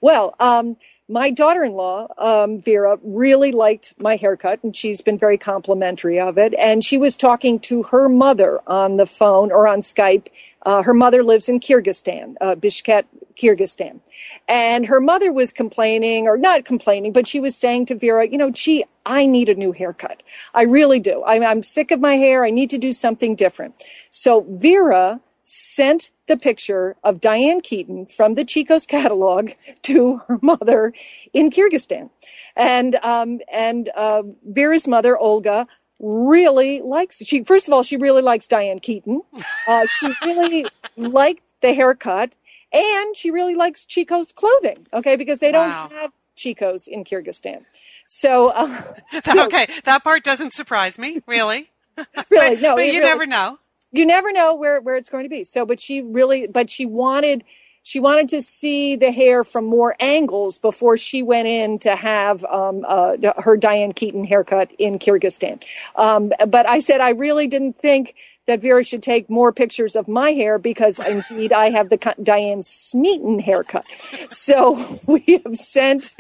Well, 0.01 0.35
um, 0.41 0.79
my 1.09 1.31
daughter-in-law, 1.31 2.07
um, 2.17 2.61
Vera, 2.61 2.99
really 3.03 3.53
liked 3.53 3.95
my 3.99 4.17
haircut, 4.17 4.63
and 4.63 4.75
she's 4.75 5.03
been 5.03 5.19
very 5.19 5.37
complimentary 5.37 6.19
of 6.19 6.39
it. 6.39 6.55
And 6.59 6.83
she 6.83 6.97
was 6.97 7.17
talking 7.17 7.59
to 7.61 7.83
her 7.85 8.09
mother 8.09 8.61
on 8.67 8.97
the 8.97 9.07
phone 9.07 9.53
or 9.53 9.69
on 9.69 9.81
Skype. 9.81 10.29
Uh, 10.65 10.83
her 10.83 10.95
mother 10.95 11.23
lives 11.23 11.49
in 11.49 11.61
Kyrgyzstan, 11.61 12.37
uh, 12.41 12.55
Bishkek, 12.55 13.05
Kyrgyzstan, 13.37 14.01
and 14.49 14.87
her 14.87 15.01
mother 15.01 15.31
was 15.31 15.53
complaining, 15.53 16.27
or 16.27 16.39
not 16.39 16.65
complaining, 16.65 17.13
but 17.13 17.29
she 17.29 17.41
was 17.41 17.55
saying 17.55 17.87
to 17.87 17.95
Vera, 17.95 18.27
you 18.27 18.39
know, 18.39 18.51
gee, 18.51 18.85
I 19.05 19.27
need 19.27 19.51
a 19.51 19.55
new 19.55 19.73
haircut. 19.73 20.23
I 20.55 20.63
really 20.63 21.01
do. 21.01 21.23
I'm, 21.27 21.43
I'm 21.43 21.63
sick 21.63 21.91
of 21.91 22.01
my 22.01 22.15
hair. 22.15 22.45
I 22.45 22.51
need 22.51 22.71
to 22.71 22.79
do 22.79 22.95
something 22.95 23.35
different. 23.35 23.75
So 24.09 24.47
Vera 24.49 25.21
sent 25.45 26.11
the 26.27 26.37
picture 26.37 26.97
of 27.05 27.21
Diane 27.21 27.61
Keaton 27.61 28.07
from 28.07 28.35
the 28.35 28.45
Chico's 28.45 28.87
catalog 28.87 29.51
to 29.83 30.19
her 30.27 30.39
mother 30.43 30.93
in 31.33 31.51
Kyrgyzstan. 31.51 32.11
And, 32.57 32.97
um, 32.97 33.41
and, 33.53 33.91
uh, 33.95 34.23
Vera's 34.45 34.89
mother, 34.89 35.17
Olga, 35.19 35.67
really 36.01 36.81
likes, 36.81 37.19
she, 37.25 37.45
first 37.45 37.69
of 37.69 37.75
all, 37.75 37.83
she 37.83 37.97
really 37.97 38.23
likes 38.23 38.49
Diane 38.49 38.79
Keaton. 38.81 39.23
Uh, 39.67 39.87
she 39.87 40.13
really 40.27 40.67
liked 40.95 41.41
the 41.63 41.73
haircut 41.73 42.35
and 42.71 43.17
she 43.17 43.31
really 43.31 43.55
likes 43.55 43.87
Chico's 43.87 44.31
clothing. 44.31 44.87
Okay. 44.93 45.17
Because 45.17 45.41
they 45.41 45.53
Wow. 45.53 45.89
don't 45.89 45.99
have 45.99 46.13
Chico's 46.37 46.87
in 46.87 47.03
Kyrgyzstan. 47.05 47.65
So, 48.07 48.49
uh, 48.49 48.83
so 49.23 49.47
okay, 49.47 49.67
that 49.85 50.05
part 50.05 50.23
doesn't 50.23 50.53
surprise 50.53 50.99
me, 50.99 51.23
really. 51.27 51.71
really, 51.97 52.57
but, 52.57 52.61
no, 52.61 52.75
but 52.77 52.87
you 52.89 52.93
really- 53.01 53.01
never 53.01 53.25
know. 53.27 53.59
You 53.95 54.05
never 54.05 54.33
know 54.33 54.55
where, 54.55 54.81
where 54.81 54.97
it's 54.97 55.09
going 55.09 55.25
to 55.25 55.31
be. 55.31 55.45
So, 55.45 55.65
but 55.65 55.81
she 55.81 56.03
really, 56.03 56.47
but 56.47 56.69
she 56.69 56.85
wanted, 56.85 57.45
she 57.83 58.01
wanted 58.01 58.29
to 58.31 58.43
see 58.43 58.97
the 58.97 59.13
hair 59.13 59.45
from 59.45 59.67
more 59.67 59.95
angles 60.01 60.59
before 60.59 60.97
she 60.97 61.23
went 61.23 61.47
in 61.49 61.79
to 61.81 61.95
have 61.95 62.43
um, 62.45 62.85
uh, 62.89 63.17
her 63.39 63.57
Diane 63.57 63.93
Keaton 63.93 64.25
haircut 64.25 64.73
in 64.79 64.99
Kyrgyzstan. 64.99 65.63
Um, 65.95 66.33
but 66.49 66.67
I 66.67 66.79
said 66.79 67.01
I 67.01 67.11
really 67.11 67.47
didn't 67.47 67.79
think 67.79 68.15
that 68.47 68.61
Vera 68.61 68.85
should 68.85 69.03
take 69.03 69.31
more 69.31 69.53
pictures 69.53 69.97
of 69.97 70.09
my 70.09 70.31
hair 70.31 70.59
because 70.59 70.99
indeed 70.99 71.53
I 71.53 71.71
have 71.71 71.89
the 71.89 72.15
Diane 72.23 72.63
Smeaton 72.63 73.39
haircut. 73.39 73.85
So 74.29 74.99
we 75.07 75.41
have 75.45 75.57
sent, 75.57 76.15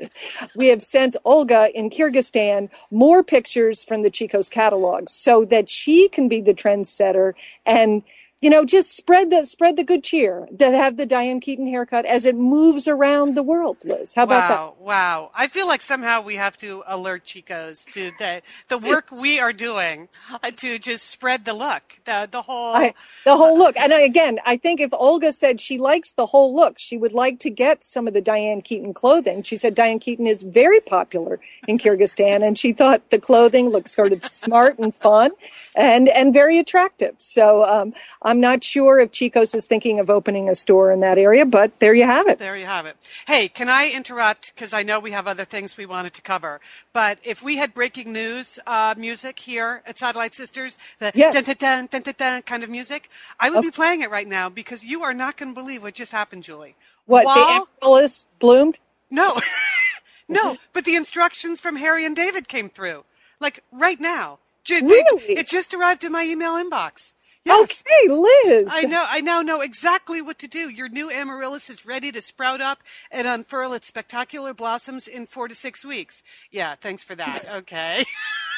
we 0.55 0.69
have 0.69 0.83
sent 0.83 1.17
Olga 1.25 1.71
in 1.75 1.91
Kyrgyzstan 1.91 2.71
more 2.91 3.23
pictures 3.23 3.85
from 3.85 4.03
the 4.03 4.11
Chico's 4.11 4.49
catalog 4.49 5.09
so 5.09 5.45
that 5.47 5.69
she 5.69 6.09
can 6.09 6.29
be 6.29 6.41
the 6.41 6.55
trendsetter 6.55 7.35
and 7.67 8.03
you 8.41 8.51
know, 8.51 8.65
just 8.65 8.95
spread 8.95 9.31
the 9.31 9.47
spread 9.47 9.77
the 9.77 9.85
good 9.85 10.05
cheer 10.05 10.47
to 10.59 10.71
have 10.71 10.97
the 10.97 11.07
Diane 11.07 11.41
Keaton 11.41 11.67
haircut 11.67 12.05
as 12.05 12.25
it 12.25 12.37
moves 12.37 12.87
around 12.87 13.35
the 13.35 13.43
world, 13.43 13.79
Liz. 13.85 14.15
How 14.15 14.25
about 14.25 14.49
that? 14.49 14.59
Wow, 14.59 14.77
wow. 14.81 15.31
I 15.35 15.47
feel 15.47 15.67
like 15.67 15.81
somehow 15.81 16.21
we 16.21 16.37
have 16.37 16.59
to 16.59 16.83
alert 16.87 17.25
Chico's 17.25 17.85
to 17.87 18.11
the, 18.19 18.43
the 18.69 18.77
work 18.77 19.11
we 19.11 19.39
are 19.39 19.53
doing 19.53 20.09
uh, 20.43 20.51
to 20.57 20.79
just 20.79 21.07
spread 21.09 21.47
the 21.47 21.55
look, 21.55 22.01
the, 22.05 22.29
the 22.31 22.43
whole. 22.43 22.75
I, 22.77 22.95
the 23.25 23.37
whole 23.37 23.57
look. 23.57 23.79
And 23.79 23.95
I, 23.95 24.01
again, 24.01 24.39
I 24.45 24.59
think 24.59 24.81
if 24.81 24.93
Olga 24.93 25.33
said 25.33 25.61
she 25.61 25.79
likes 25.79 26.13
the 26.13 26.27
whole 26.27 26.55
look, 26.55 26.79
she 26.79 26.99
would 26.99 27.13
like 27.13 27.39
to 27.41 27.51
get 27.51 27.83
some 27.83 28.07
of 28.07 28.13
the 28.13 28.21
Diane 28.21 28.61
Keaton 28.61 28.93
clothing. 28.93 29.43
She 29.43 29.57
said 29.57 29.75
Diane 29.75 29.99
Keaton 30.01 30.27
is 30.27 30.43
very 30.43 30.81
popular 30.81 31.41
in 31.67 31.79
Kyrgyzstan, 31.79 32.47
and 32.47 32.59
she 32.59 32.73
thought 32.73 33.09
the 33.11 33.19
clothing 33.19 33.69
looked 33.71 33.89
sort 33.89 34.13
of 34.13 34.23
smart 34.25 34.79
and 34.79 34.95
fun 34.95 35.31
and 35.75 36.09
and 36.09 36.35
very 36.35 36.59
attractive. 36.59 37.15
So 37.19 37.65
um, 37.65 37.95
I'm 38.21 38.34
not 38.41 38.63
sure 38.65 39.01
if 39.01 39.13
Chico's 39.13 39.55
is 39.55 39.67
thinking 39.67 39.99
of 40.01 40.09
opening 40.11 40.49
a 40.49 40.55
store 40.55 40.91
in 40.93 41.01
that 41.01 41.19
area, 41.19 41.45
but 41.45 41.79
there 41.81 41.95
you 41.95 42.05
have 42.05 42.27
it. 42.29 42.39
There 42.39 42.57
you 42.57 42.67
have 42.67 42.87
it. 42.87 42.97
Hey, 43.27 43.49
can 43.49 43.69
I 43.69 43.91
interrupt? 43.91 44.55
Because 44.55 44.73
I 44.73 44.83
know 44.83 44.99
we 45.01 45.11
have 45.13 45.27
other 45.27 45.45
things 45.45 45.77
we 45.77 45.87
wanted 45.87 46.13
to 46.15 46.23
cover. 46.23 46.61
But 46.93 47.19
if 47.23 47.43
we 47.43 47.57
had 47.57 47.75
breaking 47.75 48.13
news 48.13 48.59
uh, 48.67 48.95
music 48.97 49.39
here 49.41 49.83
at 49.87 49.99
Satellite 49.99 50.35
Sisters, 50.35 50.79
the 50.99 51.13
Yes. 51.15 51.35
dun, 51.35 51.45
dun, 51.59 51.87
dun, 51.91 52.03
dun, 52.03 52.15
dun, 52.17 52.43
kind 52.43 52.63
of 52.65 52.71
music, 52.71 53.11
I 53.41 53.51
would 53.51 53.63
be 53.63 53.71
playing 53.71 54.01
it 54.03 54.11
right 54.11 54.29
now 54.29 54.49
because 54.49 54.85
you 54.85 55.03
are 55.03 55.15
not 55.15 55.37
going 55.37 55.55
to 55.55 55.61
believe 55.61 55.83
what 55.83 55.95
just 55.95 56.13
happened, 56.13 56.45
Julie. 56.45 56.77
What 57.07 57.25
While- 57.27 57.35
the 57.35 57.67
amaryllis 57.83 58.25
bloomed? 58.39 58.81
No, 59.11 59.39
no, 60.29 60.57
but 60.73 60.85
the 60.85 60.97
instructions 60.97 61.61
from 61.61 61.77
Harry 61.77 62.05
and 62.05 62.17
David 62.17 62.49
came 62.49 62.69
through. 62.69 63.05
Like 63.41 63.63
right 63.73 64.01
now. 64.01 64.39
Really? 64.71 65.35
It 65.35 65.47
just 65.47 65.75
arrived 65.75 66.05
in 66.05 66.13
my 66.13 66.25
email 66.25 66.53
inbox. 66.55 67.13
Yes. 67.45 67.83
Okay, 67.83 68.15
Liz. 68.15 68.71
I 68.73 68.85
know, 68.85 69.05
I 69.07 69.21
now 69.21 69.43
know 69.43 69.61
exactly 69.61 70.23
what 70.23 70.39
to 70.39 70.49
do. 70.49 70.71
Your 70.71 70.89
new 70.89 71.11
amaryllis 71.11 71.69
is 71.69 71.85
ready 71.85 72.11
to 72.13 72.23
sprout 72.23 72.63
up 72.63 72.83
and 73.11 73.29
unfurl 73.29 73.75
its 73.75 73.87
spectacular 73.87 74.55
blossoms 74.55 75.07
in 75.07 75.27
four 75.27 75.49
to 75.49 75.55
six 75.55 75.85
weeks. 75.85 76.23
Yeah, 76.51 76.75
thanks 76.75 77.05
for 77.05 77.15
that. 77.15 77.45
Okay. 77.55 78.05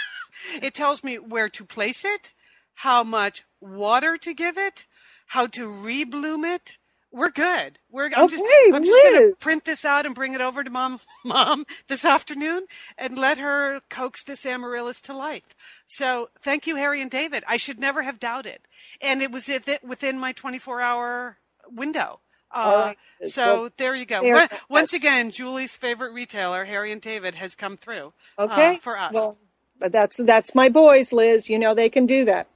it 0.62 0.74
tells 0.74 1.04
me 1.04 1.18
where 1.18 1.48
to 1.48 1.64
place 1.64 2.04
it, 2.04 2.32
how 2.74 3.02
much 3.04 3.42
water 3.60 4.16
to 4.16 4.32
give 4.32 4.56
it, 4.56 4.86
how 5.28 5.46
to 5.48 5.68
rebloom 5.68 6.44
it. 6.44 6.76
We're 7.16 7.30
good. 7.30 7.78
We're 7.90 8.10
I'm 8.14 8.28
just, 8.28 8.42
Okay, 8.42 8.70
I'm 8.76 8.84
just 8.84 9.02
gonna 9.04 9.32
print 9.40 9.64
this 9.64 9.86
out 9.86 10.04
and 10.04 10.14
bring 10.14 10.34
it 10.34 10.42
over 10.42 10.62
to 10.62 10.68
mom, 10.68 11.00
mom 11.24 11.64
this 11.88 12.04
afternoon 12.04 12.66
and 12.98 13.18
let 13.18 13.38
her 13.38 13.80
coax 13.88 14.22
this 14.22 14.44
amaryllis 14.44 15.00
to 15.02 15.16
life. 15.16 15.54
So 15.86 16.28
thank 16.42 16.66
you, 16.66 16.76
Harry 16.76 17.00
and 17.00 17.10
David. 17.10 17.42
I 17.48 17.56
should 17.56 17.78
never 17.80 18.02
have 18.02 18.20
doubted. 18.20 18.58
And 19.00 19.22
it 19.22 19.30
was 19.32 19.48
within 19.82 20.20
my 20.20 20.32
24 20.32 20.82
hour 20.82 21.38
window. 21.70 22.20
Uh, 22.50 22.94
right, 23.20 23.28
so 23.28 23.62
Well, 23.62 23.70
there 23.78 23.94
you 23.94 24.04
go. 24.06 24.20
there- 24.20 24.48
Once- 24.68 24.92
again, 24.92 25.30
Julie's 25.30 25.74
favorite 25.76 26.12
retailer, 26.12 26.64
Harry 26.66 26.92
and 26.92 27.00
David, 27.00 27.34
has 27.36 27.54
come 27.54 27.76
through 27.78 28.12
uh, 28.38 28.42
Okay. 28.42 28.76
for 28.76 28.98
us. 28.98 29.12
Well, 29.14 29.38
but 29.78 29.92
that's 29.92 30.16
that's 30.18 30.54
my 30.54 30.68
boys, 30.68 31.12
Liz. 31.12 31.48
You 31.48 31.58
know 31.58 31.74
they 31.74 31.88
can 31.88 32.06
do 32.06 32.24
that. 32.24 32.48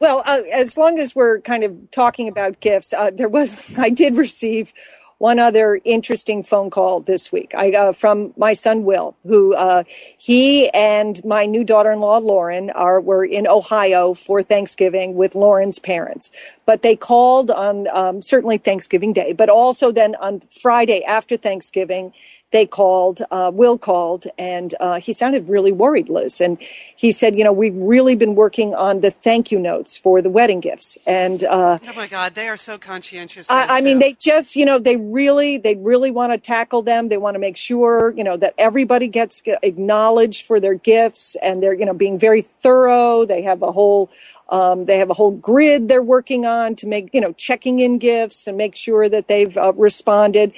Well, 0.00 0.22
uh, 0.26 0.42
as 0.52 0.76
long 0.76 0.98
as 0.98 1.14
we're 1.14 1.40
kind 1.40 1.64
of 1.64 1.90
talking 1.90 2.28
about 2.28 2.60
gifts, 2.60 2.92
uh, 2.92 3.10
there 3.10 3.28
was 3.28 3.72
I 3.78 3.90
did 3.90 4.16
receive 4.16 4.72
one 5.18 5.38
other 5.38 5.80
interesting 5.84 6.42
phone 6.42 6.70
call 6.70 7.00
this 7.00 7.30
week. 7.30 7.54
I 7.56 7.72
uh, 7.72 7.92
from 7.92 8.34
my 8.36 8.52
son 8.52 8.84
Will, 8.84 9.16
who 9.24 9.54
uh, 9.54 9.84
he 10.18 10.68
and 10.70 11.24
my 11.24 11.46
new 11.46 11.64
daughter-in-law 11.64 12.18
Lauren 12.18 12.70
are 12.70 13.00
were 13.00 13.24
in 13.24 13.46
Ohio 13.46 14.14
for 14.14 14.42
Thanksgiving 14.42 15.14
with 15.14 15.34
Lauren's 15.34 15.78
parents. 15.78 16.30
But 16.66 16.82
they 16.82 16.96
called 16.96 17.50
on 17.50 17.88
um, 17.88 18.22
certainly 18.22 18.58
Thanksgiving 18.58 19.12
Day, 19.12 19.32
but 19.32 19.48
also 19.48 19.92
then 19.92 20.14
on 20.16 20.40
Friday 20.40 21.04
after 21.04 21.36
Thanksgiving 21.36 22.12
they 22.54 22.66
called, 22.66 23.20
uh, 23.32 23.50
Will 23.52 23.76
called, 23.76 24.28
and 24.38 24.76
uh, 24.78 25.00
he 25.00 25.12
sounded 25.12 25.48
really 25.48 25.72
worried, 25.72 26.08
Liz. 26.08 26.40
And 26.40 26.56
he 26.94 27.10
said, 27.10 27.36
you 27.36 27.42
know, 27.42 27.52
we've 27.52 27.74
really 27.74 28.14
been 28.14 28.36
working 28.36 28.76
on 28.76 29.00
the 29.00 29.10
thank 29.10 29.50
you 29.50 29.58
notes 29.58 29.98
for 29.98 30.22
the 30.22 30.30
wedding 30.30 30.60
gifts. 30.60 30.96
And 31.04 31.42
uh, 31.42 31.80
oh 31.84 31.92
my 31.96 32.06
God, 32.06 32.36
they 32.36 32.46
are 32.46 32.56
so 32.56 32.78
conscientious. 32.78 33.50
I, 33.50 33.78
I 33.78 33.80
mean, 33.80 33.98
they 33.98 34.12
just, 34.12 34.54
you 34.54 34.64
know, 34.64 34.78
they 34.78 34.94
really, 34.94 35.58
they 35.58 35.74
really 35.74 36.12
want 36.12 36.32
to 36.32 36.38
tackle 36.38 36.82
them. 36.82 37.08
They 37.08 37.16
want 37.16 37.34
to 37.34 37.40
make 37.40 37.56
sure, 37.56 38.14
you 38.16 38.22
know, 38.22 38.36
that 38.36 38.54
everybody 38.56 39.08
gets 39.08 39.42
acknowledged 39.64 40.46
for 40.46 40.60
their 40.60 40.74
gifts, 40.74 41.36
and 41.42 41.60
they're, 41.60 41.74
you 41.74 41.84
know, 41.84 41.92
being 41.92 42.20
very 42.20 42.42
thorough. 42.42 43.24
They 43.24 43.42
have 43.42 43.62
a 43.62 43.72
whole, 43.72 44.12
um, 44.48 44.84
they 44.84 44.98
have 44.98 45.10
a 45.10 45.14
whole 45.14 45.32
grid 45.32 45.88
they're 45.88 46.02
working 46.02 46.46
on 46.46 46.76
to 46.76 46.86
make, 46.86 47.10
you 47.12 47.20
know, 47.20 47.32
checking 47.32 47.80
in 47.80 47.98
gifts 47.98 48.46
and 48.46 48.56
make 48.56 48.76
sure 48.76 49.08
that 49.08 49.26
they've 49.26 49.58
uh, 49.58 49.72
responded. 49.72 50.52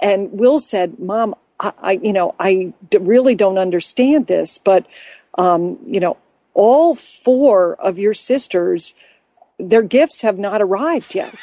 And 0.00 0.32
Will 0.32 0.58
said, 0.60 0.98
"Mom, 0.98 1.34
I, 1.60 1.72
I 1.80 1.92
you 1.92 2.12
know, 2.12 2.34
I 2.38 2.72
d- 2.90 2.98
really 2.98 3.34
don't 3.34 3.58
understand 3.58 4.26
this, 4.26 4.58
but, 4.58 4.86
um, 5.36 5.78
you 5.86 6.00
know, 6.00 6.16
all 6.54 6.94
four 6.94 7.74
of 7.76 7.98
your 7.98 8.14
sisters." 8.14 8.94
Their 9.58 9.82
gifts 9.82 10.22
have 10.22 10.38
not 10.38 10.62
arrived 10.62 11.14
yet. 11.14 11.34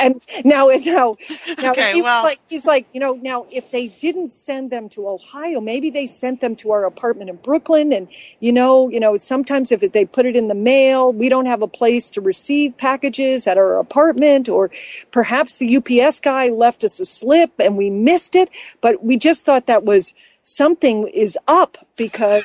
and 0.00 0.20
now 0.44 0.68
now 0.84 1.14
now 1.58 1.70
Okay, 1.70 1.94
he 1.94 2.02
well- 2.02 2.22
like 2.24 2.40
he's 2.48 2.66
like 2.66 2.86
you 2.92 3.00
know 3.00 3.14
now 3.14 3.46
if 3.50 3.70
they 3.70 3.88
didn't 3.88 4.32
send 4.32 4.70
them 4.70 4.88
to 4.90 5.08
ohio 5.08 5.60
maybe 5.60 5.90
they 5.90 6.06
sent 6.06 6.40
them 6.40 6.56
to 6.56 6.72
our 6.72 6.84
apartment 6.84 7.30
in 7.30 7.36
brooklyn. 7.36 7.92
And 7.92 8.08
you 8.40 8.52
know 8.52 8.88
you 8.88 9.00
know 9.00 9.16
sometimes 9.16 9.70
if 9.72 9.80
they 9.92 10.04
put 10.04 10.26
it 10.26 10.36
in 10.36 10.48
the 10.48 10.54
mail 10.54 11.12
we 11.12 11.28
don't 11.28 11.46
have 11.46 11.62
a 11.62 11.68
place 11.68 12.10
to 12.10 12.20
receive 12.20 12.76
packages 12.76 13.46
at 13.46 13.56
our 13.58 13.78
apartment. 13.78 14.48
Or 14.48 14.70
perhaps 15.10 15.58
the 15.58 15.76
ups 15.76 16.20
guy 16.20 16.48
left 16.48 16.84
us 16.84 17.00
a 17.00 17.04
slip 17.04 17.52
and 17.58 17.76
we 17.76 17.90
missed 17.90 18.34
it. 18.36 18.50
But 18.80 19.04
we 19.04 19.16
just 19.16 19.46
thought 19.46 19.66
that 19.66 19.84
was 19.84 20.14
something 20.42 21.08
is 21.08 21.38
up 21.48 21.78
because 21.96 22.44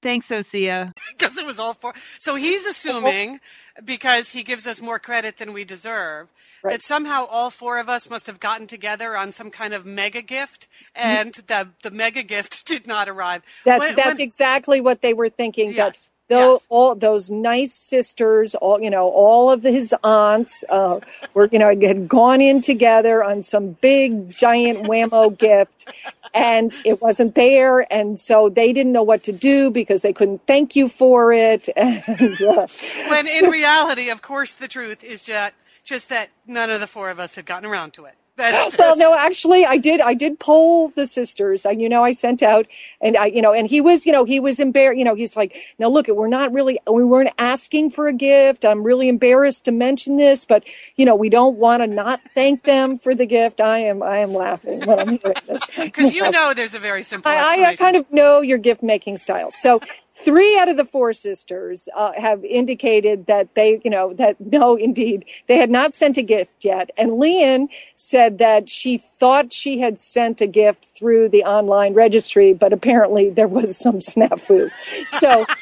Thanks, 0.00 0.28
Osea. 0.28 0.92
because 1.10 1.36
it 1.38 1.44
was 1.46 1.58
all 1.58 1.74
for. 1.74 1.92
So 2.18 2.36
he's 2.36 2.66
assuming, 2.66 3.40
because 3.84 4.30
he 4.30 4.42
gives 4.44 4.66
us 4.66 4.80
more 4.80 4.98
credit 4.98 5.38
than 5.38 5.52
we 5.52 5.64
deserve, 5.64 6.28
Right. 6.62 6.72
that 6.72 6.82
somehow 6.82 7.26
all 7.26 7.50
four 7.50 7.78
of 7.78 7.88
us 7.88 8.08
must 8.08 8.26
have 8.28 8.38
gotten 8.40 8.66
together 8.66 9.16
on 9.16 9.32
some 9.32 9.50
kind 9.50 9.74
of 9.74 9.84
mega 9.84 10.22
gift, 10.22 10.68
and 10.94 11.34
the 11.34 11.70
the 11.82 11.90
mega 11.90 12.22
gift 12.22 12.64
did 12.66 12.86
not 12.86 13.08
arrive. 13.08 13.42
That's 13.64 13.80
When- 13.80 13.96
that's 13.96 14.18
when- 14.18 14.20
exactly 14.20 14.80
what 14.80 15.02
they 15.02 15.14
were 15.14 15.28
thinking. 15.30 15.72
Yes, 15.72 16.10
though 16.28 16.54
yes. 16.54 16.66
all 16.68 16.94
those 16.94 17.30
nice 17.30 17.72
sisters, 17.72 18.54
all 18.54 18.80
you 18.80 18.90
know, 18.90 19.08
all 19.08 19.50
of 19.50 19.62
his 19.62 19.94
aunts 20.04 20.64
uh, 20.68 21.00
were 21.34 21.48
you 21.50 21.58
know 21.58 21.68
had 21.68 22.08
gone 22.08 22.40
in 22.40 22.60
together 22.62 23.22
on 23.24 23.42
some 23.42 23.72
big 23.72 24.30
giant 24.30 24.84
whammo 24.84 25.36
gift, 25.46 25.88
and 26.34 26.72
it 26.84 27.00
wasn't 27.02 27.34
there, 27.34 27.92
and 27.92 28.18
so 28.18 28.48
they 28.48 28.72
didn't 28.72 28.92
know 28.92 29.02
what 29.02 29.22
to 29.24 29.32
do 29.32 29.70
because 29.70 30.02
they 30.02 30.12
couldn't 30.12 30.46
thank 30.46 30.76
you 30.76 30.88
for 30.88 31.32
it. 31.32 31.68
And 32.18 32.42
uh, 32.42 32.66
when 33.08 33.26
in 33.26 33.50
reality, 33.50 34.10
of 34.10 34.22
course, 34.22 34.54
the 34.54 34.68
truth 34.68 35.04
is 35.04 35.20
just 35.22 35.52
just 35.84 36.10
that 36.10 36.28
none 36.46 36.70
of 36.70 36.80
the 36.80 36.86
four 36.86 37.08
of 37.08 37.18
us 37.18 37.34
had 37.34 37.46
gotten 37.46 37.68
around 37.68 37.92
to 37.94 38.04
it. 38.04 38.14
That's, 38.38 38.78
well 38.78 38.96
no 38.96 39.14
actually 39.14 39.66
i 39.66 39.76
did 39.76 40.00
i 40.00 40.14
did 40.14 40.38
poll 40.38 40.88
the 40.88 41.06
sisters 41.06 41.66
i 41.66 41.72
you 41.72 41.88
know 41.88 42.04
i 42.04 42.12
sent 42.12 42.42
out 42.42 42.66
and 43.00 43.16
i 43.16 43.26
you 43.26 43.42
know 43.42 43.52
and 43.52 43.68
he 43.68 43.80
was 43.80 44.06
you 44.06 44.12
know 44.12 44.24
he 44.24 44.40
was 44.40 44.60
embarrassed 44.60 44.98
you 44.98 45.04
know 45.04 45.14
he's 45.14 45.36
like 45.36 45.54
now 45.78 45.88
look 45.88 46.08
we're 46.08 46.28
not 46.28 46.52
really 46.52 46.78
we 46.90 47.04
weren't 47.04 47.30
asking 47.38 47.90
for 47.90 48.08
a 48.08 48.12
gift. 48.12 48.64
I'm 48.64 48.82
really 48.82 49.08
embarrassed 49.08 49.64
to 49.66 49.72
mention 49.72 50.16
this 50.16 50.44
but 50.44 50.64
you 50.96 51.04
know 51.04 51.14
we 51.14 51.28
don't 51.28 51.56
want 51.56 51.82
to 51.82 51.86
not 51.86 52.20
thank 52.34 52.62
them 52.62 52.98
for 52.98 53.14
the 53.14 53.26
gift. 53.26 53.60
I 53.60 53.80
am 53.80 54.02
i 54.02 54.18
am 54.18 54.32
laughing 54.32 54.80
when 54.86 54.98
i'm 54.98 55.18
hearing 55.18 55.34
this. 55.46 55.62
Because 55.76 56.14
you 56.14 56.30
know 56.30 56.54
there's 56.54 56.74
a 56.74 56.78
very 56.78 57.02
simple 57.02 57.30
I, 57.30 57.64
I 57.64 57.76
kind 57.76 57.96
of 57.96 58.10
know 58.12 58.40
your 58.40 58.58
gift 58.58 58.82
making 58.82 59.18
style. 59.18 59.50
So 59.50 59.80
three 60.24 60.58
out 60.58 60.68
of 60.68 60.76
the 60.76 60.84
four 60.84 61.12
sisters 61.12 61.88
uh, 61.94 62.12
have 62.16 62.44
indicated 62.44 63.26
that 63.26 63.54
they, 63.54 63.80
you 63.84 63.90
know, 63.90 64.12
that 64.14 64.40
no, 64.40 64.76
indeed, 64.76 65.24
they 65.46 65.58
had 65.58 65.70
not 65.70 65.94
sent 65.94 66.18
a 66.18 66.22
gift 66.22 66.64
yet. 66.64 66.90
And 66.96 67.18
Lian 67.18 67.68
said 67.96 68.38
that 68.38 68.68
she 68.68 68.98
thought 68.98 69.52
she 69.52 69.78
had 69.78 69.98
sent 69.98 70.40
a 70.40 70.46
gift 70.46 70.86
through 70.86 71.28
the 71.28 71.44
online 71.44 71.94
registry, 71.94 72.52
but 72.52 72.72
apparently 72.72 73.30
there 73.30 73.48
was 73.48 73.76
some 73.76 73.98
snafu. 74.00 74.70
So. 75.12 75.46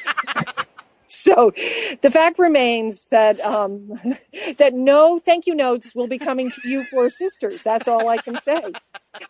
So, 1.09 1.53
the 2.01 2.11
fact 2.11 2.37
remains 2.37 3.07
that 3.09 3.39
um, 3.39 3.97
that 4.57 4.73
no 4.73 5.19
thank 5.19 5.47
you 5.47 5.55
notes 5.55 5.95
will 5.95 6.07
be 6.07 6.19
coming 6.19 6.51
to 6.51 6.67
you 6.67 6.83
four 6.83 7.09
sisters. 7.09 7.63
That's 7.63 7.87
all 7.87 8.09
I 8.09 8.17
can 8.17 8.37
say, 8.43 8.73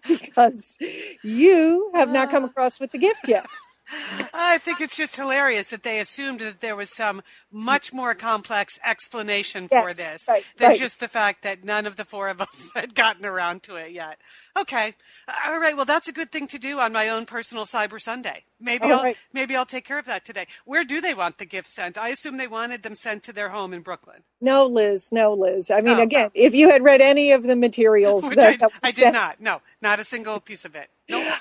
because 0.08 0.80
you 1.24 1.92
have 1.94 2.12
not 2.12 2.32
come 2.32 2.46
across 2.46 2.80
with 2.80 2.92
the 2.92 2.98
gift 2.98 3.28
yet. 3.28 3.46
I 4.34 4.58
think 4.58 4.82
it's 4.82 4.96
just 4.98 5.16
hilarious 5.16 5.70
that 5.70 5.84
they 5.84 6.00
assumed 6.00 6.40
that 6.42 6.62
there 6.62 6.76
was 6.76 6.90
some 6.96 7.22
much 7.52 7.94
more 7.94 8.14
complex 8.14 8.78
explanation 8.86 9.68
for 9.68 9.88
Yes, 9.90 9.98
this 9.98 10.26
right, 10.28 10.44
than 10.58 10.70
right. 10.70 10.80
just 10.80 11.00
the 11.00 11.08
fact 11.08 11.44
that 11.44 11.64
none 11.64 11.86
of 11.86 11.96
the 11.96 12.06
four 12.06 12.28
of 12.30 12.42
us 12.42 12.72
had 12.76 12.96
gotten 12.96 13.26
around 13.26 13.64
to 13.64 13.76
it 13.76 13.92
yet. 13.92 14.18
Okay, 14.60 14.94
uh, 15.28 15.34
all 15.48 15.60
right. 15.60 15.76
Well, 15.76 15.86
that's 15.86 16.08
a 16.08 16.12
good 16.12 16.32
thing 16.32 16.48
to 16.48 16.58
do 16.60 16.80
on 16.80 16.92
my 16.94 17.10
own 17.10 17.26
personal 17.26 17.66
Cyber 17.66 18.02
Sunday. 18.02 18.44
Maybe 18.60 18.86
All 18.86 18.94
I'll 18.94 19.04
right. 19.04 19.18
maybe 19.34 19.56
I'll 19.56 19.66
take 19.68 19.86
care 19.86 20.00
of 20.00 20.06
that 20.06 20.26
today. 20.26 20.48
Where 20.66 20.84
do 20.84 21.00
they 21.00 21.14
want 21.14 21.38
the 21.38 21.46
gifts 21.46 21.74
sent? 21.76 21.98
I 21.98 22.10
assume 22.10 22.38
they 22.38 22.48
wanted 22.48 22.84
them 22.84 22.96
sent 22.96 23.24
to 23.24 23.34
their 23.34 23.50
home 23.50 23.74
in 23.74 23.82
Brooklyn, 23.82 24.24
No, 24.42 24.66
Liz. 24.66 25.10
No, 25.12 25.34
Liz. 25.34 25.70
I 25.72 25.82
mean, 25.82 26.00
Oh. 26.00 26.04
again, 26.04 26.32
if 26.34 26.54
you 26.56 26.70
had 26.72 26.84
read 26.84 27.00
any 27.02 27.32
of 27.32 27.44
the 27.44 27.56
materials 27.56 28.24
which 28.28 28.38
that, 28.38 28.62
I, 28.64 28.70
I 28.84 28.92
did 28.92 29.14
not. 29.14 29.40
No, 29.40 29.62
not 29.82 30.00
a 30.00 30.04
single 30.04 30.40
piece 30.40 30.66
of 30.66 30.76
it. 30.76 30.90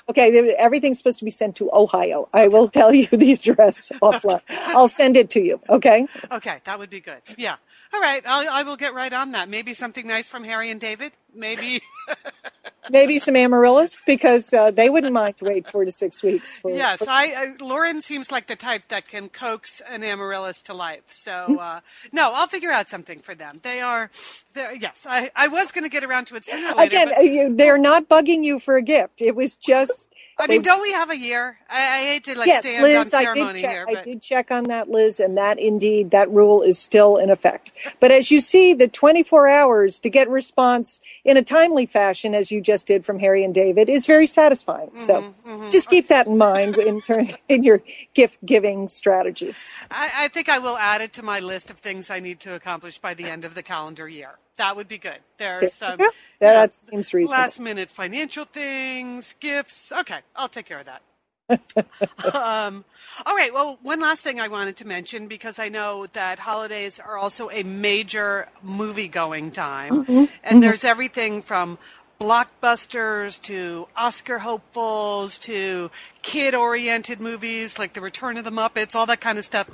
Okay, 0.09 0.55
everything's 0.57 0.97
supposed 0.97 1.19
to 1.19 1.25
be 1.25 1.31
sent 1.31 1.55
to 1.57 1.69
Ohio. 1.73 2.29
I 2.33 2.47
will 2.47 2.67
tell 2.67 2.93
you 2.93 3.07
the 3.07 3.33
address 3.33 3.91
offline. 4.01 4.41
I'll 4.49 4.87
send 4.87 5.17
it 5.17 5.29
to 5.31 5.43
you. 5.43 5.59
Okay. 5.69 6.07
Okay, 6.31 6.61
that 6.63 6.79
would 6.79 6.89
be 6.89 7.01
good. 7.01 7.19
Yeah. 7.37 7.55
All 7.93 8.01
right, 8.01 8.21
I'll, 8.25 8.49
I 8.49 8.63
will 8.63 8.75
get 8.77 8.93
right 8.93 9.11
on 9.11 9.31
that. 9.31 9.49
Maybe 9.49 9.73
something 9.73 10.05
nice 10.07 10.29
from 10.29 10.43
Harry 10.43 10.69
and 10.71 10.79
David. 10.79 11.11
Maybe. 11.37 11.81
Maybe 12.89 13.19
some 13.19 13.35
amaryllis 13.35 14.01
because 14.05 14.53
uh, 14.53 14.71
they 14.71 14.89
wouldn't 14.89 15.11
mind 15.11 15.37
to 15.39 15.45
wait 15.45 15.69
four 15.69 15.83
to 15.83 15.91
six 15.91 16.23
weeks 16.23 16.55
for. 16.55 16.71
yes, 16.71 16.99
for- 17.03 17.09
I. 17.09 17.55
Uh, 17.59 17.65
Lauren 17.65 18.01
seems 18.01 18.31
like 18.31 18.47
the 18.47 18.55
type 18.55 18.87
that 18.87 19.07
can 19.09 19.27
coax 19.27 19.81
an 19.89 20.03
amaryllis 20.03 20.61
to 20.63 20.73
life. 20.73 21.03
So 21.07 21.59
uh, 21.59 21.81
no, 22.13 22.31
I'll 22.33 22.47
figure 22.47 22.71
out 22.71 22.87
something 22.87 23.19
for 23.19 23.35
them. 23.35 23.59
They 23.61 23.81
are. 23.81 24.09
Yes, 24.55 25.05
I. 25.07 25.31
I 25.35 25.49
was 25.49 25.73
going 25.73 25.83
to 25.83 25.89
get 25.89 26.05
around 26.05 26.27
to 26.27 26.35
it 26.37 26.45
sooner 26.45 26.73
later. 26.75 26.81
Again, 26.81 27.07
but- 27.09 27.17
uh, 27.17 27.21
you, 27.21 27.55
they're 27.55 27.77
not 27.77 28.07
bugging 28.07 28.45
you 28.45 28.57
for 28.57 28.77
a 28.77 28.81
gift. 28.81 29.21
It 29.21 29.35
was 29.35 29.57
just. 29.57 30.13
I 30.39 30.45
mean, 30.45 30.61
don't 30.61 30.83
we 30.83 30.91
have 30.91 31.09
a 31.09 31.17
year? 31.17 31.57
I, 31.67 31.97
I 31.97 32.05
hate 32.05 32.23
to 32.25 32.37
like 32.37 32.45
yes, 32.45 32.59
stand 32.59 32.83
Liz, 32.83 33.11
on 33.11 33.25
I 33.25 33.33
did 33.33 33.55
check. 33.55 33.71
here, 33.71 33.85
I 33.89 34.03
did 34.03 34.21
check 34.21 34.51
on 34.51 34.65
that, 34.65 34.87
Liz, 34.87 35.19
and 35.19 35.35
that 35.35 35.57
indeed 35.57 36.11
that 36.11 36.29
rule 36.29 36.61
is 36.61 36.77
still 36.77 37.17
in 37.17 37.31
effect. 37.31 37.71
But 37.99 38.11
as 38.11 38.29
you 38.29 38.39
see, 38.39 38.75
the 38.75 38.87
24 38.87 39.47
hours 39.47 39.99
to 40.01 40.11
get 40.11 40.29
response 40.29 41.01
in 41.27 41.37
a 41.37 41.43
timely 41.43 41.87
fashion, 41.87 42.35
as 42.35 42.51
you 42.51 42.61
just 42.61 42.87
did 42.87 43.05
from 43.05 43.19
Harry 43.19 43.45
and 43.45 43.55
David, 43.55 43.89
is 43.89 44.07
very 44.07 44.27
satisfying. 44.27 44.91
so 44.95 45.27
Mm-hmm, 45.47 45.71
just 45.71 45.89
keep 45.91 46.09
that 46.09 46.27
in 46.27 46.37
mind 46.39 46.79
in 46.79 47.01
turn 47.03 47.31
in 47.49 47.63
your 47.63 47.83
gift 48.15 48.39
giving 48.45 48.89
strategy. 48.89 49.57
I, 49.91 50.11
I 50.15 50.27
think 50.29 50.49
I 50.49 50.59
will 50.59 50.77
add 50.77 51.01
it 51.01 51.13
to 51.13 51.23
my 51.23 51.39
list 51.39 51.69
of 51.71 51.79
things 51.79 52.09
I 52.09 52.19
need 52.19 52.39
to 52.41 52.55
accomplish 52.55 52.99
by 52.99 53.13
the 53.15 53.29
end 53.29 53.45
of 53.45 53.55
the 53.55 53.63
calendar 53.63 54.07
year. 54.09 54.39
That 54.57 54.75
would 54.75 54.87
be 54.89 54.99
good. 54.99 55.19
There's 55.37 55.71
some 55.71 55.99
Yeah, 55.99 56.09
you 56.43 56.53
know, 56.53 56.53
that 56.53 56.73
seems 56.73 57.13
reasonable. 57.13 57.29
last 57.33 57.59
minute 57.59 57.89
financial 57.91 58.45
things, 58.45 59.35
gifts. 59.39 59.91
Okay, 59.91 60.19
I'll 60.35 60.49
take 60.49 60.67
care 60.67 60.79
of 60.79 60.87
that. 60.87 61.01
Um, 61.49 62.83
all 63.25 63.35
right. 63.35 63.51
Well, 63.53 63.79
one 63.81 63.99
last 63.99 64.23
thing 64.23 64.39
I 64.39 64.47
wanted 64.47 64.77
to 64.77 64.87
mention 64.87 65.27
because 65.27 65.59
I 65.59 65.69
know 65.69 66.07
that 66.13 66.39
holidays 66.39 66.99
are 66.99 67.17
also 67.17 67.49
a 67.49 67.63
major 67.63 68.49
movie 68.61 69.07
going 69.07 69.51
time, 69.51 70.05
Mm-hmm. 70.05 70.25
and 70.43 70.61
there's 70.61 70.83
everything 70.83 71.41
from 71.41 71.77
blockbusters 72.19 73.39
to 73.43 73.87
Oscar 73.95 74.39
hopefuls 74.39 75.37
to 75.37 75.91
kid 76.21 76.55
oriented 76.55 77.19
movies 77.19 77.77
like 77.77 77.93
The 77.93 78.01
Return 78.01 78.37
of 78.37 78.43
the 78.43 78.51
Muppets, 78.51 78.95
all 78.95 79.05
that 79.05 79.21
kind 79.21 79.37
of 79.37 79.45
stuff 79.45 79.69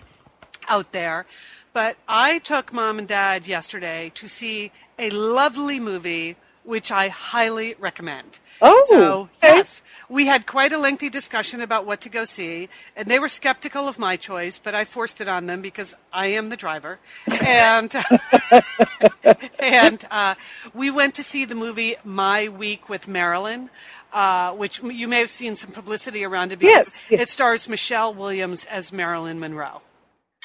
out 0.68 0.92
there. 0.92 1.26
But 1.74 1.98
I 2.08 2.40
took 2.40 2.72
mom 2.72 3.00
and 3.00 3.08
dad 3.08 3.48
yesterday 3.48 4.12
to 4.16 4.28
see 4.28 4.72
a 5.00 5.10
lovely 5.10 5.80
movie, 5.80 6.36
which 6.64 6.92
I 6.92 7.10
highly 7.10 7.76
recommend. 7.80 8.40
Oh, 8.62 8.86
so 8.90 9.22
okay. 9.44 9.58
yes, 9.58 9.82
we 10.08 10.28
had 10.28 10.46
quite 10.46 10.72
a 10.72 10.78
lengthy 10.78 11.10
discussion 11.10 11.60
about 11.62 11.86
what 11.86 12.00
to 12.02 12.10
go 12.10 12.24
see, 12.26 12.70
and 12.96 13.08
they 13.10 13.20
were 13.20 13.28
skeptical 13.30 13.88
of 13.88 14.00
my 14.00 14.16
choice, 14.16 14.60
but 14.60 14.74
I 14.76 14.86
forced 14.86 15.20
it 15.20 15.28
on 15.28 15.46
them 15.48 15.62
because 15.62 15.96
I 16.14 16.28
am 16.28 16.50
the 16.50 16.58
driver, 16.58 17.00
and 17.46 17.94
and 19.60 20.06
uh, 20.12 20.36
we 20.74 20.92
went 20.92 21.16
to 21.16 21.24
see 21.24 21.46
the 21.46 21.56
movie 21.56 21.96
My 22.04 22.48
Week 22.50 22.90
with 22.90 23.08
Marilyn. 23.08 23.70
Uh, 24.12 24.54
which 24.54 24.84
you 24.84 25.08
may 25.08 25.18
have 25.18 25.30
seen 25.30 25.56
some 25.56 25.72
publicity 25.72 26.24
around 26.24 26.52
it 26.54 26.60
because 26.60 26.72
Yes, 26.72 27.06
yes. 27.10 27.22
it 27.22 27.30
stars 27.30 27.68
Michelle 27.68 28.14
Williams 28.14 28.64
as 28.66 28.94
Marilyn 28.94 29.40
Monroe. 29.40 29.82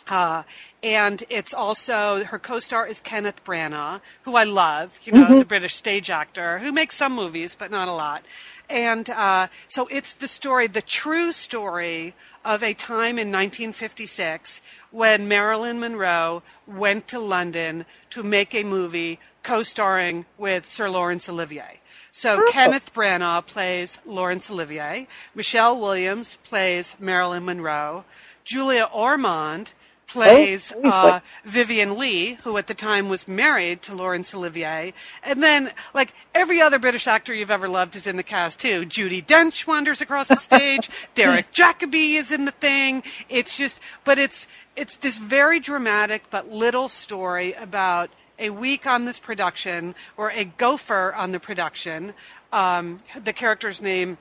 Uh, 0.09 0.43
and 0.83 1.25
it's 1.29 1.53
also 1.53 2.25
her 2.25 2.39
co-star 2.39 2.87
is 2.87 3.01
Kenneth 3.01 3.45
Branagh, 3.45 4.01
who 4.23 4.37
I 4.37 4.45
love. 4.45 4.99
You 5.05 5.13
know, 5.13 5.39
the 5.39 5.45
British 5.45 5.75
stage 5.75 6.09
actor 6.09 6.61
who 6.61 6.73
makes 6.73 6.95
some 6.95 7.15
movies, 7.15 7.55
but 7.55 7.71
not 7.71 7.89
a 7.89 7.93
lot. 7.93 8.25
And 8.71 9.09
uh, 9.11 9.49
so 9.67 9.89
it's 9.91 10.15
the 10.15 10.29
story, 10.29 10.67
the 10.67 10.83
true 10.83 11.33
story 11.33 12.15
of 12.45 12.63
a 12.63 12.75
time 12.75 13.19
in 13.19 13.29
1956 13.29 14.61
when 14.91 15.27
Marilyn 15.27 15.81
Monroe 15.81 16.43
went 16.67 17.09
to 17.09 17.19
London 17.19 17.85
to 18.11 18.23
make 18.23 18.55
a 18.55 18.65
movie 18.65 19.19
co-starring 19.43 20.27
with 20.37 20.67
Sir 20.67 20.91
Laurence 20.91 21.29
Olivier. 21.29 21.81
So 22.11 22.45
Kenneth 22.51 22.93
Branagh 22.93 23.47
plays 23.47 23.99
Laurence 24.05 24.51
Olivier. 24.51 25.07
Michelle 25.35 25.81
Williams 25.81 26.37
plays 26.39 26.97
Marilyn 26.99 27.45
Monroe. 27.45 28.05
Julia 28.45 28.89
Ormond 28.93 29.73
plays 30.09 30.73
Oh, 30.77 30.89
uh, 30.89 31.21
Vivien 31.45 31.97
Leigh, 31.97 32.35
who 32.43 32.57
at 32.57 32.67
the 32.67 32.75
time 32.75 33.09
was 33.09 33.29
married 33.29 33.83
to 33.83 33.95
Laurence 33.95 34.35
Olivier. 34.35 34.95
And 35.23 35.43
then, 35.43 35.71
like, 35.95 36.15
every 36.35 36.61
other 36.61 36.79
British 36.79 37.07
actor 37.07 37.35
you've 37.35 37.51
ever 37.51 37.69
loved 37.69 37.95
is 37.95 38.07
in 38.07 38.17
the 38.17 38.23
cast, 38.23 38.61
too. 38.61 38.85
Judi 38.85 39.25
Dench 39.25 39.67
wanders 39.67 40.01
across 40.01 40.29
the 40.29 40.37
stage. 40.37 40.89
Derek 41.15 41.53
Jacobi 41.53 42.15
is 42.15 42.33
in 42.33 42.45
the 42.47 42.53
thing. 42.53 43.03
It's 43.29 43.57
just, 43.57 43.81
but 44.05 44.19
it's, 44.19 44.47
it's 44.77 44.97
this 44.97 45.19
very 45.19 45.61
dramatic 45.61 46.25
but 46.31 46.51
little 46.51 46.89
story 46.89 47.53
about 47.53 48.11
a 48.39 48.51
week 48.51 48.87
on 48.87 49.05
this 49.05 49.19
production 49.19 49.95
or 50.17 50.31
a 50.31 50.45
gopher 50.45 51.15
on 51.15 51.33
the 51.33 51.41
production. 51.41 52.15
Um, 52.53 52.99
the 53.23 53.33
character's 53.33 53.83
name 53.83 54.17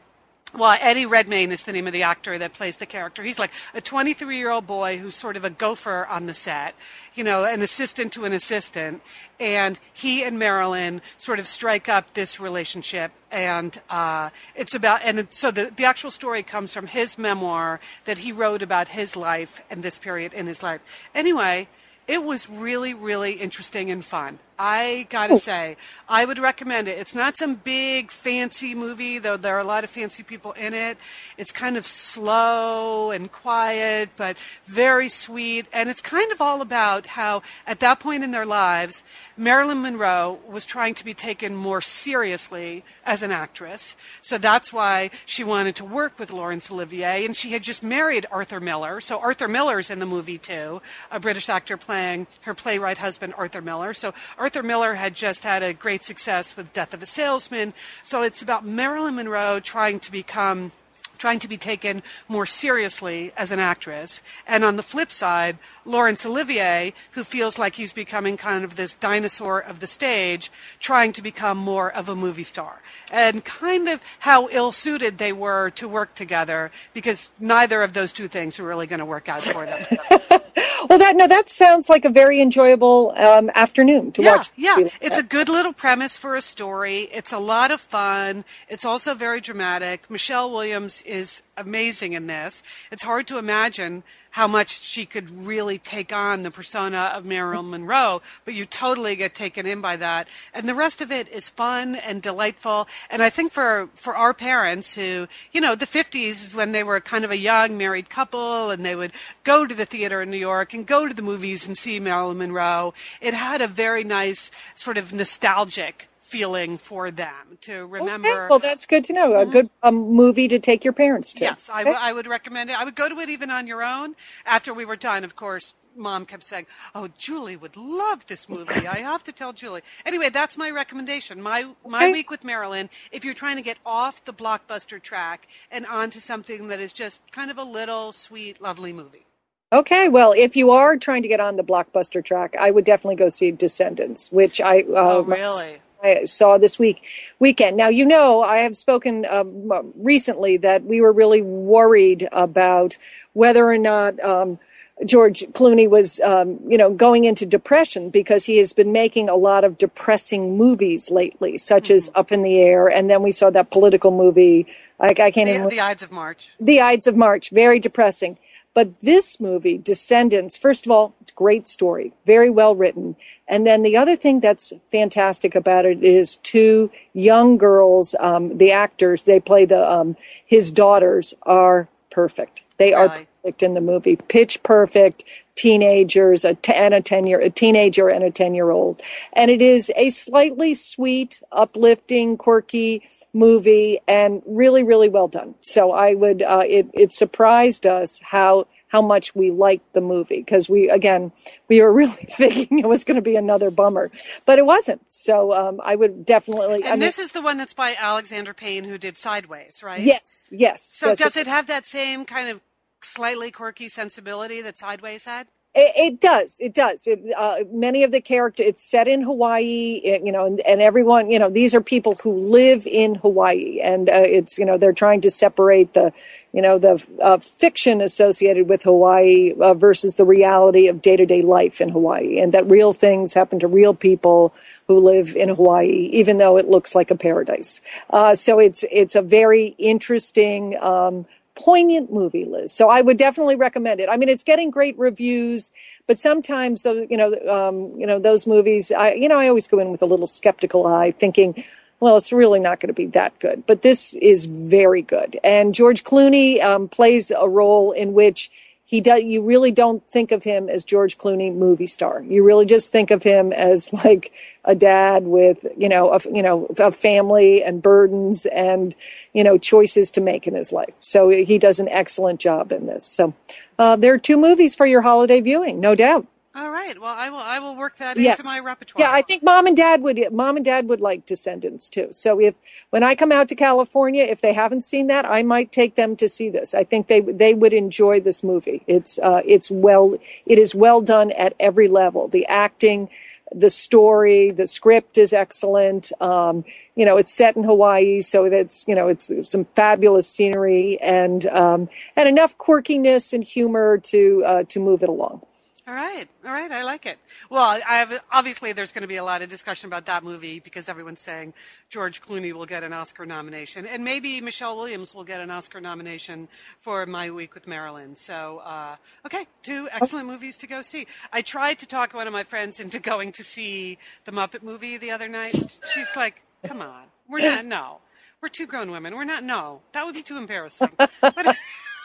well, 0.53 0.77
Eddie 0.79 1.05
Redmayne 1.05 1.51
is 1.51 1.63
the 1.63 1.73
name 1.73 1.87
of 1.87 1.93
the 1.93 2.03
actor 2.03 2.37
that 2.37 2.53
plays 2.53 2.77
the 2.77 2.85
character. 2.85 3.23
He's 3.23 3.39
like 3.39 3.51
a 3.73 3.81
23 3.81 4.37
year 4.37 4.49
old 4.49 4.65
boy 4.65 4.97
who's 4.97 5.15
sort 5.15 5.35
of 5.35 5.43
a 5.43 5.49
gopher 5.49 6.05
on 6.09 6.25
the 6.25 6.33
set, 6.33 6.73
you 7.15 7.23
know, 7.23 7.43
an 7.43 7.61
assistant 7.61 8.13
to 8.13 8.25
an 8.25 8.33
assistant. 8.33 9.01
And 9.39 9.79
he 9.93 10.23
and 10.23 10.39
Marilyn 10.39 11.01
sort 11.17 11.39
of 11.39 11.47
strike 11.47 11.89
up 11.89 12.13
this 12.13 12.39
relationship. 12.39 13.11
And 13.29 13.79
uh, 13.89 14.29
it's 14.55 14.73
about, 14.73 15.01
and 15.03 15.19
it, 15.19 15.33
so 15.33 15.51
the, 15.51 15.71
the 15.75 15.85
actual 15.85 16.11
story 16.11 16.43
comes 16.43 16.73
from 16.73 16.87
his 16.87 17.17
memoir 17.17 17.79
that 18.05 18.19
he 18.19 18.31
wrote 18.31 18.63
about 18.63 18.89
his 18.89 19.15
life 19.15 19.61
and 19.69 19.83
this 19.83 19.99
period 19.99 20.33
in 20.33 20.47
his 20.47 20.63
life. 20.63 20.81
Anyway, 21.13 21.67
it 22.07 22.23
was 22.23 22.49
really, 22.49 22.93
really 22.93 23.33
interesting 23.33 23.91
and 23.91 24.03
fun. 24.03 24.39
I 24.59 25.05
gotta 25.09 25.33
oh. 25.33 25.37
say, 25.37 25.77
I 26.09 26.25
would 26.25 26.39
recommend 26.39 26.87
it. 26.87 26.97
It's 26.97 27.13
not 27.13 27.37
some 27.37 27.55
big 27.55 28.09
fancy 28.09 28.73
movie, 28.73 29.19
though 29.19 29.37
there 29.37 29.55
are 29.55 29.59
a 29.59 29.63
lot 29.63 29.83
of 29.83 29.89
fancy 29.89 30.23
people 30.23 30.53
in 30.53 30.73
it. 30.73 30.97
It's 31.37 31.51
kind 31.51 31.77
of 31.77 31.85
slow 31.85 33.11
and 33.11 33.31
quiet, 33.31 34.09
but 34.17 34.37
very 34.65 35.09
sweet. 35.09 35.67
And 35.71 35.89
it's 35.89 36.01
kind 36.01 36.31
of 36.31 36.41
all 36.41 36.61
about 36.61 37.07
how, 37.07 37.43
at 37.67 37.79
that 37.81 37.99
point 37.99 38.23
in 38.23 38.31
their 38.31 38.45
lives, 38.45 39.03
Marilyn 39.35 39.81
Monroe 39.83 40.39
was 40.49 40.65
trying 40.65 40.95
to 40.95 41.05
be 41.05 41.13
taken 41.13 41.55
more 41.55 41.81
seriously 41.81 42.83
as 43.05 43.21
an 43.21 43.31
actress. 43.31 43.95
So 44.21 44.39
that's 44.39 44.73
why 44.73 45.11
she 45.25 45.43
wanted 45.43 45.75
to 45.75 45.85
work 45.85 46.17
with 46.17 46.31
Laurence 46.31 46.71
Olivier. 46.71 47.25
And 47.25 47.37
she 47.37 47.51
had 47.51 47.61
just 47.61 47.83
married 47.83 48.25
Arthur 48.31 48.59
Miller. 48.59 49.01
So 49.01 49.19
Arthur 49.19 49.47
Miller's 49.47 49.91
in 49.91 49.99
the 49.99 50.05
movie 50.07 50.39
too, 50.39 50.81
a 51.11 51.19
British 51.19 51.47
actor 51.47 51.77
playing 51.77 52.25
her 52.41 52.55
playwright 52.55 52.97
husband, 52.97 53.35
Arthur 53.37 53.61
Miller. 53.61 53.93
So 53.93 54.15
Arthur 54.37 54.46
Miller 54.63 54.95
had 54.95 55.13
just 55.13 55.43
had 55.43 55.61
a 55.61 55.73
great 55.73 56.03
success 56.03 56.55
with 56.55 56.73
Death 56.73 56.93
of 56.93 57.03
a 57.03 57.05
Salesman. 57.05 57.73
So 58.03 58.21
it's 58.21 58.41
about 58.41 58.65
Marilyn 58.65 59.15
Monroe 59.15 59.59
trying 59.59 59.99
to 59.99 60.11
become 60.11 60.71
trying 61.17 61.39
to 61.39 61.47
be 61.47 61.57
taken 61.57 62.03
more 62.27 62.45
seriously 62.45 63.31
as 63.35 63.51
an 63.51 63.59
actress. 63.59 64.21
And 64.45 64.63
on 64.63 64.75
the 64.75 64.83
flip 64.83 65.11
side, 65.11 65.57
Laurence 65.85 66.25
Olivier, 66.25 66.93
who 67.11 67.23
feels 67.23 67.57
like 67.57 67.75
he's 67.75 67.93
becoming 67.93 68.37
kind 68.37 68.63
of 68.63 68.75
this 68.75 68.95
dinosaur 68.95 69.59
of 69.59 69.79
the 69.79 69.87
stage, 69.87 70.51
trying 70.79 71.13
to 71.13 71.21
become 71.21 71.57
more 71.57 71.91
of 71.91 72.09
a 72.09 72.15
movie 72.15 72.43
star. 72.43 72.81
And 73.11 73.43
kind 73.43 73.89
of 73.89 74.01
how 74.19 74.47
ill 74.49 74.71
suited 74.71 75.17
they 75.17 75.33
were 75.33 75.69
to 75.71 75.87
work 75.87 76.15
together 76.15 76.71
because 76.93 77.31
neither 77.39 77.81
of 77.81 77.93
those 77.93 78.13
two 78.13 78.27
things 78.27 78.59
were 78.59 78.67
really 78.67 78.87
going 78.87 78.99
to 78.99 79.05
work 79.05 79.27
out 79.29 79.41
for 79.41 79.65
them. 79.65 80.41
Well, 80.89 80.99
that 80.99 81.15
no, 81.15 81.27
that 81.27 81.49
sounds 81.49 81.89
like 81.89 82.05
a 82.05 82.09
very 82.09 82.41
enjoyable 82.41 83.13
um, 83.15 83.51
afternoon 83.53 84.11
to 84.13 84.23
yeah, 84.23 84.37
watch. 84.37 84.51
Yeah, 84.55 84.87
it's 85.01 85.17
a 85.17 85.23
good 85.23 85.49
little 85.49 85.73
premise 85.73 86.17
for 86.17 86.35
a 86.35 86.41
story. 86.41 87.09
It's 87.11 87.31
a 87.31 87.39
lot 87.39 87.71
of 87.71 87.81
fun. 87.81 88.45
It's 88.69 88.85
also 88.85 89.13
very 89.13 89.41
dramatic. 89.41 90.09
Michelle 90.09 90.51
Williams 90.51 91.01
is 91.03 91.43
amazing 91.57 92.13
in 92.13 92.27
this. 92.27 92.63
It's 92.91 93.03
hard 93.03 93.27
to 93.27 93.37
imagine 93.37 94.03
how 94.31 94.47
much 94.47 94.81
she 94.81 95.05
could 95.05 95.29
really 95.31 95.79
take 95.79 96.13
on 96.13 96.43
the 96.43 96.51
persona 96.51 97.11
of 97.15 97.25
Marilyn 97.25 97.71
Monroe, 97.71 98.21
but 98.45 98.53
you 98.53 98.65
totally 98.65 99.15
get 99.15 99.33
taken 99.33 99.65
in 99.65 99.81
by 99.81 99.95
that. 99.95 100.27
And 100.53 100.69
the 100.69 100.75
rest 100.75 101.01
of 101.01 101.11
it 101.11 101.27
is 101.29 101.49
fun 101.49 101.95
and 101.95 102.21
delightful. 102.21 102.87
And 103.09 103.23
I 103.23 103.31
think 103.31 103.51
for, 103.51 103.89
for 103.95 104.15
our 104.15 104.35
parents 104.35 104.93
who, 104.93 105.27
you 105.51 105.59
know, 105.59 105.73
the 105.73 105.87
50s 105.87 106.45
is 106.45 106.53
when 106.53 106.71
they 106.71 106.83
were 106.83 106.99
kind 106.99 107.25
of 107.25 107.31
a 107.31 107.37
young 107.37 107.77
married 107.77 108.09
couple 108.09 108.69
and 108.69 108.85
they 108.85 108.95
would 108.95 109.11
go 109.43 109.65
to 109.65 109.73
the 109.73 109.85
theater 109.85 110.21
in 110.21 110.29
New 110.29 110.37
York 110.37 110.73
and 110.73 110.85
go 110.85 111.07
to 111.07 111.13
the 111.13 111.23
movies 111.23 111.67
and 111.67 111.75
see 111.75 111.99
Marilyn 111.99 112.37
Monroe, 112.37 112.93
it 113.21 113.33
had 113.33 113.61
a 113.61 113.67
very 113.67 114.03
nice 114.03 114.51
sort 114.75 114.97
of 114.97 115.13
nostalgic 115.13 116.09
feeling 116.27 116.77
for 116.77 117.09
them 117.11 117.57
to 117.61 117.85
remember. 117.87 118.27
Okay, 118.27 118.47
well, 118.49 118.59
that's 118.59 118.85
good 118.85 119.03
to 119.05 119.13
know. 119.13 119.35
A 119.37 119.45
good 119.45 119.69
um, 119.83 119.95
movie 119.95 120.47
to 120.49 120.59
take 120.59 120.83
your 120.83 120.93
parents 120.93 121.33
to. 121.35 121.45
Yes, 121.45 121.69
I, 121.71 121.81
Okay. 121.83 121.91
w- 121.91 121.99
I 121.99 122.13
would 122.13 122.27
recommend 122.27 122.69
it. 122.69 122.77
I 122.77 122.83
would 122.83 122.95
go 122.95 123.09
to 123.09 123.19
it 123.19 123.29
even 123.29 123.49
on 123.51 123.67
your 123.67 123.83
own. 123.83 124.15
After 124.45 124.73
we 124.73 124.85
were 124.85 124.97
done, 124.97 125.23
of 125.23 125.35
course, 125.35 125.73
mom 125.95 126.25
kept 126.25 126.43
saying, 126.43 126.67
"Oh, 126.93 127.07
Julie 127.17 127.55
would 127.55 127.77
love 127.77 128.27
this 128.27 128.49
movie. 128.49 128.87
I 128.87 128.99
have 128.99 129.23
to 129.25 129.31
tell 129.31 129.53
Julie." 129.53 129.83
Anyway, 130.05 130.29
that's 130.29 130.57
my 130.57 130.69
recommendation. 130.69 131.41
My 131.41 131.69
my 131.85 132.07
Okay. 132.07 132.11
week 132.13 132.29
with 132.29 132.43
Marilyn. 132.43 132.89
If 133.11 133.23
you're 133.25 133.33
trying 133.33 133.57
to 133.57 133.63
get 133.63 133.77
off 133.85 134.23
the 134.25 134.33
blockbuster 134.33 135.01
track 135.01 135.47
and 135.71 135.85
onto 135.85 136.19
something 136.19 136.67
that 136.69 136.79
is 136.81 136.93
just 136.93 137.21
kind 137.31 137.49
of 137.51 137.57
a 137.57 137.63
little 137.63 138.11
sweet, 138.13 138.61
lovely 138.61 138.93
movie. 138.93 139.25
Okay, 139.71 140.09
well, 140.09 140.33
if 140.35 140.55
you 140.55 140.71
are 140.71 140.97
trying 140.97 141.21
to 141.23 141.27
get 141.27 141.39
on 141.39 141.55
the 141.57 141.63
blockbuster 141.63 142.23
track, 142.25 142.55
I 142.59 142.71
would 142.71 142.85
definitely 142.85 143.17
go 143.17 143.29
see 143.29 143.51
Descendants, 143.51 144.31
which 144.31 144.61
I 144.61 144.81
uh, 144.81 144.85
Oh, 144.95 145.21
really? 145.21 145.81
I 146.03 146.25
saw 146.25 146.57
this 146.57 146.77
week 146.77 147.03
weekend. 147.39 147.77
Now 147.77 147.87
you 147.89 148.05
know 148.05 148.41
I 148.43 148.57
have 148.57 148.77
spoken 148.77 149.25
um, 149.25 149.93
recently 149.95 150.57
that 150.57 150.83
we 150.83 151.01
were 151.01 151.11
really 151.11 151.41
worried 151.41 152.27
about 152.31 152.97
whether 153.33 153.67
or 153.69 153.77
not 153.77 154.19
um, 154.23 154.59
George 155.05 155.41
Clooney 155.51 155.87
was, 155.87 156.19
um, 156.21 156.59
you 156.67 156.77
know, 156.77 156.91
going 156.91 157.25
into 157.25 157.45
depression 157.45 158.09
because 158.09 158.45
he 158.45 158.57
has 158.57 158.73
been 158.73 158.91
making 158.91 159.29
a 159.29 159.35
lot 159.35 159.63
of 159.63 159.77
depressing 159.77 160.57
movies 160.57 161.11
lately, 161.11 161.57
such 161.57 161.91
as 161.91 162.09
Mm-hmm. 162.09 162.19
Up 162.19 162.31
in 162.31 162.41
the 162.41 162.59
Air, 162.59 162.87
and 162.87 163.09
then 163.09 163.21
we 163.21 163.31
saw 163.31 163.49
that 163.49 163.69
political 163.69 164.11
movie. 164.11 164.65
I, 164.99 165.09
I 165.09 165.31
can't 165.31 165.49
even 165.49 165.63
The, 165.63 165.69
the 165.69 165.79
Ides 165.81 166.03
of 166.03 166.11
March. 166.11 166.53
the 166.59 166.81
Ides 166.81 167.07
of 167.07 167.15
March, 167.15 167.49
very 167.49 167.79
depressing. 167.79 168.37
But 168.77 169.01
this 169.01 169.39
movie, 169.39 169.79
Descendants, 169.79 170.55
first 170.55 170.85
of 170.85 170.91
all, 170.91 171.15
great 171.33 171.67
story, 171.67 172.13
very 172.27 172.51
well 172.51 172.75
written. 172.75 173.15
And 173.47 173.65
then 173.65 173.81
the 173.81 173.97
other 173.97 174.15
thing 174.15 174.39
that's 174.39 174.71
fantastic 174.91 175.55
about 175.55 175.85
it 175.85 176.03
is 176.03 176.35
two 176.43 176.91
young 177.11 177.57
girls, 177.57 178.13
um, 178.19 178.55
the 178.59 178.71
actors, 178.71 179.23
they 179.23 179.39
play 179.39 179.65
the, 179.65 179.91
um, 179.91 180.15
his 180.45 180.71
daughters 180.71 181.33
are 181.41 181.89
perfect. 182.11 182.61
They 182.77 182.93
are 182.93 183.09
Really? 183.09 183.27
Perfect 183.47 183.63
in 183.63 183.75
the 183.75 183.81
movie, 183.81 184.17
pitch 184.17 184.61
perfect, 184.61 185.23
teenagers, 185.55 186.43
a 186.43 186.53
t- 186.55 186.73
and 186.73 186.93
a 186.93 187.01
10 187.01 187.27
year, 187.27 187.39
a 187.39 187.49
teenager 187.49 188.09
and 188.09 188.23
a 188.23 188.29
10 188.29 188.53
year 188.53 188.71
old. 188.71 189.01
And 189.31 189.49
it 189.49 189.61
is 189.61 189.89
a 189.95 190.09
slightly 190.09 190.75
sweet, 190.75 191.41
uplifting, 191.51 192.35
quirky 192.37 193.07
movie 193.33 193.99
and 194.07 194.41
really, 194.45 194.83
really 194.83 195.07
well 195.09 195.29
done. 195.29 195.55
So 195.61 195.91
I 195.93 196.13
would, 196.13 196.41
uh, 196.41 196.63
it, 196.67 196.87
it 196.93 197.13
surprised 197.13 197.87
us 197.87 198.19
how, 198.21 198.67
how 198.89 199.01
much 199.01 199.35
we 199.35 199.51
liked 199.51 199.93
the 199.93 200.01
movie 200.01 200.37
because 200.37 200.69
we, 200.69 200.89
again, 200.89 201.31
we 201.69 201.81
were 201.81 201.91
really 202.01 202.11
thinking 202.11 202.79
it 202.79 202.87
was 202.87 203.03
going 203.03 203.15
to 203.15 203.21
be 203.21 203.35
another 203.35 203.71
bummer, 203.71 204.11
but 204.45 204.59
it 204.59 204.65
wasn't. 204.65 205.01
So, 205.07 205.53
um, 205.53 205.81
I 205.83 205.95
would 205.95 206.25
definitely, 206.25 206.83
And 206.83 206.87
I 206.87 206.91
mean, 206.91 206.99
this 206.99 207.19
is 207.19 207.31
the 207.31 207.41
one 207.41 207.57
that's 207.57 207.73
by 207.73 207.95
Alexander 207.97 208.53
Payne, 208.53 208.83
who 208.83 208.97
did 208.97 209.17
Sideways, 209.17 209.81
right? 209.83 210.01
yes, 210.01 210.49
yes. 210.51 210.83
So 210.83 211.09
yes, 211.09 211.17
does 211.17 211.37
it 211.37 211.47
have 211.47 211.67
that 211.67 211.85
same 211.85 212.25
kind 212.25 212.49
of 212.49 212.61
slightly 213.01 213.51
quirky 213.51 213.89
sensibility 213.89 214.61
that 214.61 214.77
Sideways 214.77 215.25
had? 215.25 215.47
It, 215.79 216.19
does. 216.21 216.57
It 216.59 216.73
does. 216.73 217.05
It, 217.05 217.19
uh, 217.37 217.57
many 217.71 218.03
of 218.03 218.11
the 218.11 218.19
character. 218.19 218.63
It's 218.63 218.83
set 218.83 219.07
in 219.07 219.21
Hawaii. 219.21 220.01
it- 220.03 220.25
you 220.25 220.31
know, 220.31 220.45
and, 220.45 220.59
and 220.61 220.81
everyone. 220.81 221.29
You 221.29 221.39
know, 221.39 221.49
these 221.49 221.75
are 221.75 221.81
people 221.81 222.17
who 222.23 222.33
live 222.33 222.87
in 222.87 223.15
Hawaii, 223.15 223.79
and 223.81 224.09
uh, 224.09 224.13
it's 224.25 224.57
you 224.57 224.65
know 224.65 224.77
they're 224.77 224.91
trying 224.93 225.21
to 225.21 225.31
separate 225.31 225.93
the, 225.93 226.11
you 226.51 226.61
know, 226.63 226.79
the 226.79 227.05
uh, 227.21 227.37
fiction 227.37 228.01
associated 228.01 228.67
with 228.67 228.83
Hawaii 228.83 229.53
uh, 229.61 229.75
versus 229.75 230.15
the 230.15 230.25
reality 230.25 230.87
of 230.87 231.01
day 231.01 231.15
to 231.15 231.25
day 231.27 231.43
life 231.43 231.79
in 231.79 231.89
Hawaii, 231.89 232.39
and 232.39 232.53
that 232.53 232.67
real 232.69 232.91
things 232.93 233.35
happen 233.35 233.59
to 233.59 233.67
real 233.67 233.93
people 233.93 234.53
who 234.87 234.99
live 234.99 235.35
in 235.35 235.49
Hawaii, 235.49 236.09
even 236.11 236.37
though 236.39 236.57
it 236.57 236.67
looks 236.67 236.95
like 236.95 237.11
a 237.11 237.15
paradise. 237.15 237.81
Uh, 238.09 238.33
so 238.35 238.59
it's 238.59 238.83
it's 238.91 239.15
a 239.15 239.21
very 239.21 239.75
interesting. 239.77 240.75
Um, 240.81 241.25
poignant 241.57 242.13
movie, 242.13 242.45
Liz. 242.45 242.71
So 242.71 242.89
I 242.89 243.01
would 243.01 243.17
definitely 243.17 243.55
recommend 243.55 243.99
it. 243.99 244.09
I 244.09 244.17
mean, 244.17 244.29
it's 244.29 244.43
getting 244.43 244.69
great 244.69 244.97
reviews, 244.97 245.71
but 246.05 246.19
sometimes 246.19 246.83
those, 246.83 247.07
you 247.09 247.17
know, 247.17 247.33
um, 247.49 247.99
you 247.99 248.05
know, 248.05 248.19
those 248.19 248.45
movies, 248.45 248.91
I, 248.91 249.13
you 249.13 249.27
know, 249.27 249.37
I 249.37 249.47
always 249.47 249.67
go 249.67 249.79
in 249.79 249.91
with 249.91 250.01
a 250.01 250.05
little 250.05 250.27
skeptical 250.27 250.85
eye 250.85 251.11
thinking, 251.11 251.63
well, 251.99 252.15
it's 252.15 252.31
really 252.31 252.59
not 252.59 252.79
going 252.79 252.89
to 252.89 252.93
be 252.93 253.07
that 253.07 253.37
good, 253.39 253.65
but 253.65 253.81
this 253.81 254.13
is 254.15 254.45
very 254.45 255.01
good. 255.01 255.39
And 255.43 255.73
George 255.73 256.03
Clooney, 256.03 256.61
um, 256.63 256.87
plays 256.87 257.31
a 257.31 257.49
role 257.49 257.91
in 257.91 258.13
which 258.13 258.51
he 258.89 259.01
does, 259.01 259.21
you 259.23 259.41
really 259.41 259.71
don't 259.71 260.07
think 260.07 260.31
of 260.31 260.45
him 260.45 260.69
as 260.69 260.85
George 260.85 261.17
Clooney 261.17 261.53
movie 261.53 261.87
star. 261.87 262.21
You 262.21 262.41
really 262.41 262.65
just 262.65 262.89
think 262.89 263.11
of 263.11 263.21
him 263.21 263.51
as 263.51 263.91
like 264.05 264.31
a 264.63 264.75
dad 264.75 265.23
with, 265.23 265.65
you 265.77 265.89
know, 265.89 266.13
a, 266.13 266.21
you 266.33 266.41
know, 266.41 266.67
a 266.79 266.93
family 266.93 267.61
and 267.61 267.81
burdens 267.81 268.45
and, 268.45 268.95
you 269.33 269.43
know, 269.43 269.57
choices 269.57 270.09
to 270.11 270.21
make 270.21 270.47
in 270.47 270.55
his 270.55 270.71
life. 270.71 270.93
So 271.01 271.27
he 271.27 271.57
does 271.57 271.81
an 271.81 271.89
excellent 271.89 272.39
job 272.39 272.71
in 272.71 272.85
this. 272.85 273.05
So, 273.05 273.33
uh, 273.77 273.97
there 273.97 274.13
are 274.13 274.17
two 274.17 274.37
movies 274.37 274.73
for 274.73 274.85
your 274.85 275.01
holiday 275.01 275.41
viewing, 275.41 275.81
no 275.81 275.93
doubt. 275.93 276.25
All 276.57 276.71
right. 276.71 276.99
Well, 276.99 277.15
I 277.15 277.29
will. 277.29 277.37
I 277.39 277.59
will 277.59 277.75
work 277.77 277.97
that 277.97 278.17
Yes. 278.17 278.39
into 278.39 278.49
my 278.49 278.59
repertoire. 278.59 279.03
Yeah, 279.03 279.11
I 279.13 279.21
think 279.21 279.43
mom 279.43 279.67
and 279.67 279.77
dad 279.77 280.01
would 280.01 280.19
mom 280.33 280.57
and 280.57 280.65
dad 280.65 280.89
would 280.89 281.01
like 281.01 281.25
Descendants 281.25 281.89
too. 281.89 282.09
So 282.11 282.39
if 282.41 282.55
when 282.89 283.03
I 283.03 283.15
come 283.15 283.31
out 283.31 283.49
to 283.49 283.55
California, 283.55 284.23
if 284.25 284.41
they 284.41 284.53
haven't 284.53 284.83
seen 284.83 285.07
that, 285.07 285.25
I 285.25 285.43
might 285.43 285.71
take 285.71 285.95
them 285.95 286.15
to 286.17 286.29
see 286.29 286.49
this. 286.49 286.75
I 286.75 286.83
think 286.83 287.07
they 287.07 287.21
they 287.21 287.53
would 287.53 287.73
enjoy 287.73 288.21
this 288.21 288.43
movie. 288.43 288.83
It's 288.87 289.19
uh, 289.19 289.43
it's 289.45 289.71
well 289.71 290.17
it 290.47 290.59
is 290.59 290.75
well 290.75 291.01
done 291.01 291.31
at 291.33 291.55
every 291.59 291.87
level. 291.87 292.27
The 292.27 292.47
acting, 292.47 293.09
the 293.53 293.69
story, 293.69 294.51
the 294.51 294.67
script 294.67 295.17
is 295.19 295.33
excellent. 295.33 296.11
Um, 296.21 296.65
you 296.95 297.05
know, 297.05 297.17
it's 297.17 297.33
set 297.33 297.57
in 297.57 297.63
Hawaii, 297.63 298.21
so 298.21 298.49
that's 298.49 298.85
you 298.87 298.95
know 298.95 299.09
it's 299.09 299.31
some 299.49 299.65
fabulous 299.75 300.29
scenery 300.29 300.99
and 301.01 301.47
um, 301.47 301.89
and 302.17 302.29
enough 302.29 302.57
quirkiness 302.59 303.33
and 303.33 303.45
humor 303.45 303.99
to 303.99 304.43
uh, 304.45 304.63
to 304.65 304.81
move 304.81 305.03
it 305.03 305.09
along. 305.09 305.46
All 305.87 305.93
right. 305.93 306.27
All 306.45 306.51
right. 306.51 306.69
I 306.69 306.83
like 306.83 307.05
it. 307.05 307.17
Well, 307.49 307.63
I 307.63 307.99
have 307.99 308.19
obviously 308.29 308.73
there's 308.73 308.91
going 308.91 309.03
to 309.03 309.07
be 309.07 309.15
a 309.15 309.23
lot 309.23 309.41
of 309.41 309.47
discussion 309.47 309.87
about 309.87 310.05
that 310.07 310.21
movie 310.21 310.59
because 310.59 310.89
everyone's 310.89 311.21
saying 311.21 311.53
George 311.89 312.21
Clooney 312.21 312.51
will 312.51 312.65
get 312.65 312.83
an 312.83 312.91
Oscar 312.91 313.25
nomination, 313.25 313.85
and 313.85 314.03
maybe 314.03 314.41
Michelle 314.41 314.75
Williams 314.75 315.15
will 315.15 315.23
get 315.23 315.39
an 315.39 315.49
Oscar 315.49 315.79
nomination 315.79 316.49
for 316.77 317.05
My 317.05 317.31
Week 317.31 317.53
with 317.53 317.67
Marilyn. 317.67 318.17
So, 318.17 318.57
uh, 318.65 318.97
okay, 319.25 319.47
two 319.63 319.87
excellent 319.93 320.27
movies 320.27 320.57
to 320.57 320.67
go 320.67 320.81
see. 320.81 321.07
I 321.31 321.41
tried 321.41 321.79
to 321.79 321.85
talk 321.87 322.13
one 322.13 322.27
of 322.27 322.33
my 322.33 322.43
friends 322.43 322.81
into 322.81 322.99
going 322.99 323.31
to 323.31 323.43
see 323.45 323.97
the 324.25 324.33
Muppet 324.33 324.63
movie 324.63 324.97
the 324.97 325.11
other 325.11 325.29
night. 325.29 325.55
She's 325.93 326.13
like, 326.17 326.41
"Come 326.65 326.81
on, 326.81 327.03
we're 327.29 327.39
not. 327.39 327.63
No, 327.63 327.99
we're 328.41 328.49
two 328.49 328.67
grown 328.67 328.91
women. 328.91 329.15
We're 329.15 329.23
not. 329.23 329.41
No, 329.41 329.83
that 329.93 330.05
would 330.05 330.15
be 330.15 330.23
too 330.23 330.37
embarrassing." 330.37 330.89
But, 331.21 331.55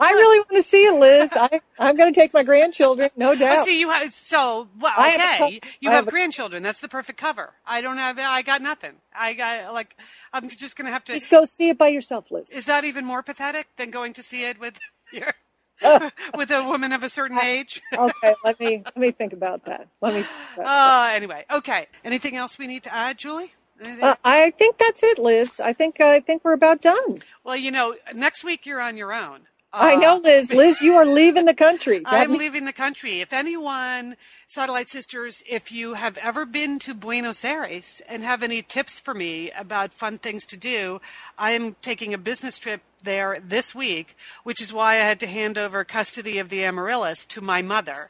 I 0.00 0.10
really 0.10 0.38
want 0.40 0.50
to 0.56 0.62
see 0.62 0.84
it, 0.84 0.98
Liz. 0.98 1.32
I, 1.34 1.60
I'm 1.78 1.96
going 1.96 2.12
to 2.12 2.20
take 2.20 2.32
my 2.34 2.42
grandchildren, 2.42 3.10
no 3.16 3.30
Oh, 3.32 3.34
doubt. 3.36 3.58
see, 3.64 3.78
you 3.80 3.90
have 3.90 4.12
so 4.12 4.68
well. 4.80 4.92
Have 4.92 5.14
Okay, 5.14 5.38
co- 5.60 5.68
you 5.80 5.90
have, 5.90 6.04
have 6.04 6.12
grandchildren. 6.12 6.62
That's 6.62 6.80
the 6.80 6.88
perfect 6.88 7.18
cover. 7.18 7.52
I 7.66 7.80
don't 7.80 7.96
have. 7.98 8.18
I 8.18 8.42
got 8.42 8.62
nothing. 8.62 8.92
I 9.14 9.34
got 9.34 9.72
like. 9.72 9.94
I'm 10.32 10.48
just 10.48 10.76
gonna 10.76 10.90
have 10.90 11.04
to. 11.04 11.12
Just 11.12 11.30
go 11.30 11.44
see 11.44 11.68
it 11.68 11.78
by 11.78 11.88
yourself, 11.88 12.30
Liz. 12.30 12.50
Is 12.50 12.66
that 12.66 12.84
even 12.84 13.04
more 13.04 13.22
pathetic 13.22 13.68
than 13.76 13.90
going 13.90 14.12
to 14.14 14.22
see 14.22 14.44
it 14.44 14.58
with 14.58 14.78
your 15.12 15.32
with 16.36 16.50
a 16.50 16.64
woman 16.64 16.92
of 16.92 17.02
a 17.02 17.08
certain 17.08 17.38
age? 17.38 17.80
okay, 17.96 18.34
let 18.44 18.58
me 18.58 18.82
let 18.84 18.96
me 18.96 19.10
think 19.10 19.32
about 19.32 19.64
that. 19.66 19.88
Let 20.00 20.14
me. 20.14 20.22
think 20.54 20.66
Uh, 20.66 21.10
anyway, 21.12 21.44
okay. 21.50 21.86
Anything 22.04 22.36
else 22.36 22.58
we 22.58 22.66
need 22.66 22.82
to 22.84 22.94
add, 22.94 23.18
Julie? 23.18 23.52
Uh, 24.00 24.14
I 24.24 24.50
think 24.52 24.78
that's 24.78 25.02
it, 25.02 25.18
Liz. 25.18 25.60
I 25.60 25.74
think 25.74 26.00
I 26.00 26.20
think 26.20 26.44
we're 26.44 26.54
about 26.54 26.80
done. 26.80 27.18
well, 27.44 27.56
you 27.56 27.70
know, 27.70 27.94
next 28.14 28.42
week 28.42 28.64
you're 28.64 28.80
on 28.80 28.96
your 28.96 29.12
own. 29.12 29.40
I 29.78 29.94
Uh, 29.94 30.00
know, 30.00 30.16
Liz. 30.16 30.52
Liz, 30.52 30.80
you 30.80 30.94
are 30.94 31.04
leaving 31.04 31.44
the 31.44 31.54
country. 31.54 32.00
I'm 32.06 32.32
leaving 32.32 32.64
the 32.64 32.72
country. 32.72 33.20
If 33.20 33.32
anyone, 33.32 34.16
Satellite 34.46 34.88
Sisters, 34.88 35.42
if 35.46 35.70
you 35.70 35.94
have 35.94 36.16
ever 36.18 36.46
been 36.46 36.78
to 36.80 36.94
Buenos 36.94 37.44
Aires 37.44 38.00
and 38.08 38.22
have 38.22 38.42
any 38.42 38.62
tips 38.62 38.98
for 38.98 39.12
me 39.12 39.50
about 39.50 39.92
fun 39.92 40.16
things 40.16 40.46
to 40.46 40.56
do, 40.56 41.00
I 41.36 41.50
am 41.50 41.76
taking 41.82 42.14
a 42.14 42.18
business 42.18 42.58
trip 42.58 42.80
there 43.02 43.38
this 43.46 43.74
week, 43.74 44.16
which 44.44 44.62
is 44.62 44.72
why 44.72 44.94
I 44.94 45.04
had 45.04 45.20
to 45.20 45.26
hand 45.26 45.58
over 45.58 45.84
custody 45.84 46.38
of 46.38 46.48
the 46.48 46.64
Amaryllis 46.64 47.26
to 47.26 47.40
my 47.42 47.60
mother. 47.60 48.08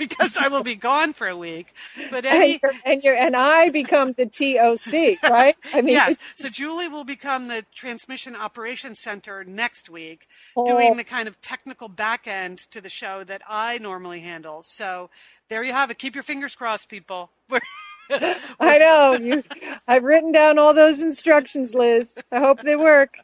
because 0.08 0.36
I 0.36 0.48
will 0.48 0.62
be 0.64 0.74
gone 0.74 1.12
for 1.12 1.28
a 1.28 1.36
week. 1.36 1.74
But 2.10 2.24
and 2.26 2.42
any, 2.42 2.60
and 2.84 3.02
you're 3.02 3.14
and 3.16 3.36
I 3.36 3.70
become 3.70 4.12
the 4.14 4.26
TOC, 4.26 5.22
right? 5.30 5.56
I 5.74 5.82
mean, 5.82 5.94
yes. 5.94 6.16
So 6.34 6.48
Julie 6.48 6.88
will 6.88 7.04
become 7.04 7.48
the 7.48 7.64
transmission 7.74 8.34
operations 8.34 8.98
center 9.00 9.44
next 9.44 9.90
week, 9.90 10.26
Oh. 10.56 10.66
doing 10.66 10.96
the 10.96 11.04
kind 11.04 11.28
of 11.28 11.40
technical 11.40 11.88
back 11.88 12.26
end 12.26 12.58
to 12.72 12.80
the 12.80 12.88
show 12.88 13.24
that 13.24 13.42
I 13.48 13.78
normally 13.78 14.20
handle. 14.20 14.62
So 14.62 15.10
there 15.48 15.62
you 15.62 15.72
have 15.72 15.90
it. 15.90 15.98
Keep 15.98 16.14
your 16.14 16.24
fingers 16.24 16.54
crossed, 16.54 16.88
people. 16.88 17.30
I 18.60 18.78
know 18.78 19.14
you. 19.14 19.42
I've 19.86 20.04
written 20.04 20.32
down 20.32 20.58
all 20.58 20.74
those 20.74 21.00
instructions, 21.00 21.74
Liz. 21.74 22.18
I 22.32 22.38
hope 22.38 22.60
they 22.62 22.76
work. 22.76 23.14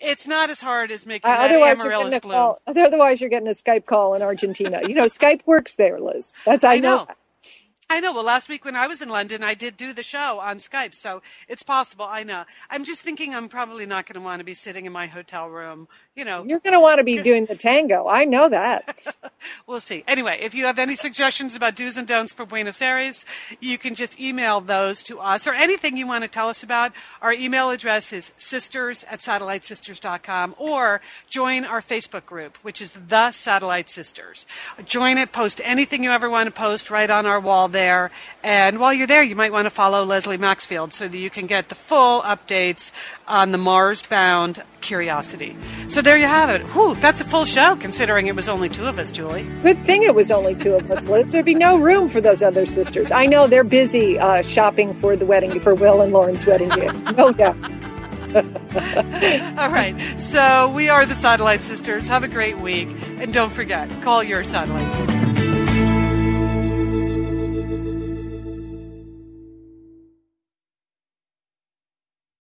it's 0.00 0.26
not 0.26 0.50
as 0.50 0.60
hard 0.60 0.90
as 0.90 1.06
making 1.06 1.30
Uh, 1.30 1.34
otherwise, 1.34 1.78
you're 1.78 1.86
amaryllis 1.86 2.14
getting 2.14 2.30
a 2.30 2.34
call. 2.34 2.60
Otherwise, 2.66 3.20
you're 3.20 3.30
getting 3.30 3.48
a 3.48 3.52
Skype 3.52 3.86
call 3.86 4.14
in 4.14 4.22
Argentina. 4.22 4.80
You 4.86 4.94
know, 4.94 5.04
Skype 5.04 5.40
works 5.46 5.76
there, 5.76 6.00
Liz. 6.00 6.36
That's 6.44 6.64
I, 6.64 6.74
I 6.74 6.78
know. 6.80 6.96
know. 6.96 7.06
I 7.90 8.00
know. 8.00 8.12
Well, 8.12 8.24
last 8.24 8.48
week 8.48 8.64
when 8.64 8.76
I 8.76 8.86
was 8.86 9.00
in 9.00 9.08
London, 9.08 9.42
I 9.42 9.54
did 9.54 9.76
do 9.76 9.92
the 9.92 10.02
show 10.02 10.40
on 10.40 10.58
Skype, 10.58 10.94
so 10.94 11.22
it's 11.48 11.62
possible. 11.62 12.06
I 12.08 12.22
know. 12.22 12.44
I'm 12.70 12.84
just 12.84 13.02
thinking 13.02 13.34
I'm 13.34 13.48
probably 13.48 13.86
not 13.86 14.06
going 14.06 14.14
to 14.14 14.24
want 14.24 14.40
to 14.40 14.44
be 14.44 14.54
sitting 14.54 14.86
in 14.86 14.92
my 14.92 15.06
hotel 15.06 15.48
room. 15.48 15.88
You 16.16 16.24
know, 16.24 16.44
You're 16.44 16.60
going 16.60 16.74
to 16.74 16.80
want 16.80 16.98
to 16.98 17.04
be 17.04 17.22
doing 17.22 17.46
the 17.46 17.56
tango. 17.56 18.06
I 18.08 18.24
know 18.24 18.48
that. 18.48 18.96
We'll 19.66 19.80
see. 19.80 20.04
Anyway, 20.06 20.38
if 20.40 20.54
you 20.54 20.66
have 20.66 20.78
any 20.78 20.94
suggestions 20.94 21.56
about 21.56 21.74
do's 21.74 21.96
and 21.96 22.06
don'ts 22.06 22.32
for 22.32 22.46
Buenos 22.46 22.80
Aires, 22.80 23.24
you 23.60 23.78
can 23.78 23.94
just 23.94 24.18
email 24.20 24.60
those 24.60 25.02
to 25.04 25.20
us 25.20 25.46
or 25.46 25.52
anything 25.52 25.96
you 25.96 26.06
want 26.06 26.24
to 26.24 26.28
tell 26.30 26.48
us 26.48 26.62
about. 26.62 26.92
Our 27.22 27.32
email 27.32 27.70
address 27.70 28.12
is 28.12 28.32
sisters 28.36 29.04
at 29.04 29.20
satellitesisters.com 29.20 30.54
or 30.58 31.00
join 31.28 31.64
our 31.64 31.80
Facebook 31.80 32.26
group, 32.26 32.56
which 32.58 32.80
is 32.80 32.92
The 32.92 33.32
Satellite 33.32 33.88
Sisters. 33.88 34.46
Join 34.84 35.18
it, 35.18 35.32
post 35.32 35.60
anything 35.64 36.04
you 36.04 36.10
ever 36.10 36.28
want 36.30 36.46
to 36.46 36.52
post 36.58 36.90
right 36.90 37.10
on 37.10 37.26
our 37.26 37.40
wall 37.40 37.68
there. 37.74 38.10
And 38.42 38.80
while 38.80 38.94
you're 38.94 39.06
there, 39.06 39.22
you 39.22 39.36
might 39.36 39.52
want 39.52 39.66
to 39.66 39.70
follow 39.70 40.02
Leslie 40.04 40.38
Maxfield 40.38 40.94
so 40.94 41.06
that 41.06 41.18
you 41.18 41.28
can 41.28 41.46
get 41.46 41.68
the 41.68 41.74
full 41.74 42.22
updates 42.22 42.90
on 43.28 43.52
the 43.52 43.58
Mars 43.58 44.00
bound 44.06 44.62
Curiosity. 44.80 45.56
So 45.88 46.00
there 46.00 46.16
you 46.16 46.26
have 46.26 46.48
it. 46.50 46.62
Whew, 46.68 46.94
that's 46.94 47.20
a 47.20 47.24
full 47.24 47.44
show 47.44 47.76
considering 47.76 48.26
it 48.26 48.36
was 48.36 48.48
only 48.48 48.68
two 48.68 48.86
of 48.86 48.98
us, 48.98 49.10
Julie. 49.10 49.46
Good 49.62 49.84
thing 49.84 50.02
it 50.02 50.14
was 50.14 50.30
only 50.30 50.54
two 50.54 50.74
of 50.74 50.90
us, 50.90 51.08
Liz. 51.08 51.32
There'd 51.32 51.44
be 51.44 51.54
no 51.54 51.76
room 51.76 52.08
for 52.08 52.20
those 52.20 52.42
other 52.42 52.66
sisters. 52.66 53.10
I 53.10 53.26
know 53.26 53.46
they're 53.46 53.64
busy 53.64 54.18
uh, 54.18 54.42
shopping 54.42 54.94
for 54.94 55.16
the 55.16 55.26
wedding, 55.26 55.58
for 55.60 55.74
Will 55.74 56.00
and 56.00 56.12
Lauren's 56.12 56.46
wedding 56.46 56.68
gift. 56.70 57.16
No 57.16 57.32
doubt. 57.32 57.56
All 58.34 59.70
right. 59.70 59.94
So 60.18 60.70
we 60.74 60.88
are 60.88 61.06
the 61.06 61.14
Satellite 61.14 61.60
Sisters. 61.60 62.08
Have 62.08 62.24
a 62.24 62.28
great 62.28 62.58
week. 62.58 62.88
And 63.18 63.32
don't 63.32 63.52
forget, 63.52 63.88
call 64.02 64.22
your 64.22 64.42
Satellite 64.44 64.92
Sisters. 64.94 65.23